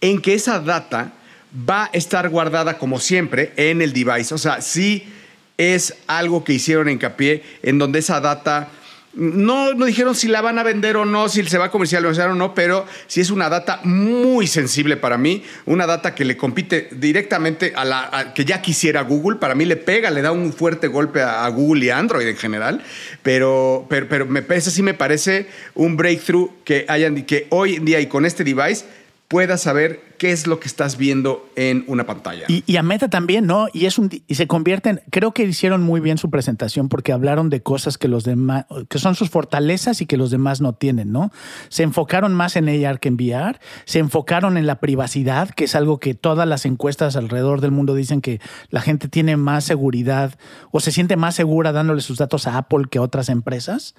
en 0.00 0.20
que 0.20 0.34
esa 0.34 0.60
data 0.60 1.12
va 1.68 1.84
a 1.84 1.90
estar 1.92 2.28
guardada 2.28 2.78
como 2.78 3.00
siempre 3.00 3.52
en 3.56 3.80
el 3.80 3.92
device. 3.92 4.34
O 4.34 4.38
sea, 4.38 4.60
sí 4.60 5.04
es 5.56 5.94
algo 6.06 6.44
que 6.44 6.52
hicieron 6.52 6.88
hincapié 6.88 7.42
en 7.62 7.78
donde 7.78 8.00
esa 8.00 8.20
data 8.20 8.68
no, 9.16 9.74
no 9.74 9.86
dijeron 9.86 10.14
si 10.14 10.28
la 10.28 10.40
van 10.40 10.58
a 10.58 10.62
vender 10.62 10.96
o 10.96 11.04
no, 11.04 11.28
si 11.28 11.44
se 11.44 11.58
va 11.58 11.66
a 11.66 11.70
comercializar 11.70 12.30
o 12.30 12.34
no, 12.34 12.54
pero 12.54 12.86
sí 13.06 13.20
es 13.20 13.30
una 13.30 13.48
data 13.48 13.80
muy 13.84 14.46
sensible 14.46 14.96
para 14.96 15.18
mí, 15.18 15.44
una 15.66 15.86
data 15.86 16.14
que 16.14 16.24
le 16.24 16.36
compite 16.36 16.88
directamente 16.92 17.72
a 17.76 17.84
la 17.84 18.32
que 18.34 18.44
ya 18.44 18.60
quisiera 18.60 19.02
Google. 19.02 19.38
Para 19.38 19.54
mí 19.54 19.64
le 19.64 19.76
pega, 19.76 20.10
le 20.10 20.22
da 20.22 20.32
un 20.32 20.52
fuerte 20.52 20.88
golpe 20.88 21.22
a, 21.22 21.48
Google 21.48 21.84
y 21.84 21.90
Android 21.90 22.26
en 22.26 22.36
general, 22.36 22.82
pero, 23.22 23.86
pero, 23.88 24.08
pero 24.08 24.26
me 24.26 24.42
parece, 24.42 24.70
sí 24.70 24.82
me 24.82 24.94
parece 24.94 25.46
un 25.74 25.96
breakthrough 25.96 26.50
que 26.64 26.84
hayan 26.88 27.22
que 27.24 27.46
hoy 27.50 27.76
en 27.76 27.84
día 27.84 28.00
y 28.00 28.06
con 28.06 28.26
este 28.26 28.42
device 28.42 28.84
puedas 29.28 29.62
saber 29.62 30.13
qué 30.24 30.32
es 30.32 30.46
lo 30.46 30.58
que 30.58 30.68
estás 30.68 30.96
viendo 30.96 31.50
en 31.54 31.84
una 31.86 32.06
pantalla. 32.06 32.46
Y, 32.48 32.76
a 32.78 32.82
Meta 32.82 33.10
también, 33.10 33.44
¿no? 33.44 33.66
Y 33.74 33.84
es 33.84 33.98
un 33.98 34.08
y 34.26 34.36
se 34.36 34.46
convierten, 34.46 35.02
creo 35.10 35.34
que 35.34 35.42
hicieron 35.44 35.82
muy 35.82 36.00
bien 36.00 36.16
su 36.16 36.30
presentación 36.30 36.88
porque 36.88 37.12
hablaron 37.12 37.50
de 37.50 37.62
cosas 37.62 37.98
que 37.98 38.08
los 38.08 38.24
demás, 38.24 38.64
que 38.88 38.98
son 38.98 39.16
sus 39.16 39.28
fortalezas 39.28 40.00
y 40.00 40.06
que 40.06 40.16
los 40.16 40.30
demás 40.30 40.62
no 40.62 40.72
tienen, 40.72 41.12
¿no? 41.12 41.30
Se 41.68 41.82
enfocaron 41.82 42.32
más 42.32 42.56
en 42.56 42.70
AR 42.70 43.00
que 43.00 43.08
en 43.08 43.16
VR, 43.16 43.60
se 43.84 43.98
enfocaron 43.98 44.56
en 44.56 44.66
la 44.66 44.80
privacidad, 44.80 45.50
que 45.50 45.64
es 45.64 45.74
algo 45.74 46.00
que 46.00 46.14
todas 46.14 46.48
las 46.48 46.64
encuestas 46.64 47.16
alrededor 47.16 47.60
del 47.60 47.72
mundo 47.72 47.94
dicen 47.94 48.22
que 48.22 48.40
la 48.70 48.80
gente 48.80 49.08
tiene 49.08 49.36
más 49.36 49.64
seguridad 49.64 50.38
o 50.70 50.80
se 50.80 50.90
siente 50.90 51.16
más 51.16 51.34
segura 51.34 51.72
dándole 51.72 52.00
sus 52.00 52.16
datos 52.16 52.46
a 52.46 52.56
Apple 52.56 52.86
que 52.90 52.96
a 52.96 53.02
otras 53.02 53.28
empresas. 53.28 53.94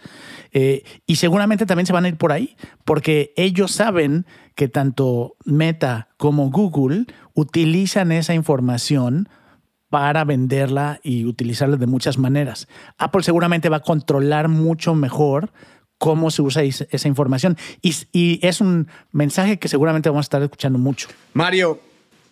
Eh, 0.53 0.85
y 1.05 1.17
seguramente 1.17 1.67
también 1.67 1.85
se 1.85 1.93
van 1.93 2.05
a 2.05 2.07
ir 2.07 2.17
por 2.17 2.31
ahí, 2.31 2.55
porque 2.83 3.31
ellos 3.37 3.71
saben 3.71 4.25
que 4.55 4.67
tanto 4.67 5.35
Meta 5.45 6.07
como 6.17 6.49
Google 6.49 7.05
utilizan 7.33 8.11
esa 8.11 8.33
información 8.33 9.27
para 9.89 10.23
venderla 10.23 10.99
y 11.03 11.25
utilizarla 11.25 11.77
de 11.77 11.87
muchas 11.87 12.17
maneras. 12.17 12.67
Apple 12.97 13.23
seguramente 13.23 13.69
va 13.69 13.77
a 13.77 13.81
controlar 13.81 14.47
mucho 14.49 14.95
mejor 14.95 15.51
cómo 15.97 16.31
se 16.31 16.41
usa 16.41 16.63
esa 16.63 17.07
información. 17.07 17.57
Y, 17.81 17.95
y 18.11 18.39
es 18.45 18.59
un 18.61 18.87
mensaje 19.11 19.59
que 19.59 19.67
seguramente 19.69 20.09
vamos 20.09 20.23
a 20.23 20.27
estar 20.27 20.43
escuchando 20.43 20.77
mucho. 20.79 21.07
Mario, 21.33 21.79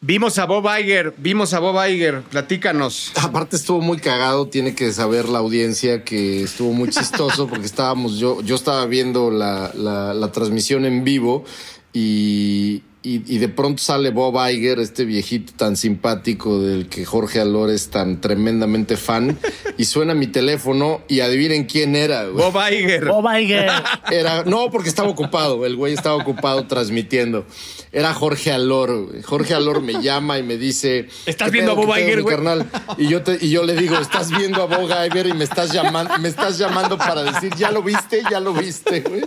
vimos 0.01 0.37
a 0.39 0.45
Bob 0.45 0.65
Iger, 0.79 1.13
vimos 1.17 1.53
a 1.53 1.59
Bob 1.59 1.77
Iger, 1.87 2.23
platícanos. 2.23 3.13
Aparte 3.21 3.55
estuvo 3.55 3.79
muy 3.79 3.99
cagado, 3.99 4.47
tiene 4.49 4.75
que 4.75 4.91
saber 4.91 5.29
la 5.29 5.39
audiencia 5.39 6.03
que 6.03 6.43
estuvo 6.43 6.73
muy 6.73 6.89
chistoso 6.89 7.47
porque 7.47 7.65
estábamos, 7.65 8.17
yo, 8.19 8.41
yo 8.41 8.55
estaba 8.55 8.85
viendo 8.85 9.31
la, 9.31 9.71
la- 9.75 10.13
la 10.13 10.31
transmisión 10.33 10.83
en 10.83 11.05
vivo 11.05 11.45
y, 11.93 12.81
y- 13.03 13.21
y 13.35 13.37
de 13.37 13.49
pronto 13.49 13.83
sale 13.83 14.09
Bob 14.11 14.35
Iger, 14.49 14.79
este 14.79 15.05
viejito 15.05 15.53
tan 15.57 15.75
simpático 15.77 16.59
del 16.61 16.87
que 16.87 17.05
Jorge 17.05 17.39
Alor 17.39 17.69
es 17.69 17.89
tan 17.89 18.19
tremendamente 18.21 18.97
fan, 18.97 19.37
y 19.77 19.85
suena 19.85 20.13
mi 20.13 20.27
teléfono 20.27 21.01
y 21.07 21.19
adivinen 21.19 21.65
quién 21.65 21.95
era. 21.95 22.23
güey. 22.25 22.43
Bob 22.49 22.55
Iger. 22.71 23.05
Bob 23.05 23.25
Iger. 23.39 23.69
Era, 24.11 24.43
no, 24.45 24.69
porque 24.71 24.89
estaba 24.89 25.09
ocupado, 25.09 25.65
el 25.65 25.75
güey 25.75 25.93
estaba 25.93 26.15
ocupado 26.15 26.65
transmitiendo. 26.67 27.45
Era 27.91 28.11
Jorge 28.13 28.51
Alor. 28.51 29.05
güey. 29.09 29.21
Jorge 29.21 29.53
Alor 29.53 29.81
me 29.81 30.01
llama 30.01 30.39
y 30.39 30.43
me 30.43 30.57
dice. 30.57 31.07
¿Estás 31.27 31.47
"¿Qué 31.47 31.51
viendo 31.53 31.73
a 31.73 31.75
Bob 31.75 31.95
Iger, 31.95 32.23
güey?" 32.23 32.35
carnal? 32.35 32.67
Y 32.97 33.07
yo, 33.07 33.21
te- 33.21 33.37
y 33.39 33.49
yo 33.51 33.63
le 33.63 33.75
digo, 33.75 33.97
estás 33.97 34.31
viendo 34.35 34.63
a 34.63 34.65
Bob 34.65 34.89
Iger 34.89 35.27
y 35.27 35.33
me 35.33 35.43
estás 35.43 35.71
llamando, 35.73 36.17
me 36.19 36.27
estás 36.29 36.57
llamando 36.57 36.97
para 36.97 37.21
decir, 37.23 37.53
ya 37.55 37.69
lo 37.71 37.83
viste, 37.83 38.23
ya 38.31 38.39
lo 38.39 38.53
viste, 38.53 39.01
güey. 39.01 39.21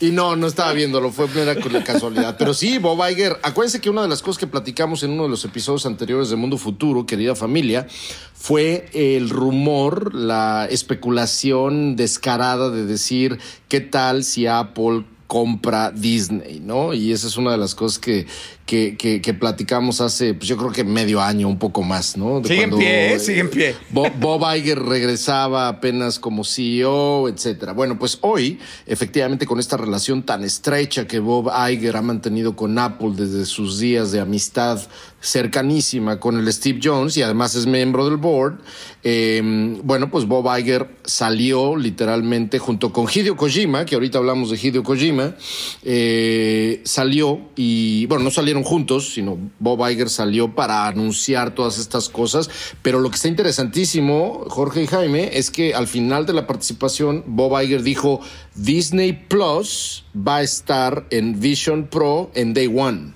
Y 0.00 0.10
no, 0.10 0.34
no 0.36 0.46
estaba 0.46 0.72
viéndolo, 0.72 1.12
fue 1.12 1.28
mera 1.28 1.54
casualidad. 1.84 2.36
Pero 2.36 2.52
sí, 2.52 2.78
Bob 2.78 3.00
Iger, 3.08 3.38
acuérdense 3.42 3.80
que 3.80 3.90
una 3.90 4.02
de 4.02 4.08
las 4.08 4.22
cosas 4.22 4.38
que 4.38 4.46
platicamos 4.46 5.02
en 5.02 5.12
uno 5.12 5.24
de 5.24 5.28
los 5.28 5.44
episodios 5.44 5.86
anteriores 5.86 6.30
de 6.30 6.36
Mundo 6.36 6.58
Futuro, 6.58 7.06
querida 7.06 7.34
familia, 7.36 7.86
fue 8.34 8.88
el 8.92 9.30
rumor, 9.30 10.14
la 10.14 10.66
especulación 10.70 11.96
descarada 11.96 12.70
de 12.70 12.84
decir 12.84 13.38
qué 13.68 13.80
tal 13.80 14.24
si 14.24 14.46
Apple 14.46 15.04
compra 15.26 15.90
Disney, 15.90 16.60
¿no? 16.60 16.92
Y 16.94 17.12
esa 17.12 17.26
es 17.26 17.36
una 17.36 17.52
de 17.52 17.56
las 17.56 17.74
cosas 17.74 17.98
que, 17.98 18.26
que, 18.66 18.96
que, 18.96 19.20
que 19.20 19.34
platicamos 19.34 20.00
hace, 20.00 20.32
pues 20.32 20.48
yo 20.48 20.56
creo 20.56 20.72
que 20.72 20.84
medio 20.84 21.20
año, 21.20 21.48
un 21.48 21.58
poco 21.58 21.82
más, 21.82 22.16
¿no? 22.16 22.40
De 22.40 22.48
Sigue 22.48 22.62
en 22.62 22.70
pie, 22.70 23.14
¿eh? 23.14 23.18
Sigue 23.18 23.40
en 23.40 23.50
pie. 23.50 23.74
Bob, 23.90 24.10
Bob 24.18 24.42
Iger 24.56 24.78
regresaba 24.78 25.68
apenas 25.68 26.18
como 26.18 26.44
CEO, 26.44 27.28
etcétera. 27.28 27.72
Bueno, 27.72 27.98
pues 27.98 28.18
hoy, 28.22 28.58
efectivamente, 28.86 29.46
con 29.46 29.60
esta 29.60 29.76
relación 29.76 30.22
tan 30.22 30.44
estrecha 30.44 31.06
que 31.06 31.18
Bob 31.18 31.50
Iger 31.70 31.96
ha 31.96 32.02
mantenido 32.02 32.56
con 32.56 32.78
Apple 32.78 33.12
desde 33.14 33.44
sus 33.44 33.78
días 33.78 34.12
de 34.12 34.20
amistad 34.20 34.80
cercanísima 35.24 36.20
con 36.20 36.38
el 36.38 36.52
Steve 36.52 36.80
Jones 36.82 37.16
y 37.16 37.22
además 37.22 37.54
es 37.54 37.66
miembro 37.66 38.04
del 38.04 38.18
board, 38.18 38.58
eh, 39.02 39.40
bueno, 39.82 40.10
pues 40.10 40.26
Bob 40.26 40.46
Iger 40.58 40.88
salió 41.04 41.76
literalmente 41.76 42.58
junto 42.58 42.92
con 42.92 43.06
Hideo 43.12 43.36
Kojima, 43.36 43.84
que 43.86 43.94
ahorita 43.94 44.18
hablamos 44.18 44.50
de 44.50 44.58
Hideo 44.62 44.82
Kojima, 44.82 45.34
eh, 45.82 46.82
salió 46.84 47.40
y, 47.56 48.06
bueno, 48.06 48.24
no 48.24 48.30
juntos, 48.62 49.12
sino 49.12 49.38
Bob 49.58 49.88
Iger 49.88 50.08
salió 50.08 50.54
para 50.54 50.86
anunciar 50.86 51.54
todas 51.54 51.78
estas 51.78 52.08
cosas, 52.08 52.50
pero 52.82 53.00
lo 53.00 53.10
que 53.10 53.16
está 53.16 53.28
interesantísimo, 53.28 54.44
Jorge 54.48 54.82
y 54.82 54.86
Jaime, 54.86 55.30
es 55.36 55.50
que 55.50 55.74
al 55.74 55.86
final 55.86 56.26
de 56.26 56.34
la 56.34 56.46
participación, 56.46 57.24
Bob 57.26 57.60
Iger 57.60 57.82
dijo, 57.82 58.20
Disney 58.54 59.12
Plus 59.12 60.04
va 60.16 60.36
a 60.36 60.42
estar 60.42 61.06
en 61.10 61.40
Vision 61.40 61.86
Pro 61.88 62.30
en 62.34 62.54
Day 62.54 62.66
One. 62.66 63.12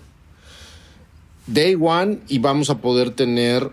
Day 1.46 1.76
One 1.80 2.18
y 2.28 2.38
vamos 2.40 2.68
a 2.70 2.78
poder 2.78 3.10
tener 3.10 3.70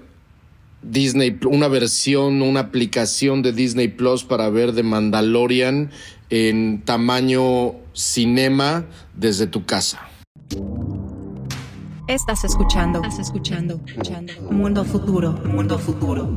Disney, 0.81 1.37
una 1.49 1.67
versión, 1.67 2.41
una 2.41 2.59
aplicación 2.59 3.41
de 3.41 3.51
Disney 3.51 3.87
Plus 3.87 4.23
para 4.23 4.49
ver 4.49 4.73
The 4.73 4.83
Mandalorian 4.83 5.91
en 6.29 6.81
tamaño 6.83 7.75
cinema 7.93 8.85
desde 9.15 9.47
tu 9.47 9.65
casa. 9.65 10.07
Estás 12.07 12.43
escuchando. 12.43 13.01
Estás 13.01 13.17
escuchando. 13.17 13.81
escuchando. 13.87 14.33
Mundo 14.51 14.85
futuro. 14.85 15.31
Mundo 15.43 15.79
futuro. 15.79 16.29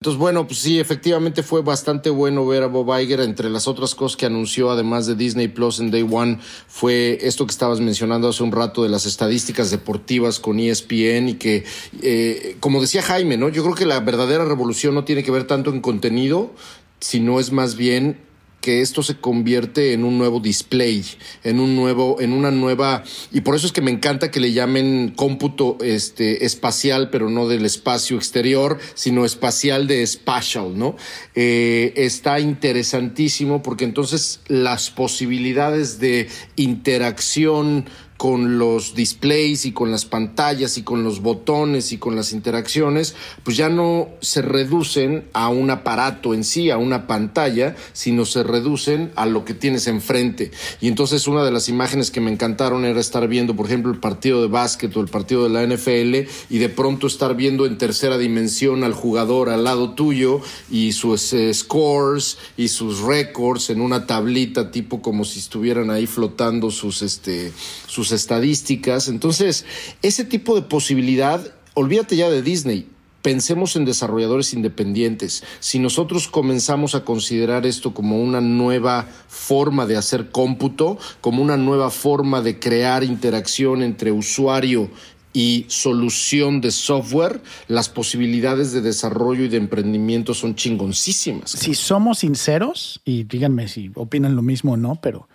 Entonces, 0.00 0.20
bueno, 0.20 0.46
pues 0.46 0.60
sí, 0.60 0.78
efectivamente 0.78 1.42
fue 1.42 1.62
bastante 1.62 2.10
bueno 2.10 2.46
ver 2.46 2.62
a 2.62 2.68
Bob 2.68 2.96
Iger. 2.96 3.18
Entre 3.18 3.50
las 3.50 3.66
otras 3.66 3.96
cosas 3.96 4.16
que 4.16 4.26
anunció, 4.26 4.70
además 4.70 5.06
de 5.08 5.16
Disney 5.16 5.48
Plus 5.48 5.80
en 5.80 5.90
Day 5.90 6.06
One, 6.08 6.38
fue 6.68 7.18
esto 7.22 7.44
que 7.44 7.50
estabas 7.50 7.80
mencionando 7.80 8.28
hace 8.28 8.44
un 8.44 8.52
rato 8.52 8.84
de 8.84 8.88
las 8.88 9.04
estadísticas 9.04 9.72
deportivas 9.72 10.38
con 10.38 10.60
ESPN 10.60 11.30
y 11.30 11.34
que, 11.34 11.64
eh, 12.02 12.56
como 12.60 12.80
decía 12.80 13.02
Jaime, 13.02 13.36
¿no? 13.36 13.48
Yo 13.48 13.64
creo 13.64 13.74
que 13.74 13.84
la 13.84 13.98
verdadera 13.98 14.44
revolución 14.44 14.94
no 14.94 15.02
tiene 15.02 15.24
que 15.24 15.32
ver 15.32 15.48
tanto 15.48 15.70
en 15.70 15.80
contenido, 15.80 16.52
sino 17.00 17.40
es 17.40 17.50
más 17.50 17.74
bien 17.74 18.25
que 18.60 18.80
esto 18.80 19.02
se 19.02 19.16
convierte 19.16 19.92
en 19.92 20.04
un 20.04 20.18
nuevo 20.18 20.40
display, 20.40 21.04
en 21.44 21.60
un 21.60 21.76
nuevo, 21.76 22.20
en 22.20 22.32
una 22.32 22.50
nueva, 22.50 23.04
y 23.32 23.42
por 23.42 23.54
eso 23.54 23.66
es 23.66 23.72
que 23.72 23.80
me 23.80 23.92
encanta 23.92 24.30
que 24.30 24.40
le 24.40 24.52
llamen 24.52 25.12
cómputo 25.14 25.78
este, 25.80 26.44
espacial, 26.44 27.10
pero 27.10 27.30
no 27.30 27.46
del 27.46 27.64
espacio 27.64 28.16
exterior, 28.16 28.78
sino 28.94 29.24
espacial 29.24 29.86
de 29.86 30.04
spatial, 30.06 30.76
¿no? 30.76 30.96
Eh, 31.34 31.92
está 31.96 32.40
interesantísimo 32.40 33.62
porque 33.62 33.84
entonces 33.84 34.40
las 34.48 34.90
posibilidades 34.90 36.00
de 36.00 36.28
interacción 36.56 37.86
con 38.16 38.58
los 38.58 38.94
displays 38.94 39.66
y 39.66 39.72
con 39.72 39.90
las 39.90 40.04
pantallas 40.04 40.78
y 40.78 40.82
con 40.82 41.04
los 41.04 41.20
botones 41.20 41.92
y 41.92 41.98
con 41.98 42.16
las 42.16 42.32
interacciones, 42.32 43.14
pues 43.44 43.56
ya 43.56 43.68
no 43.68 44.08
se 44.20 44.42
reducen 44.42 45.24
a 45.32 45.48
un 45.48 45.70
aparato 45.70 46.34
en 46.34 46.44
sí, 46.44 46.70
a 46.70 46.78
una 46.78 47.06
pantalla, 47.06 47.76
sino 47.92 48.24
se 48.24 48.42
reducen 48.42 49.12
a 49.16 49.26
lo 49.26 49.44
que 49.44 49.54
tienes 49.54 49.86
enfrente. 49.86 50.50
Y 50.80 50.88
entonces 50.88 51.26
una 51.28 51.44
de 51.44 51.50
las 51.50 51.68
imágenes 51.68 52.10
que 52.10 52.20
me 52.20 52.30
encantaron 52.30 52.84
era 52.84 53.00
estar 53.00 53.28
viendo, 53.28 53.54
por 53.54 53.66
ejemplo, 53.66 53.92
el 53.92 54.00
partido 54.00 54.42
de 54.42 54.48
básquet 54.48 54.96
o 54.96 55.00
el 55.00 55.08
partido 55.08 55.44
de 55.44 55.50
la 55.50 55.66
NFL 55.66 56.28
y 56.50 56.58
de 56.58 56.68
pronto 56.68 57.06
estar 57.06 57.36
viendo 57.36 57.66
en 57.66 57.78
tercera 57.78 58.18
dimensión 58.18 58.84
al 58.84 58.92
jugador 58.92 59.50
al 59.50 59.64
lado 59.64 59.90
tuyo 59.94 60.40
y 60.70 60.92
sus 60.92 61.32
eh, 61.32 61.52
scores 61.52 62.38
y 62.56 62.68
sus 62.68 63.00
récords 63.00 63.70
en 63.70 63.80
una 63.80 64.06
tablita 64.06 64.70
tipo 64.70 65.02
como 65.02 65.24
si 65.24 65.38
estuvieran 65.38 65.90
ahí 65.90 66.06
flotando 66.06 66.70
sus 66.70 67.02
este 67.02 67.52
sus 67.86 68.05
estadísticas. 68.12 69.08
Entonces, 69.08 69.64
ese 70.02 70.24
tipo 70.24 70.54
de 70.54 70.62
posibilidad, 70.62 71.40
olvídate 71.74 72.16
ya 72.16 72.28
de 72.28 72.42
Disney. 72.42 72.88
Pensemos 73.22 73.74
en 73.74 73.84
desarrolladores 73.84 74.54
independientes. 74.54 75.42
Si 75.58 75.80
nosotros 75.80 76.28
comenzamos 76.28 76.94
a 76.94 77.04
considerar 77.04 77.66
esto 77.66 77.92
como 77.92 78.22
una 78.22 78.40
nueva 78.40 79.08
forma 79.26 79.84
de 79.86 79.96
hacer 79.96 80.30
cómputo, 80.30 80.96
como 81.20 81.42
una 81.42 81.56
nueva 81.56 81.90
forma 81.90 82.40
de 82.40 82.60
crear 82.60 83.02
interacción 83.02 83.82
entre 83.82 84.12
usuario 84.12 84.88
y 85.36 85.66
solución 85.68 86.62
de 86.62 86.70
software, 86.70 87.42
las 87.68 87.90
posibilidades 87.90 88.72
de 88.72 88.80
desarrollo 88.80 89.44
y 89.44 89.48
de 89.48 89.58
emprendimiento 89.58 90.32
son 90.32 90.54
chingoncísimas. 90.54 91.50
Si 91.50 91.74
somos 91.74 92.20
sinceros, 92.20 93.02
y 93.04 93.24
díganme 93.24 93.68
si 93.68 93.90
opinan 93.96 94.34
lo 94.34 94.40
mismo 94.40 94.72
o 94.72 94.76
no, 94.78 94.98
pero 95.02 95.28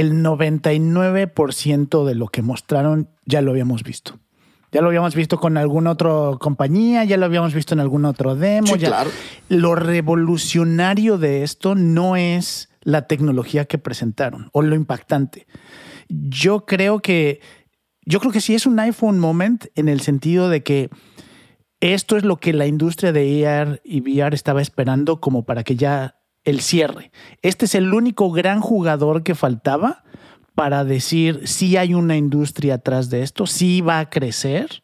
el 0.00 0.22
99% 0.22 2.04
de 2.04 2.14
lo 2.14 2.28
que 2.28 2.42
mostraron 2.42 3.08
ya 3.26 3.42
lo 3.42 3.50
habíamos 3.50 3.82
visto. 3.82 4.18
Ya 4.72 4.80
lo 4.82 4.88
habíamos 4.88 5.14
visto 5.16 5.38
con 5.38 5.56
alguna 5.56 5.90
otra 5.90 6.38
compañía, 6.38 7.04
ya 7.04 7.16
lo 7.16 7.26
habíamos 7.26 7.52
visto 7.54 7.74
en 7.74 7.80
algún 7.80 8.04
otro 8.04 8.36
demo. 8.36 8.68
Sí, 8.68 8.78
ya. 8.78 8.88
claro. 8.88 9.10
Lo 9.48 9.74
revolucionario 9.74 11.18
de 11.18 11.42
esto 11.42 11.74
no 11.74 12.16
es 12.16 12.68
la 12.82 13.06
tecnología 13.06 13.64
que 13.64 13.78
presentaron 13.78 14.48
o 14.52 14.62
lo 14.62 14.74
impactante. 14.76 15.46
Yo 16.08 16.66
creo 16.66 17.00
que 17.00 17.40
yo 18.06 18.20
creo 18.20 18.32
que 18.32 18.40
sí 18.40 18.54
es 18.54 18.66
un 18.66 18.78
iPhone 18.78 19.18
moment 19.18 19.66
en 19.74 19.88
el 19.88 20.00
sentido 20.00 20.48
de 20.48 20.62
que 20.62 20.88
esto 21.80 22.16
es 22.16 22.24
lo 22.24 22.36
que 22.36 22.52
la 22.52 22.66
industria 22.66 23.12
de 23.12 23.46
AR 23.46 23.80
y 23.84 24.00
VR 24.00 24.34
estaba 24.34 24.62
esperando 24.62 25.20
como 25.20 25.44
para 25.44 25.64
que 25.64 25.76
ya 25.76 26.19
el 26.44 26.60
cierre. 26.60 27.10
Este 27.42 27.64
es 27.64 27.74
el 27.74 27.92
único 27.92 28.30
gran 28.30 28.60
jugador 28.60 29.22
que 29.22 29.34
faltaba 29.34 30.04
para 30.54 30.84
decir 30.84 31.46
si 31.46 31.76
hay 31.76 31.94
una 31.94 32.16
industria 32.16 32.74
atrás 32.74 33.10
de 33.10 33.22
esto, 33.22 33.46
si 33.46 33.80
va 33.80 33.98
a 33.98 34.10
crecer, 34.10 34.82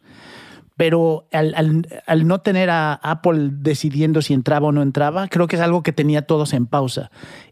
pero 0.76 1.26
al, 1.32 2.26
no 2.26 2.40
tener 2.40 2.68
a 2.68 2.94
Apple 2.94 3.48
decidiendo 3.50 4.20
si 4.20 4.34
entraba 4.34 4.68
o 4.68 4.72
no 4.72 4.82
entraba, 4.82 5.26
creo 5.28 5.46
que 5.46 5.56
es 5.56 5.62
algo 5.62 5.82
que 5.82 5.92
tenía 5.92 6.26
todos 6.26 6.52
en 6.52 6.66
pausa. 6.66 7.10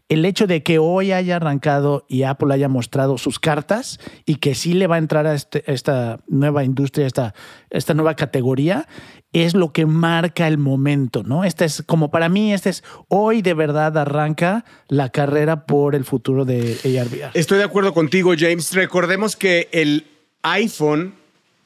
El 0.09 0.25
hecho 0.25 0.45
de 0.45 0.61
que 0.61 0.77
hoy 0.77 1.11
haya 1.11 1.37
arrancado 1.37 2.05
y 2.07 2.21
Apple 2.21 2.53
haya 2.53 2.69
mostrado 2.69 3.17
sus 3.17 3.39
cartas 3.39 3.99
y 4.25 4.35
que 4.35 4.53
sí 4.53 4.73
le 4.73 4.85
va 4.85 4.95
a 4.95 4.99
entrar 4.99 5.25
a 5.25 5.33
este, 5.33 5.63
esta 5.71 6.19
nueva 6.27 6.63
industria, 6.63 7.07
esta, 7.07 7.33
esta 7.71 7.95
nueva 7.95 8.13
categoría, 8.13 8.87
es 9.43 9.53
lo 9.53 9.73
que 9.73 9.85
marca 9.85 10.47
el 10.47 10.57
momento, 10.57 11.23
¿no? 11.23 11.43
Este 11.43 11.65
es 11.65 11.83
como 11.85 12.09
para 12.09 12.29
mí, 12.29 12.53
este 12.53 12.69
es 12.69 12.83
hoy 13.09 13.41
de 13.41 13.53
verdad 13.53 13.97
arranca 13.97 14.63
la 14.87 15.09
carrera 15.09 15.65
por 15.65 15.93
el 15.93 16.05
futuro 16.05 16.45
de 16.45 16.77
ARVR. 16.83 17.31
Estoy 17.33 17.57
de 17.57 17.65
acuerdo 17.65 17.93
contigo, 17.93 18.33
James. 18.37 18.73
Recordemos 18.73 19.35
que 19.35 19.67
el 19.73 20.07
iPhone 20.43 21.15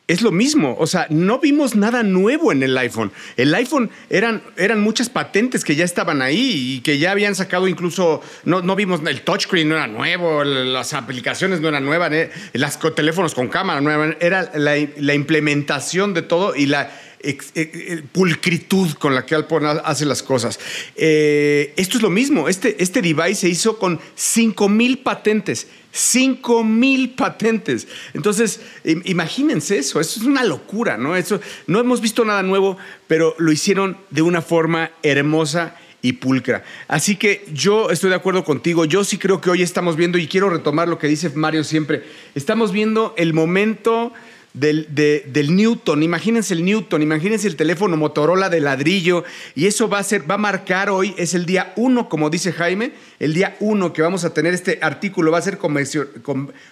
es 0.10 0.24
lo 0.24 0.32
mismo. 0.32 0.76
O 0.80 0.88
sea, 0.88 1.05
no 1.12 1.38
vimos 1.39 1.76
nada 1.76 2.01
nuevo 2.01 2.51
en 2.51 2.64
el 2.64 2.76
iPhone. 2.80 3.12
El 3.38 3.53
iPhone 3.53 3.91
eran, 4.10 4.41
eran 4.57 4.82
muchas 4.82 5.07
patentes 5.07 5.64
que 5.64 5.76
ya 5.76 5.86
estaban 5.86 6.24
ahí 6.24 6.78
y 6.78 6.82
que 6.82 6.97
ya 6.97 7.12
habían 7.12 7.36
sacado 7.36 7.68
incluso, 7.68 8.22
no, 8.43 8.62
no 8.64 8.76
vimos, 8.76 9.01
el 9.05 9.22
touchscreen 9.22 9.70
no 9.70 9.76
era 9.76 9.86
nuevo, 9.88 10.43
las 10.43 10.93
aplicaciones 10.93 11.62
no 11.62 11.70
eran 11.70 11.86
nuevas, 11.86 12.12
eh, 12.12 12.32
los 12.53 12.95
teléfonos 12.95 13.36
con 13.36 13.49
cámara 13.49 13.82
no 13.82 13.91
eran, 13.91 14.18
era 14.20 14.51
la, 14.55 15.14
implementación 15.14 16.16
de 16.16 16.24
todo 16.24 16.55
y 16.55 16.66
la 16.66 16.91
ex, 17.20 17.51
ex, 17.53 18.01
pulcritud 18.12 18.93
con 18.93 19.14
la 19.14 19.28
que 19.28 19.36
Apple 19.36 19.60
hace 19.84 20.05
las 20.05 20.24
cosas. 20.24 20.60
Eh, 20.95 21.72
esto 21.78 21.97
es 21.97 22.01
lo 22.01 22.10
mismo. 22.10 22.49
Este, 22.49 22.82
este 22.82 23.03
device 23.03 23.36
se 23.36 23.49
hizo 23.49 23.78
con 23.78 23.99
5 24.16 24.70
mil 24.70 24.97
patentes. 24.99 25.68
5 25.92 26.64
mil 26.64 27.12
patentes. 27.12 27.88
Entonces, 28.14 28.62
imagínense 29.06 29.78
eso, 29.78 30.00
eso 30.00 30.20
es 30.20 30.26
una 30.26 30.44
locura, 30.44 30.98
¿no? 30.98 31.16
Eso, 31.16 31.40
no 31.68 31.80
hemos 31.80 32.02
visto 32.02 32.24
nada 32.26 32.44
nuevo, 32.44 32.78
pero 33.08 33.36
lo 33.38 33.52
hicieron 33.52 33.98
de 34.10 34.22
una 34.22 34.42
forma 34.42 34.92
hermosa 35.02 35.76
y 36.02 36.14
pulcra. 36.14 36.64
Así 36.88 37.16
que 37.16 37.46
yo 37.54 37.90
estoy 37.90 38.10
de 38.10 38.16
acuerdo 38.16 38.44
contigo, 38.44 38.86
yo 38.86 39.04
sí 39.04 39.18
creo 39.18 39.42
que 39.42 39.50
hoy 39.50 39.62
estamos 39.62 39.96
viendo, 39.96 40.18
y 40.18 40.28
quiero 40.28 40.50
retomar 40.50 40.88
lo 40.88 40.98
que 40.98 41.08
dice 41.08 41.30
Mario 41.30 41.64
siempre, 41.64 42.04
estamos 42.36 42.72
viendo 42.72 43.14
el 43.18 43.34
momento 43.34 44.14
del, 44.54 44.88
de, 44.89 45.26
del, 45.28 45.56
Newton. 45.56 46.04
Imagínense 46.04 46.54
el 46.54 46.66
Newton, 46.66 47.02
imagínense 47.02 47.47
el 47.47 47.56
teléfono 47.56 47.97
Motorola 47.97 48.50
de 48.50 48.60
ladrillo. 48.60 49.24
Y 49.56 49.68
eso 49.68 49.89
va 49.89 50.00
a 50.00 50.04
ser, 50.04 50.30
va 50.30 50.36
a 50.36 50.39
marcar 50.39 50.89
hoy, 50.89 51.14
es 51.18 51.34
el 51.34 51.45
día 51.45 51.74
uno, 51.76 52.10
como 52.10 52.30
dice 52.30 52.52
Jaime, 52.52 52.93
el 53.20 53.34
día 53.34 53.56
uno 53.60 53.93
que 53.93 54.02
vamos 54.02 54.26
a 54.26 54.34
tener 54.34 54.54
este 54.54 54.80
artículo, 54.82 55.32
va 55.32 55.39
a 55.39 55.41
ser 55.41 55.60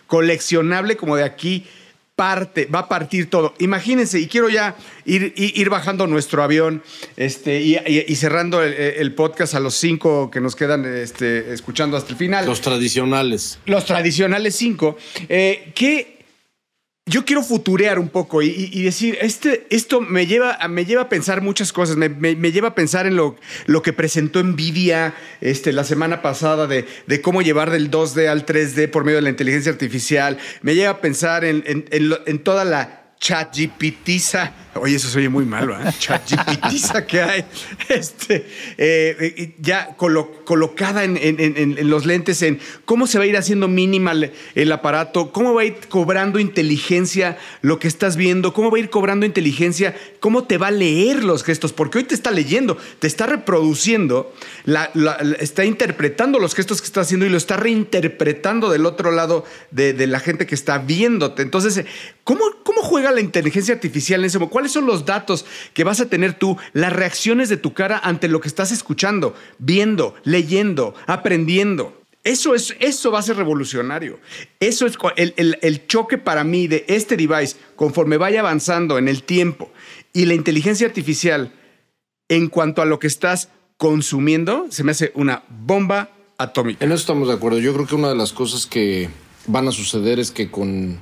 coleccionable 0.08 0.98
como 0.98 1.16
de 1.16 1.24
aquí 1.24 1.66
parte, 2.18 2.66
va 2.66 2.80
a 2.80 2.90
partir 2.90 3.30
todo. 3.30 3.54
Imagínense, 3.60 4.20
y 4.20 4.26
quiero 4.26 4.50
ya 4.50 4.76
ir, 5.06 5.34
ir 5.36 5.70
bajando 5.70 6.08
nuestro 6.08 6.42
avión 6.42 6.82
este, 7.16 7.62
y, 7.62 7.76
y, 7.76 8.06
y 8.08 8.16
cerrando 8.16 8.64
el, 8.64 8.74
el, 8.74 9.14
podcast 9.14 9.54
a 9.54 9.60
los 9.60 9.76
cinco 9.76 10.32
que 10.32 10.42
nos 10.42 10.56
quedan 10.56 10.84
este, 10.84 11.54
escuchando 11.54 11.96
hasta 11.96 12.14
el 12.14 12.18
final. 12.18 12.48
Los 12.48 12.62
tradicionales. 12.62 13.60
Los 13.68 13.86
tradicionales 13.86 14.56
cinco. 14.56 14.98
Eh, 15.30 15.72
¿Qué? 15.76 16.17
Yo 17.08 17.24
quiero 17.24 17.42
futurear 17.42 18.00
un 18.00 18.10
poco 18.10 18.42
y, 18.42 18.84
decir, 18.84 19.18
este, 19.22 19.66
esto 19.70 20.02
me 20.02 20.28
lleva, 20.28 20.58
me 20.68 20.86
lleva 20.86 21.04
a 21.04 21.10
pensar 21.10 21.42
muchas 21.42 21.72
cosas, 21.72 21.96
me, 21.96 22.10
me, 22.10 22.52
lleva 22.52 22.70
a 22.70 22.76
pensar 22.76 23.08
en 23.08 23.16
lo, 23.16 23.38
lo 23.66 23.82
que 23.82 23.94
presentó 23.94 24.44
Nvidia 24.44 25.14
este, 25.40 25.72
la 25.72 25.86
semana 25.86 26.22
pasada 26.22 26.68
de, 26.68 26.86
de, 27.08 27.22
cómo 27.22 27.42
llevar 27.42 27.72
del 27.72 27.90
2D 27.90 28.28
al 28.28 28.46
3D 28.46 28.92
por 28.92 29.06
medio 29.06 29.18
de 29.18 29.22
la 29.24 29.30
inteligencia 29.30 29.72
artificial, 29.72 30.38
me 30.62 30.76
lleva 30.76 30.92
a 30.92 31.02
pensar 31.02 31.46
en, 31.46 31.64
en, 31.66 31.86
en, 31.92 32.40
toda 32.40 32.66
la 32.66 33.04
chatgptiza, 33.20 34.54
oye, 34.80 34.96
eso 34.96 35.08
se 35.08 35.20
oye 35.20 35.30
muy 35.30 35.46
malo, 35.46 35.78
¿eh? 35.80 35.94
chatgptiza 36.00 37.06
que 37.06 37.22
hay, 37.22 37.46
este, 37.90 38.48
eh, 38.78 39.56
ya 39.60 39.96
colo 39.96 40.44
colocada 40.44 41.04
en, 41.04 41.18
en, 41.18 41.38
en, 41.40 41.90
los 41.90 42.06
lentes, 42.06 42.42
en 42.42 42.60
cómo 42.86 43.06
se 43.06 43.18
va 43.18 43.26
a 43.26 43.28
ir 43.28 43.38
haciendo 43.38 43.68
mínima 43.68 44.14
el, 44.56 44.72
aparato, 44.72 45.32
cómo 45.32 45.54
va 45.54 45.62
a 45.62 45.66
ir 45.66 45.76
cobrando 45.88 46.40
inteligencia 46.40 47.38
lo 47.62 47.80
que 47.80 47.88
estás 47.88 48.18
viendo, 48.18 48.54
cómo 48.54 48.72
va 48.72 48.78
a 48.78 48.80
ir 48.80 48.90
cobrando 48.90 49.26
inteligencia, 49.26 49.96
cómo 50.20 50.46
te 50.46 50.58
va 50.58 50.68
a 50.68 50.72
leer 50.72 51.24
los 51.24 51.44
gestos, 51.44 51.74
porque 51.74 52.00
hoy 52.00 52.04
te 52.06 52.16
está 52.16 52.32
leyendo, 52.32 52.78
te 53.00 53.08
está 53.08 53.26
reproduciendo, 53.26 54.34
la, 54.66 54.90
la, 54.94 55.18
la, 55.22 55.36
está 55.36 55.66
interpretando 55.66 56.40
los 56.40 56.56
gestos 56.56 56.82
que 56.82 56.88
está 56.88 57.02
haciendo 57.02 57.26
y 57.26 57.30
lo 57.30 57.38
está 57.38 57.58
reinterpretando 57.58 58.70
del 58.70 58.86
otro 58.86 59.12
lado 59.12 59.46
de, 59.72 59.94
de 59.94 60.08
la 60.08 60.20
gente 60.20 60.48
que 60.48 60.56
está 60.56 60.78
viéndote. 60.80 61.42
Entonces, 61.42 61.86
¿cómo, 62.24 62.44
cómo 62.64 62.82
juega 62.82 63.12
la 63.12 63.22
inteligencia 63.22 63.76
artificial 63.76 64.22
en 64.22 64.26
ese 64.26 64.40
momento? 64.40 64.48
¿Cuáles 64.68 64.74
son 64.74 64.86
los 64.86 65.06
datos 65.06 65.46
que 65.74 65.86
vas 65.86 66.02
a 66.02 66.10
tener 66.10 66.34
tú, 66.34 66.58
las 66.74 66.92
reacciones 66.92 67.48
de 67.48 67.56
tu 67.56 67.74
cara 67.74 68.02
ante 68.04 68.28
lo 68.28 68.42
que 68.42 68.50
estás 68.50 68.74
escuchando, 68.74 69.34
viendo, 69.60 70.14
leyendo, 70.26 70.94
aprendiendo? 71.06 72.02
Eso, 72.26 72.54
es, 72.54 72.76
eso 72.82 73.10
va 73.10 73.20
a 73.20 73.22
ser 73.22 73.38
revolucionario. 73.38 74.20
Eso 74.60 74.86
es 74.86 74.98
el, 75.16 75.34
el, 75.38 75.58
el, 75.62 75.88
choque 75.88 76.18
para 76.18 76.44
mí 76.44 76.68
de 76.68 76.84
este 76.90 77.16
device, 77.16 77.56
conforme 77.78 78.18
vaya 78.18 78.42
avanzando 78.42 78.98
en 78.98 79.08
el 79.08 79.24
tiempo 79.24 79.72
y 80.12 80.26
la 80.26 80.34
inteligencia 80.34 80.86
artificial 80.86 81.54
en 82.28 82.50
cuanto 82.50 82.82
a 82.82 82.86
lo 82.86 83.00
que 83.00 83.08
estás 83.08 83.48
consumiendo, 83.78 84.66
se 84.70 84.84
me 84.84 84.92
hace 84.92 85.14
una 85.16 85.44
bomba 85.48 86.10
atómica. 86.38 86.84
En 86.84 86.92
eso 86.92 87.00
estamos 87.00 87.30
de 87.30 87.36
acuerdo. 87.36 87.60
Yo 87.60 87.74
creo 87.74 87.88
que 87.88 87.96
una 87.96 88.10
de 88.10 88.18
las 88.18 88.34
cosas 88.34 88.66
que 88.66 89.08
van 89.46 89.66
a 89.70 89.72
suceder 89.72 90.20
es 90.20 90.32
que 90.32 90.52
con 90.52 91.00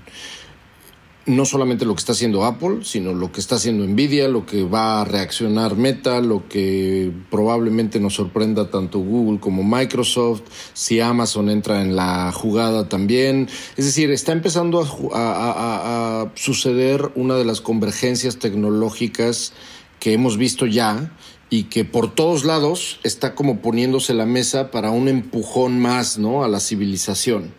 no 1.26 1.46
solamente 1.46 1.86
lo 1.86 1.96
que 1.96 2.00
está 2.00 2.12
haciendo 2.12 2.46
Apple, 2.46 2.80
sino 2.84 3.14
lo 3.14 3.32
que 3.32 3.40
está 3.40 3.56
haciendo 3.56 3.86
Nvidia, 3.86 4.28
lo 4.28 4.46
que 4.46 4.64
va 4.64 5.02
a 5.02 5.06
reaccionar 5.06 5.76
Meta, 5.76 6.22
lo 6.22 6.48
que 6.48 7.12
probablemente 7.32 8.00
nos 8.00 8.14
sorprenda 8.14 8.70
tanto 8.70 9.00
Google 9.00 9.40
como 9.40 9.64
Microsoft, 9.64 10.44
si 10.74 11.00
Amazon 11.00 11.50
entra 11.50 11.82
en 11.82 11.96
la 11.96 12.32
jugada 12.32 12.90
también. 12.90 13.50
Es 13.76 13.86
decir, 13.86 14.12
está 14.12 14.34
empezando 14.34 14.82
a, 14.82 14.86
a, 15.14 16.22
a, 16.22 16.32
suceder 16.36 17.12
una 17.16 17.36
de 17.36 17.46
las 17.46 17.60
convergencias 17.60 18.38
tecnológicas 18.38 19.54
que 20.00 20.14
hemos 20.14 20.38
visto 20.38 20.68
ya 20.68 21.12
y 21.50 21.66
que 21.66 21.86
por 21.86 22.14
todos 22.14 22.44
lados 22.44 23.00
está 23.04 23.36
como 23.36 23.60
poniéndose 23.62 24.16
la 24.16 24.26
mesa 24.26 24.72
para 24.72 24.90
un 24.90 25.08
empujón 25.08 25.80
más, 25.80 26.18
¿no? 26.18 26.44
A 26.44 26.48
la 26.48 26.60
civilización. 26.60 27.54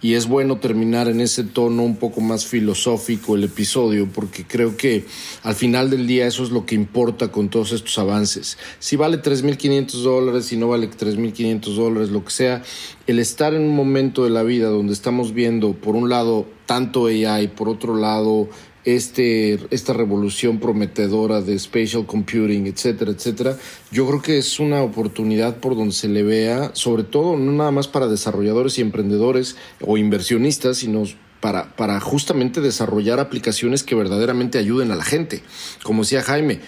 Y 0.00 0.14
es 0.14 0.28
bueno 0.28 0.58
terminar 0.58 1.08
en 1.08 1.20
ese 1.20 1.42
tono 1.42 1.82
un 1.82 1.96
poco 1.96 2.20
más 2.20 2.46
filosófico 2.46 3.34
el 3.34 3.44
episodio, 3.44 4.08
porque 4.12 4.46
creo 4.46 4.76
que 4.76 5.06
al 5.42 5.54
final 5.54 5.90
del 5.90 6.06
día 6.06 6.26
eso 6.26 6.44
es 6.44 6.50
lo 6.50 6.66
que 6.66 6.76
importa 6.76 7.32
con 7.32 7.48
todos 7.48 7.72
estos 7.72 7.98
avances. 7.98 8.58
Si 8.78 8.96
vale 8.96 9.20
3.500 9.20 10.02
dólares, 10.02 10.46
si 10.46 10.56
no 10.56 10.68
vale 10.68 10.88
3.500 10.88 11.74
dólares, 11.74 12.10
lo 12.10 12.24
que 12.24 12.30
sea, 12.30 12.62
el 13.08 13.18
estar 13.18 13.54
en 13.54 13.62
un 13.62 13.74
momento 13.74 14.22
de 14.24 14.30
la 14.30 14.44
vida 14.44 14.68
donde 14.68 14.92
estamos 14.92 15.34
viendo, 15.34 15.72
por 15.72 15.96
un 15.96 16.08
lado, 16.08 16.46
tanto 16.66 17.06
AI, 17.06 17.48
por 17.48 17.68
otro 17.68 17.96
lado, 17.96 18.48
este, 18.84 19.60
esta 19.70 19.92
revolución 19.92 20.58
prometedora 20.58 21.40
de 21.40 21.58
spatial 21.58 22.06
computing, 22.06 22.66
etcétera, 22.66 23.12
etcétera, 23.12 23.56
yo 23.90 24.06
creo 24.08 24.22
que 24.22 24.38
es 24.38 24.58
una 24.58 24.82
oportunidad 24.82 25.56
por 25.58 25.76
donde 25.76 25.94
se 25.94 26.08
le 26.08 26.22
vea, 26.22 26.70
sobre 26.74 27.04
todo 27.04 27.36
no 27.36 27.52
nada 27.52 27.70
más 27.70 27.88
para 27.88 28.08
desarrolladores 28.08 28.78
y 28.78 28.82
emprendedores 28.82 29.56
o 29.80 29.96
inversionistas, 29.96 30.78
sino 30.78 31.04
para, 31.40 31.74
para 31.76 32.00
justamente 32.00 32.60
desarrollar 32.60 33.20
aplicaciones 33.20 33.82
que 33.82 33.94
verdaderamente 33.94 34.58
ayuden 34.58 34.90
a 34.90 34.96
la 34.96 35.04
gente. 35.04 35.42
Como 35.82 36.02
decía 36.02 36.22
Jaime, 36.22 36.60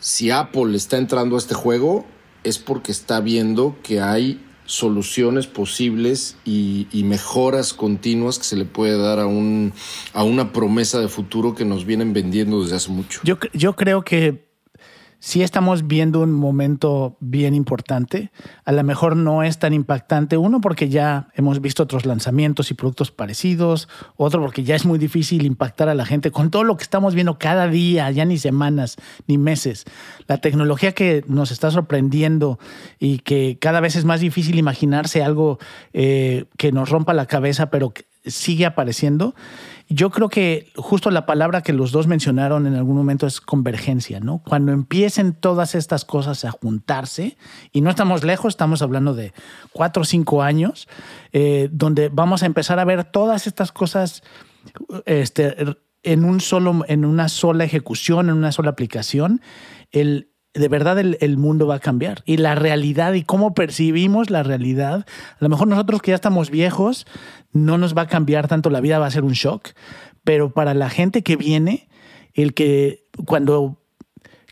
si 0.00 0.30
Apple 0.30 0.76
está 0.76 0.98
entrando 0.98 1.36
a 1.36 1.38
este 1.38 1.54
juego 1.54 2.04
es 2.44 2.58
porque 2.58 2.92
está 2.92 3.20
viendo 3.20 3.76
que 3.82 4.00
hay 4.00 4.40
soluciones 4.66 5.46
posibles 5.46 6.36
y, 6.44 6.86
mejoras 7.04 7.74
continuas 7.74 8.38
que 8.38 8.44
se 8.44 8.56
le 8.56 8.64
puede 8.64 8.96
dar 8.96 9.18
a, 9.18 9.26
un, 9.26 9.72
a 10.14 10.24
una 10.24 10.52
promesa 10.52 11.00
de 11.00 11.08
futuro 11.08 11.54
que 11.54 11.64
nos 11.64 11.84
vienen 11.84 12.12
vendiendo 12.12 12.62
desde 12.62 12.76
hace 12.76 12.90
mucho. 12.90 13.20
Yo, 13.24 13.36
yo 13.52 13.76
creo 13.76 14.02
que 14.02 14.53
sí 15.24 15.42
estamos 15.42 15.86
viendo 15.86 16.20
un 16.20 16.32
momento 16.32 17.16
bien 17.18 17.54
importante. 17.54 18.30
A 18.66 18.72
lo 18.72 18.84
mejor 18.84 19.16
no 19.16 19.42
es 19.42 19.58
tan 19.58 19.72
impactante, 19.72 20.36
uno 20.36 20.60
porque 20.60 20.90
ya 20.90 21.28
hemos 21.32 21.62
visto 21.62 21.82
otros 21.82 22.04
lanzamientos 22.04 22.70
y 22.70 22.74
productos 22.74 23.10
parecidos, 23.10 23.88
otro 24.16 24.42
porque 24.42 24.64
ya 24.64 24.76
es 24.76 24.84
muy 24.84 24.98
difícil 24.98 25.46
impactar 25.46 25.88
a 25.88 25.94
la 25.94 26.04
gente 26.04 26.30
con 26.30 26.50
todo 26.50 26.62
lo 26.62 26.76
que 26.76 26.82
estamos 26.82 27.14
viendo 27.14 27.38
cada 27.38 27.68
día, 27.68 28.10
ya 28.10 28.26
ni 28.26 28.36
semanas 28.36 28.96
ni 29.26 29.38
meses. 29.38 29.86
La 30.26 30.42
tecnología 30.42 30.92
que 30.92 31.24
nos 31.26 31.52
está 31.52 31.70
sorprendiendo 31.70 32.58
y 32.98 33.20
que 33.20 33.56
cada 33.58 33.80
vez 33.80 33.96
es 33.96 34.04
más 34.04 34.20
difícil 34.20 34.58
imaginarse 34.58 35.22
algo 35.22 35.58
eh, 35.94 36.44
que 36.58 36.70
nos 36.70 36.90
rompa 36.90 37.14
la 37.14 37.24
cabeza, 37.24 37.70
pero 37.70 37.94
sigue 38.24 38.66
apareciendo. 38.66 39.34
Yo 39.88 40.10
creo 40.10 40.28
que 40.28 40.72
justo 40.76 41.10
la 41.10 41.26
palabra 41.26 41.62
que 41.62 41.72
los 41.72 41.92
dos 41.92 42.06
mencionaron 42.06 42.66
en 42.66 42.74
algún 42.74 42.96
momento 42.96 43.26
es 43.26 43.40
convergencia, 43.40 44.18
¿no? 44.18 44.38
Cuando 44.38 44.72
empiecen 44.72 45.34
todas 45.34 45.74
estas 45.74 46.04
cosas 46.04 46.44
a 46.44 46.50
juntarse, 46.50 47.36
y 47.70 47.82
no 47.82 47.90
estamos 47.90 48.24
lejos, 48.24 48.54
estamos 48.54 48.80
hablando 48.80 49.14
de 49.14 49.32
cuatro 49.72 50.02
o 50.02 50.06
cinco 50.06 50.42
años, 50.42 50.88
eh, 51.32 51.68
donde 51.70 52.08
vamos 52.08 52.42
a 52.42 52.46
empezar 52.46 52.78
a 52.78 52.84
ver 52.84 53.04
todas 53.04 53.46
estas 53.46 53.72
cosas 53.72 54.22
este, 55.04 55.54
en, 56.02 56.24
un 56.24 56.40
solo, 56.40 56.84
en 56.88 57.04
una 57.04 57.28
sola 57.28 57.64
ejecución, 57.64 58.30
en 58.30 58.36
una 58.36 58.52
sola 58.52 58.70
aplicación, 58.70 59.42
el, 59.92 60.30
de 60.54 60.68
verdad 60.68 60.98
el, 60.98 61.36
mundo 61.36 61.66
va 61.66 61.76
a 61.76 61.80
cambiar. 61.80 62.22
Y 62.24 62.36
la 62.36 62.54
realidad 62.54 63.12
y 63.14 63.24
cómo 63.24 63.54
percibimos 63.54 64.30
la 64.30 64.44
realidad, 64.44 65.04
a 65.32 65.36
lo 65.40 65.48
mejor 65.48 65.66
nosotros 65.66 66.00
que 66.00 66.12
ya 66.12 66.14
estamos 66.14 66.50
viejos, 66.50 67.06
no 67.52 67.76
nos 67.76 67.96
va 67.96 68.02
a 68.02 68.06
cambiar 68.06 68.46
tanto 68.46 68.70
la 68.70 68.80
vida, 68.80 69.00
va 69.00 69.06
a 69.06 69.10
ser 69.10 69.24
un 69.24 69.32
shock, 69.32 69.70
pero 70.22 70.52
para 70.52 70.72
la 70.72 70.90
gente 70.90 71.22
que 71.22 71.36
viene, 71.36 71.88
el 72.34 72.54
que 72.54 73.04
cuando 73.26 73.78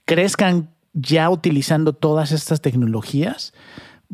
crezcan 0.04 0.70
ya 0.92 1.30
utilizando 1.30 1.92
todas 1.92 2.32
estas 2.32 2.60
tecnologías, 2.60 3.54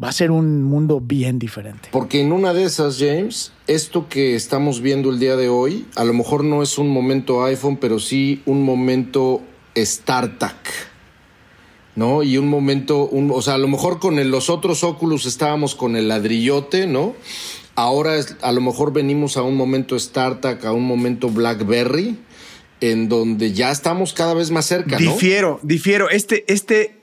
va 0.00 0.10
a 0.10 0.12
ser 0.12 0.30
un 0.30 0.62
mundo 0.62 1.00
bien 1.00 1.38
diferente. 1.38 1.88
Porque 1.90 2.20
en 2.20 2.32
una 2.32 2.52
de 2.52 2.64
esas, 2.64 2.98
James, 2.98 3.52
esto 3.66 4.08
que 4.08 4.36
estamos 4.36 4.80
viendo 4.82 5.10
el 5.10 5.18
día 5.18 5.36
de 5.36 5.48
hoy, 5.48 5.86
a 5.96 6.04
lo 6.04 6.12
mejor 6.12 6.44
no 6.44 6.62
es 6.62 6.76
un 6.78 6.88
momento 6.90 7.42
iPhone, 7.44 7.78
pero 7.78 7.98
sí 7.98 8.42
un 8.44 8.62
momento 8.62 9.42
StarTAC 9.76 10.87
¿no? 11.98 12.22
Y 12.22 12.38
un 12.38 12.46
momento, 12.46 13.08
un, 13.08 13.32
o 13.32 13.42
sea, 13.42 13.54
a 13.54 13.58
lo 13.58 13.66
mejor 13.66 13.98
con 13.98 14.30
los 14.30 14.50
otros 14.50 14.84
óculos 14.84 15.26
estábamos 15.26 15.74
con 15.74 15.96
el 15.96 16.06
ladrillote, 16.06 16.86
¿no? 16.86 17.16
Ahora 17.74 18.12
a 18.40 18.52
lo 18.52 18.60
mejor 18.60 18.92
venimos 18.92 19.36
a 19.36 19.42
un 19.42 19.56
momento 19.56 19.98
StarTAC, 19.98 20.64
a 20.64 20.72
un 20.72 20.84
momento 20.84 21.28
BlackBerry, 21.28 22.16
en 22.80 23.08
donde 23.08 23.52
ya 23.52 23.72
estamos 23.72 24.12
cada 24.12 24.32
vez 24.34 24.52
más 24.52 24.66
cerca, 24.66 24.96
¿no? 25.00 25.10
Difiero, 25.10 25.58
difiero. 25.64 26.08
Este, 26.08 26.44
este 26.46 27.00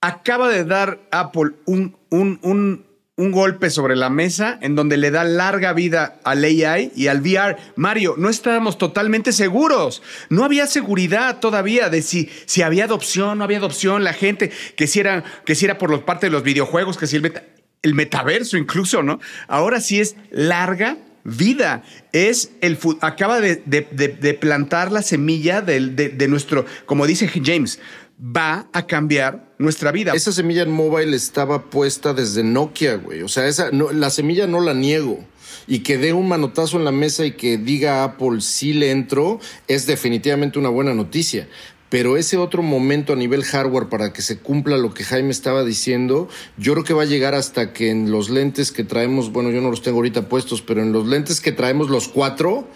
acaba 0.00 0.48
de 0.48 0.64
dar 0.64 1.06
Apple 1.12 1.52
un, 1.64 1.96
un, 2.10 2.40
un 2.42 2.84
un 3.16 3.32
golpe 3.32 3.70
sobre 3.70 3.96
la 3.96 4.10
mesa 4.10 4.58
en 4.60 4.74
donde 4.74 4.98
le 4.98 5.10
da 5.10 5.24
larga 5.24 5.72
vida 5.72 6.20
al 6.22 6.44
AI 6.44 6.92
y 6.94 7.06
al 7.06 7.22
VR. 7.22 7.56
Mario, 7.74 8.14
no 8.18 8.28
estábamos 8.28 8.76
totalmente 8.76 9.32
seguros. 9.32 10.02
No 10.28 10.44
había 10.44 10.66
seguridad 10.66 11.40
todavía 11.40 11.88
de 11.88 12.02
si, 12.02 12.30
si 12.44 12.60
había 12.60 12.84
adopción, 12.84 13.38
no 13.38 13.44
había 13.44 13.56
adopción, 13.56 14.04
la 14.04 14.12
gente, 14.12 14.52
que 14.76 14.86
si 14.86 15.00
era, 15.00 15.24
que 15.46 15.54
si 15.54 15.64
era 15.64 15.78
por 15.78 16.04
parte 16.04 16.26
de 16.26 16.30
los 16.30 16.42
videojuegos, 16.42 16.98
que 16.98 17.06
si 17.06 17.16
el, 17.16 17.32
el 17.80 17.94
metaverso 17.94 18.58
incluso, 18.58 19.02
¿no? 19.02 19.18
Ahora 19.48 19.80
sí 19.80 19.98
es 19.98 20.16
larga 20.30 20.98
vida. 21.26 21.82
Es 22.12 22.52
el 22.60 22.78
acaba 23.00 23.40
de, 23.40 24.38
plantar 24.40 24.92
la 24.92 25.02
semilla 25.02 25.60
de 25.60 26.28
nuestro, 26.28 26.64
como 26.86 27.06
dice 27.06 27.28
James, 27.44 27.78
va 28.18 28.68
a 28.72 28.86
cambiar 28.86 29.54
nuestra 29.58 29.92
vida. 29.92 30.12
Esa 30.14 30.32
semilla 30.32 30.62
en 30.62 30.70
mobile 30.70 31.14
estaba 31.14 31.62
puesta 31.64 32.14
desde 32.14 32.42
Nokia, 32.42 32.96
güey. 32.96 33.22
O 33.22 33.28
sea, 33.28 33.46
esa, 33.46 33.70
la 33.70 34.10
semilla 34.10 34.46
no 34.46 34.60
la 34.60 34.74
niego. 34.74 35.24
Y 35.66 35.80
que 35.80 35.98
dé 35.98 36.12
un 36.12 36.28
manotazo 36.28 36.76
en 36.76 36.84
la 36.84 36.92
mesa 36.92 37.24
y 37.24 37.32
que 37.32 37.58
diga 37.58 38.04
Apple 38.04 38.40
sí 38.40 38.72
le 38.72 38.92
entró, 38.92 39.40
es 39.66 39.86
definitivamente 39.86 40.58
una 40.58 40.68
buena 40.68 40.94
noticia. 40.94 41.48
Pero 41.88 42.16
ese 42.16 42.36
otro 42.36 42.62
momento 42.62 43.12
a 43.12 43.16
nivel 43.16 43.44
hardware 43.44 43.88
para 43.88 44.12
que 44.12 44.22
se 44.22 44.38
cumpla 44.38 44.76
lo 44.76 44.92
que 44.92 45.04
Jaime 45.04 45.30
estaba 45.30 45.64
diciendo, 45.64 46.28
yo 46.56 46.72
creo 46.72 46.84
que 46.84 46.94
va 46.94 47.02
a 47.02 47.06
llegar 47.06 47.34
hasta 47.34 47.72
que 47.72 47.90
en 47.90 48.10
los 48.10 48.28
lentes 48.28 48.72
que 48.72 48.82
traemos, 48.82 49.30
bueno, 49.30 49.50
yo 49.50 49.60
no 49.60 49.70
los 49.70 49.82
tengo 49.82 49.98
ahorita 49.98 50.28
puestos, 50.28 50.62
pero 50.62 50.82
en 50.82 50.92
los 50.92 51.06
lentes 51.06 51.40
que 51.40 51.52
traemos 51.52 51.88
los 51.88 52.08
cuatro, 52.08 52.68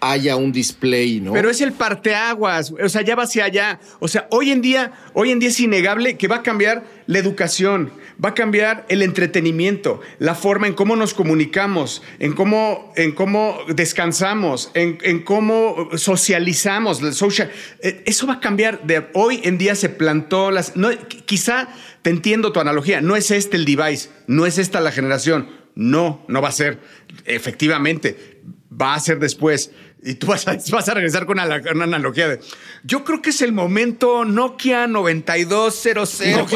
haya 0.00 0.36
un 0.36 0.52
display, 0.52 1.20
¿no? 1.20 1.32
Pero 1.32 1.50
es 1.50 1.60
el 1.60 1.72
parteaguas, 1.72 2.72
o 2.72 2.88
sea, 2.88 3.02
ya 3.02 3.16
va 3.16 3.24
hacia 3.24 3.44
allá. 3.44 3.80
O 3.98 4.08
sea, 4.08 4.26
hoy 4.30 4.50
en 4.50 4.60
día, 4.60 4.92
hoy 5.14 5.30
en 5.30 5.38
día 5.38 5.48
es 5.48 5.58
innegable 5.58 6.16
que 6.16 6.28
va 6.28 6.36
a 6.36 6.42
cambiar 6.42 6.84
la 7.06 7.18
educación, 7.18 7.90
va 8.22 8.30
a 8.30 8.34
cambiar 8.34 8.86
el 8.88 9.02
entretenimiento, 9.02 10.00
la 10.18 10.34
forma 10.34 10.66
en 10.66 10.74
cómo 10.74 10.96
nos 10.96 11.14
comunicamos, 11.14 12.02
en 12.18 12.32
cómo, 12.32 12.92
en 12.96 13.12
cómo 13.12 13.58
descansamos, 13.68 14.70
en, 14.74 15.22
cómo 15.22 15.90
socializamos, 15.96 16.98
social. 17.14 17.50
Eh, 17.80 18.02
eso 18.06 18.26
va 18.26 18.34
a 18.34 18.40
cambiar. 18.40 18.86
De 18.86 19.06
hoy 19.14 19.40
en 19.44 19.58
día 19.58 19.74
se 19.74 19.88
plantó 19.88 20.50
las. 20.50 20.76
No, 20.76 20.90
quizá 21.26 21.68
te 22.02 22.10
entiendo 22.10 22.52
tu 22.52 22.60
analogía. 22.60 23.00
No 23.00 23.16
es 23.16 23.30
este 23.30 23.56
el 23.56 23.64
device, 23.64 24.10
no 24.26 24.46
es 24.46 24.58
esta 24.58 24.80
la 24.80 24.92
generación. 24.92 25.48
No, 25.74 26.24
no 26.28 26.40
va 26.40 26.48
a 26.48 26.52
ser. 26.52 26.80
Efectivamente, 27.26 28.40
va 28.80 28.94
a 28.94 29.00
ser 29.00 29.18
después 29.18 29.70
y 30.02 30.14
tú 30.14 30.28
vas 30.28 30.46
a, 30.46 30.56
vas 30.70 30.88
a 30.88 30.94
regresar 30.94 31.26
con 31.26 31.38
una, 31.40 31.84
analogía 31.84 32.28
de. 32.28 32.40
Yo 32.84 33.04
creo 33.04 33.22
que 33.22 33.30
es 33.30 33.42
el 33.42 33.52
momento 33.52 34.24
Nokia 34.24 34.86
9200. 34.86 36.20
el, 36.20 36.46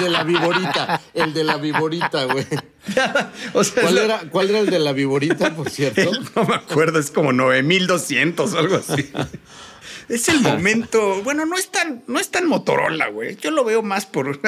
de 0.00 0.08
la 0.08 0.24
viborita. 0.24 1.00
El 1.14 1.34
de 1.34 1.44
la 1.44 1.56
viborita, 1.56 2.24
güey. 2.24 2.46
¿Cuál, 3.80 3.98
era, 3.98 4.20
¿Cuál 4.30 4.50
era 4.50 4.60
el 4.60 4.66
de 4.70 4.78
la 4.78 4.92
viborita, 4.92 5.54
por 5.56 5.70
cierto? 5.70 6.12
no 6.36 6.44
me 6.44 6.54
acuerdo, 6.54 7.00
es 7.00 7.10
como 7.10 7.32
9200 7.32 8.52
o 8.52 8.58
algo 8.58 8.76
así. 8.76 9.10
es 10.08 10.28
el 10.28 10.40
momento. 10.40 11.22
Bueno, 11.22 11.46
no 11.46 11.56
es 11.56 11.70
tan, 11.70 12.04
no 12.06 12.20
es 12.20 12.30
tan 12.30 12.46
Motorola, 12.46 13.08
güey. 13.08 13.36
Yo 13.36 13.50
lo 13.50 13.64
veo 13.64 13.82
más 13.82 14.06
por. 14.06 14.40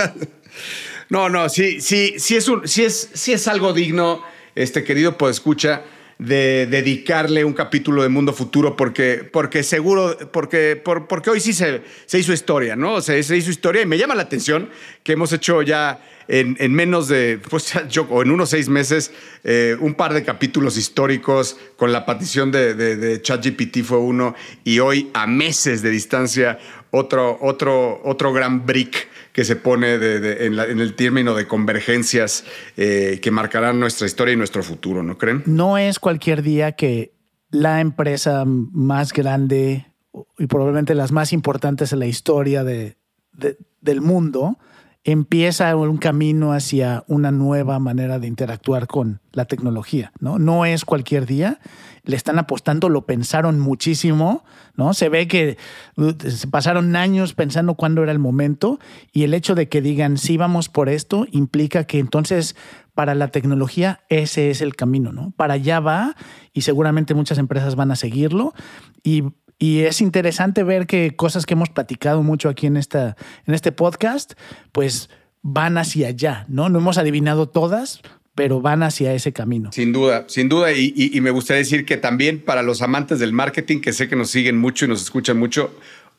no, 1.09 1.29
no, 1.29 1.49
sí, 1.49 1.81
sí, 1.81 2.15
sí 2.19 2.37
es 2.37 2.49
un, 2.49 2.69
sí 2.69 2.85
es, 2.85 3.11
sí 3.13 3.33
es 3.33 3.49
algo 3.49 3.73
digno, 3.73 4.23
este 4.55 4.85
querido 4.85 5.17
escucha 5.29 5.83
de 6.19 6.67
dedicarle 6.67 7.45
un 7.45 7.53
capítulo 7.53 8.03
de 8.03 8.09
Mundo 8.09 8.33
Futuro 8.33 8.77
porque, 8.77 9.29
porque 9.33 9.63
seguro, 9.63 10.17
porque, 10.33 10.77
porque 10.77 11.31
hoy 11.31 11.41
sí 11.41 11.53
se, 11.53 11.83
se 12.07 12.19
hizo 12.19 12.33
historia, 12.33 12.75
¿no? 12.75 12.95
O 12.95 13.01
sea, 13.01 13.23
se 13.23 13.37
hizo 13.37 13.51
historia 13.51 13.83
y 13.83 13.87
me 13.87 13.99
llama 13.99 14.17
la 14.17 14.23
atención 14.23 14.69
que 15.05 15.13
hemos 15.13 15.33
hecho 15.33 15.63
ya 15.63 16.01
en, 16.29 16.73
menos 16.75 17.09
de, 17.09 17.41
pues 17.49 17.73
yo, 17.89 18.07
o 18.11 18.23
en 18.23 18.31
unos 18.31 18.51
seis 18.51 18.69
meses, 18.69 19.13
eh, 19.45 19.77
un 19.81 19.95
par 19.95 20.13
de 20.13 20.25
capítulos 20.25 20.77
históricos 20.77 21.57
con 21.77 21.91
la 21.91 22.05
partición 22.05 22.53
de, 22.53 23.21
ChatGPT 23.23 23.83
fue 23.83 23.99
uno 23.99 24.35
y 24.63 24.79
hoy 24.79 25.11
a 25.15 25.27
meses 25.27 25.83
de 25.83 25.91
distancia 25.91 26.59
otro, 26.91 27.39
otro, 27.41 28.01
otro 28.05 28.33
gran 28.33 28.67
brick 28.67 29.09
que 29.33 29.45
se 29.45 29.57
pone 29.57 29.95
en, 29.95 30.59
el 30.59 30.95
término 30.95 31.35
de 31.35 31.47
convergencias 31.47 32.45
eh, 32.77 33.21
que 33.23 33.31
marcarán 33.31 33.79
nuestra 33.79 34.07
historia 34.07 34.35
y 34.35 34.37
nuestro 34.37 34.63
futuro, 34.63 35.03
¿no 35.03 35.17
creen? 35.17 35.43
No 35.47 35.79
es 35.79 35.99
cualquier 35.99 36.43
día 36.43 36.73
que 36.73 37.13
la 37.51 37.81
empresa 37.81 38.45
más 38.47 39.13
grande 39.13 39.87
y 40.39 40.47
probablemente 40.47 40.95
las 40.95 41.13
más 41.13 41.33
importantes 41.33 41.93
en 41.93 42.01
la 42.01 42.07
historia 42.07 42.65
de, 42.65 42.97
del 43.81 44.01
mundo, 44.01 44.59
empieza 45.13 45.75
un 45.75 45.97
camino 45.97 46.53
hacia 46.53 47.03
una 47.07 47.31
nueva 47.31 47.79
manera 47.79 48.19
de 48.19 48.27
interactuar 48.27 48.87
con 48.87 49.21
la 49.33 49.47
tecnología, 49.47 50.13
¿no? 50.21 50.39
No 50.39 50.67
es 50.67 50.85
cualquier 50.85 51.25
día, 51.25 51.61
le 52.05 52.15
están 52.15 52.39
apostando, 52.39 52.91
lo 52.91 53.07
pensaron 53.07 53.59
muchísimo, 53.59 54.45
¿no? 54.77 54.93
Se 54.93 55.09
ve 55.09 55.27
que 55.27 55.57
uh, 55.97 56.13
se 56.29 56.47
pasaron 56.49 56.95
años 56.95 57.33
pensando 57.33 57.75
cuándo 57.75 58.03
era 58.03 58.13
el 58.13 58.19
momento 58.19 58.81
y 59.11 59.23
el 59.23 59.33
hecho 59.33 59.55
de 59.55 59.71
que 59.71 59.81
digan 59.81 60.19
sí 60.19 60.37
vamos 60.37 60.69
por 60.69 60.91
esto 60.91 61.27
implica 61.31 61.85
que 61.85 62.01
entonces 62.01 62.55
para 62.93 63.15
la 63.15 63.29
tecnología 63.29 64.01
ese 64.11 64.51
es 64.51 64.61
el 64.61 64.77
camino, 64.77 65.11
¿no? 65.11 65.33
Para 65.39 65.55
allá 65.55 65.81
va 65.81 66.17
y 66.53 66.61
seguramente 66.61 67.15
muchas 67.15 67.39
empresas 67.39 67.77
van 67.77 67.93
a 67.93 67.97
seguirlo 67.97 68.53
y 69.03 69.25
y 69.59 69.81
es 69.81 70.01
interesante 70.01 70.63
ver 70.63 70.87
que 70.87 71.17
cosas 71.17 71.45
que 71.45 71.55
hemos 71.55 71.71
platicado 71.71 72.23
mucho 72.23 72.49
aquí 72.49 72.67
en, 72.67 72.77
esta, 72.77 73.17
en 73.47 73.55
este 73.55 73.73
podcast, 73.73 74.35
pues 74.73 75.11
van 75.43 75.79
hacia 75.79 76.09
allá, 76.09 76.45
¿no? 76.49 76.69
No 76.69 76.79
hemos 76.79 76.99
adivinado 76.99 77.49
todas, 77.49 78.01
pero 78.37 78.61
van 78.61 78.85
hacia 78.85 79.13
ese 79.15 79.33
camino. 79.33 79.73
Sin 79.73 79.93
duda, 79.93 80.27
sin 80.29 80.49
duda. 80.49 80.73
Y, 80.73 81.19
me 81.21 81.33
gustaría 81.33 81.59
decir 81.59 81.85
que 81.85 81.97
también 81.97 82.41
para 82.41 82.63
los 82.63 82.83
amantes 82.83 83.19
del 83.19 83.33
marketing, 83.33 83.81
que 83.81 83.93
sé 83.93 84.09
que 84.09 84.15
nos 84.15 84.31
siguen 84.31 84.57
mucho 84.57 84.85
y 84.85 84.89
nos 84.89 85.03
escuchan 85.03 85.37
mucho, 85.39 85.75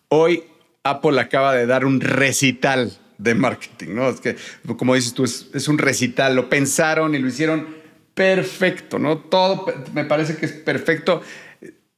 hoy 0.09 0.43
Apple 0.83 1.19
acaba 1.21 1.53
de 1.53 1.65
dar 1.65 1.85
un 1.85 2.01
recital 2.01 2.91
de 3.17 3.35
marketing, 3.35 3.95
¿no? 3.95 4.09
Es 4.09 4.19
que, 4.19 4.35
como 4.75 4.95
dices 4.95 5.13
tú, 5.13 5.23
es, 5.23 5.49
es 5.53 5.69
un 5.69 5.77
recital, 5.77 6.35
lo 6.35 6.49
pensaron 6.49 7.15
y 7.15 7.19
lo 7.19 7.27
hicieron 7.29 7.67
perfecto, 8.13 8.99
¿no? 8.99 9.17
Todo 9.17 9.65
me 9.93 10.03
parece 10.03 10.35
que 10.35 10.45
es 10.45 10.51
perfecto. 10.51 11.21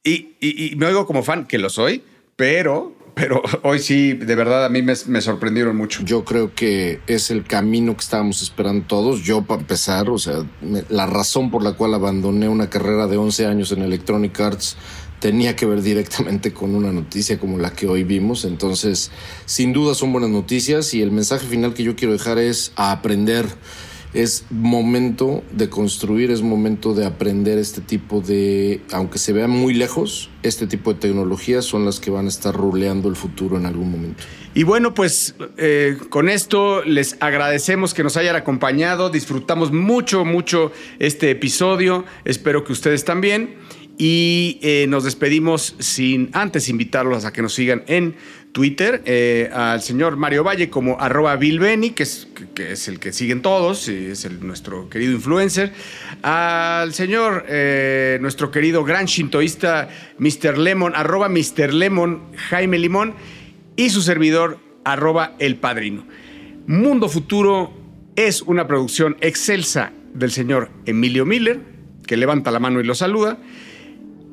Y, 0.04 0.74
me 0.76 0.86
oigo 0.86 1.06
como 1.06 1.22
fan, 1.22 1.46
que 1.46 1.58
lo 1.58 1.70
soy, 1.70 2.02
pero, 2.34 2.92
pero 3.14 3.40
hoy 3.62 3.78
sí, 3.78 4.14
de 4.14 4.34
verdad, 4.34 4.64
a 4.64 4.68
mí 4.68 4.82
me, 4.82 4.94
sorprendieron 5.20 5.76
mucho. 5.76 6.02
Yo 6.04 6.24
creo 6.24 6.54
que 6.54 7.00
es 7.06 7.30
el 7.30 7.44
camino 7.44 7.94
que 7.94 8.00
estábamos 8.00 8.42
esperando 8.42 8.86
todos. 8.86 9.22
Yo, 9.22 9.42
para 9.42 9.60
empezar, 9.60 10.10
o 10.10 10.18
sea, 10.18 10.44
la 10.88 11.06
razón 11.06 11.50
por 11.50 11.62
la 11.62 11.74
cual 11.74 11.94
abandoné 11.94 12.48
una 12.48 12.68
carrera 12.68 13.06
de 13.06 13.16
11 13.16 13.46
años 13.46 13.72
en 13.72 13.82
Electronic 13.82 14.38
Arts 14.40 14.76
tenía 15.20 15.54
que 15.54 15.66
ver 15.66 15.82
directamente 15.82 16.52
con 16.52 16.74
una 16.74 16.90
noticia 16.90 17.38
como 17.38 17.56
la 17.58 17.70
que 17.70 17.86
hoy 17.86 18.02
vimos. 18.02 18.44
Entonces, 18.44 19.12
sin 19.46 19.72
duda 19.72 19.94
son 19.94 20.10
buenas 20.10 20.30
noticias 20.30 20.94
y 20.94 21.00
el 21.00 21.12
mensaje 21.12 21.46
final 21.46 21.74
que 21.74 21.84
yo 21.84 21.94
quiero 21.94 22.12
dejar 22.12 22.38
es 22.38 22.72
aprender 22.74 23.46
es 24.14 24.44
momento 24.50 25.42
de 25.52 25.68
construir, 25.68 26.30
es 26.30 26.42
momento 26.42 26.94
de 26.94 27.06
aprender 27.06 27.58
este 27.58 27.80
tipo 27.80 28.20
de, 28.20 28.80
aunque 28.92 29.18
se 29.18 29.32
vea 29.32 29.48
muy 29.48 29.74
lejos, 29.74 30.30
este 30.42 30.66
tipo 30.66 30.92
de 30.92 31.00
tecnologías 31.00 31.64
son 31.64 31.84
las 31.84 31.98
que 31.98 32.10
van 32.10 32.26
a 32.26 32.28
estar 32.28 32.54
ruleando 32.54 33.08
el 33.08 33.16
futuro 33.16 33.56
en 33.56 33.66
algún 33.66 33.90
momento. 33.90 34.22
Y 34.54 34.64
bueno, 34.64 34.92
pues 34.92 35.34
eh, 35.56 35.96
con 36.10 36.28
esto 36.28 36.84
les 36.84 37.16
agradecemos 37.20 37.94
que 37.94 38.02
nos 38.02 38.18
hayan 38.18 38.36
acompañado, 38.36 39.08
disfrutamos 39.08 39.72
mucho, 39.72 40.26
mucho 40.26 40.72
este 40.98 41.30
episodio, 41.30 42.04
espero 42.24 42.64
que 42.64 42.72
ustedes 42.72 43.04
también. 43.04 43.56
Y 43.98 44.58
eh, 44.62 44.86
nos 44.88 45.04
despedimos 45.04 45.76
sin 45.78 46.30
antes 46.32 46.68
invitarlos 46.68 47.24
a 47.24 47.32
que 47.32 47.42
nos 47.42 47.54
sigan 47.54 47.84
en 47.86 48.16
Twitter, 48.52 49.02
eh, 49.06 49.50
al 49.52 49.80
señor 49.80 50.16
Mario 50.16 50.44
Valle 50.44 50.68
como 50.68 51.00
arroba 51.00 51.36
Bill 51.36 51.58
que 51.94 52.02
es, 52.02 52.28
que 52.54 52.72
es 52.72 52.86
el 52.86 53.00
que 53.00 53.12
siguen 53.12 53.40
todos, 53.40 53.88
es 53.88 54.30
nuestro 54.40 54.90
querido 54.90 55.12
influencer. 55.12 55.72
Al 56.22 56.92
señor, 56.92 57.46
eh, 57.48 58.18
nuestro 58.20 58.50
querido 58.50 58.84
gran 58.84 59.06
shintoísta 59.06 59.88
Mr. 60.18 60.58
Lemon, 60.58 60.92
arroba 60.94 61.30
Mr. 61.30 61.72
Lemon, 61.72 62.20
Jaime 62.50 62.78
Limón. 62.78 63.14
Y 63.74 63.88
su 63.88 64.02
servidor, 64.02 64.58
arroba 64.84 65.34
El 65.38 65.56
Padrino. 65.56 66.06
Mundo 66.66 67.08
Futuro 67.08 67.72
es 68.16 68.42
una 68.42 68.66
producción 68.66 69.16
excelsa 69.22 69.92
del 70.12 70.30
señor 70.30 70.70
Emilio 70.84 71.24
Miller, 71.24 71.60
que 72.06 72.18
levanta 72.18 72.50
la 72.50 72.58
mano 72.58 72.80
y 72.80 72.84
lo 72.84 72.94
saluda. 72.94 73.38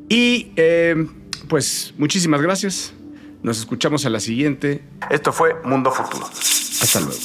Y 0.09 0.51
eh, 0.57 1.07
pues 1.47 1.93
muchísimas 1.97 2.41
gracias. 2.41 2.93
Nos 3.41 3.59
escuchamos 3.59 4.05
a 4.05 4.09
la 4.09 4.19
siguiente. 4.19 4.83
Esto 5.09 5.31
fue 5.31 5.55
Mundo 5.63 5.91
Futuro. 5.91 6.25
Hasta 6.25 6.99
luego. 6.99 7.19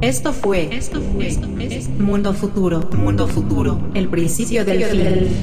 Esto 0.00 0.32
fue, 0.32 0.74
esto 0.76 1.02
fue, 1.02 1.36
Mundo 1.98 2.32
Futuro, 2.32 2.88
Mundo 2.96 3.26
Futuro, 3.26 3.80
el 3.94 4.08
principio 4.08 4.64
del 4.64 4.84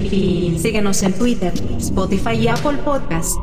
fin. 0.10 0.58
Síguenos 0.58 1.04
en 1.04 1.14
Twitter, 1.14 1.54
Spotify 1.78 2.36
y 2.36 2.48
Apple 2.48 2.78
Podcasts. 2.84 3.36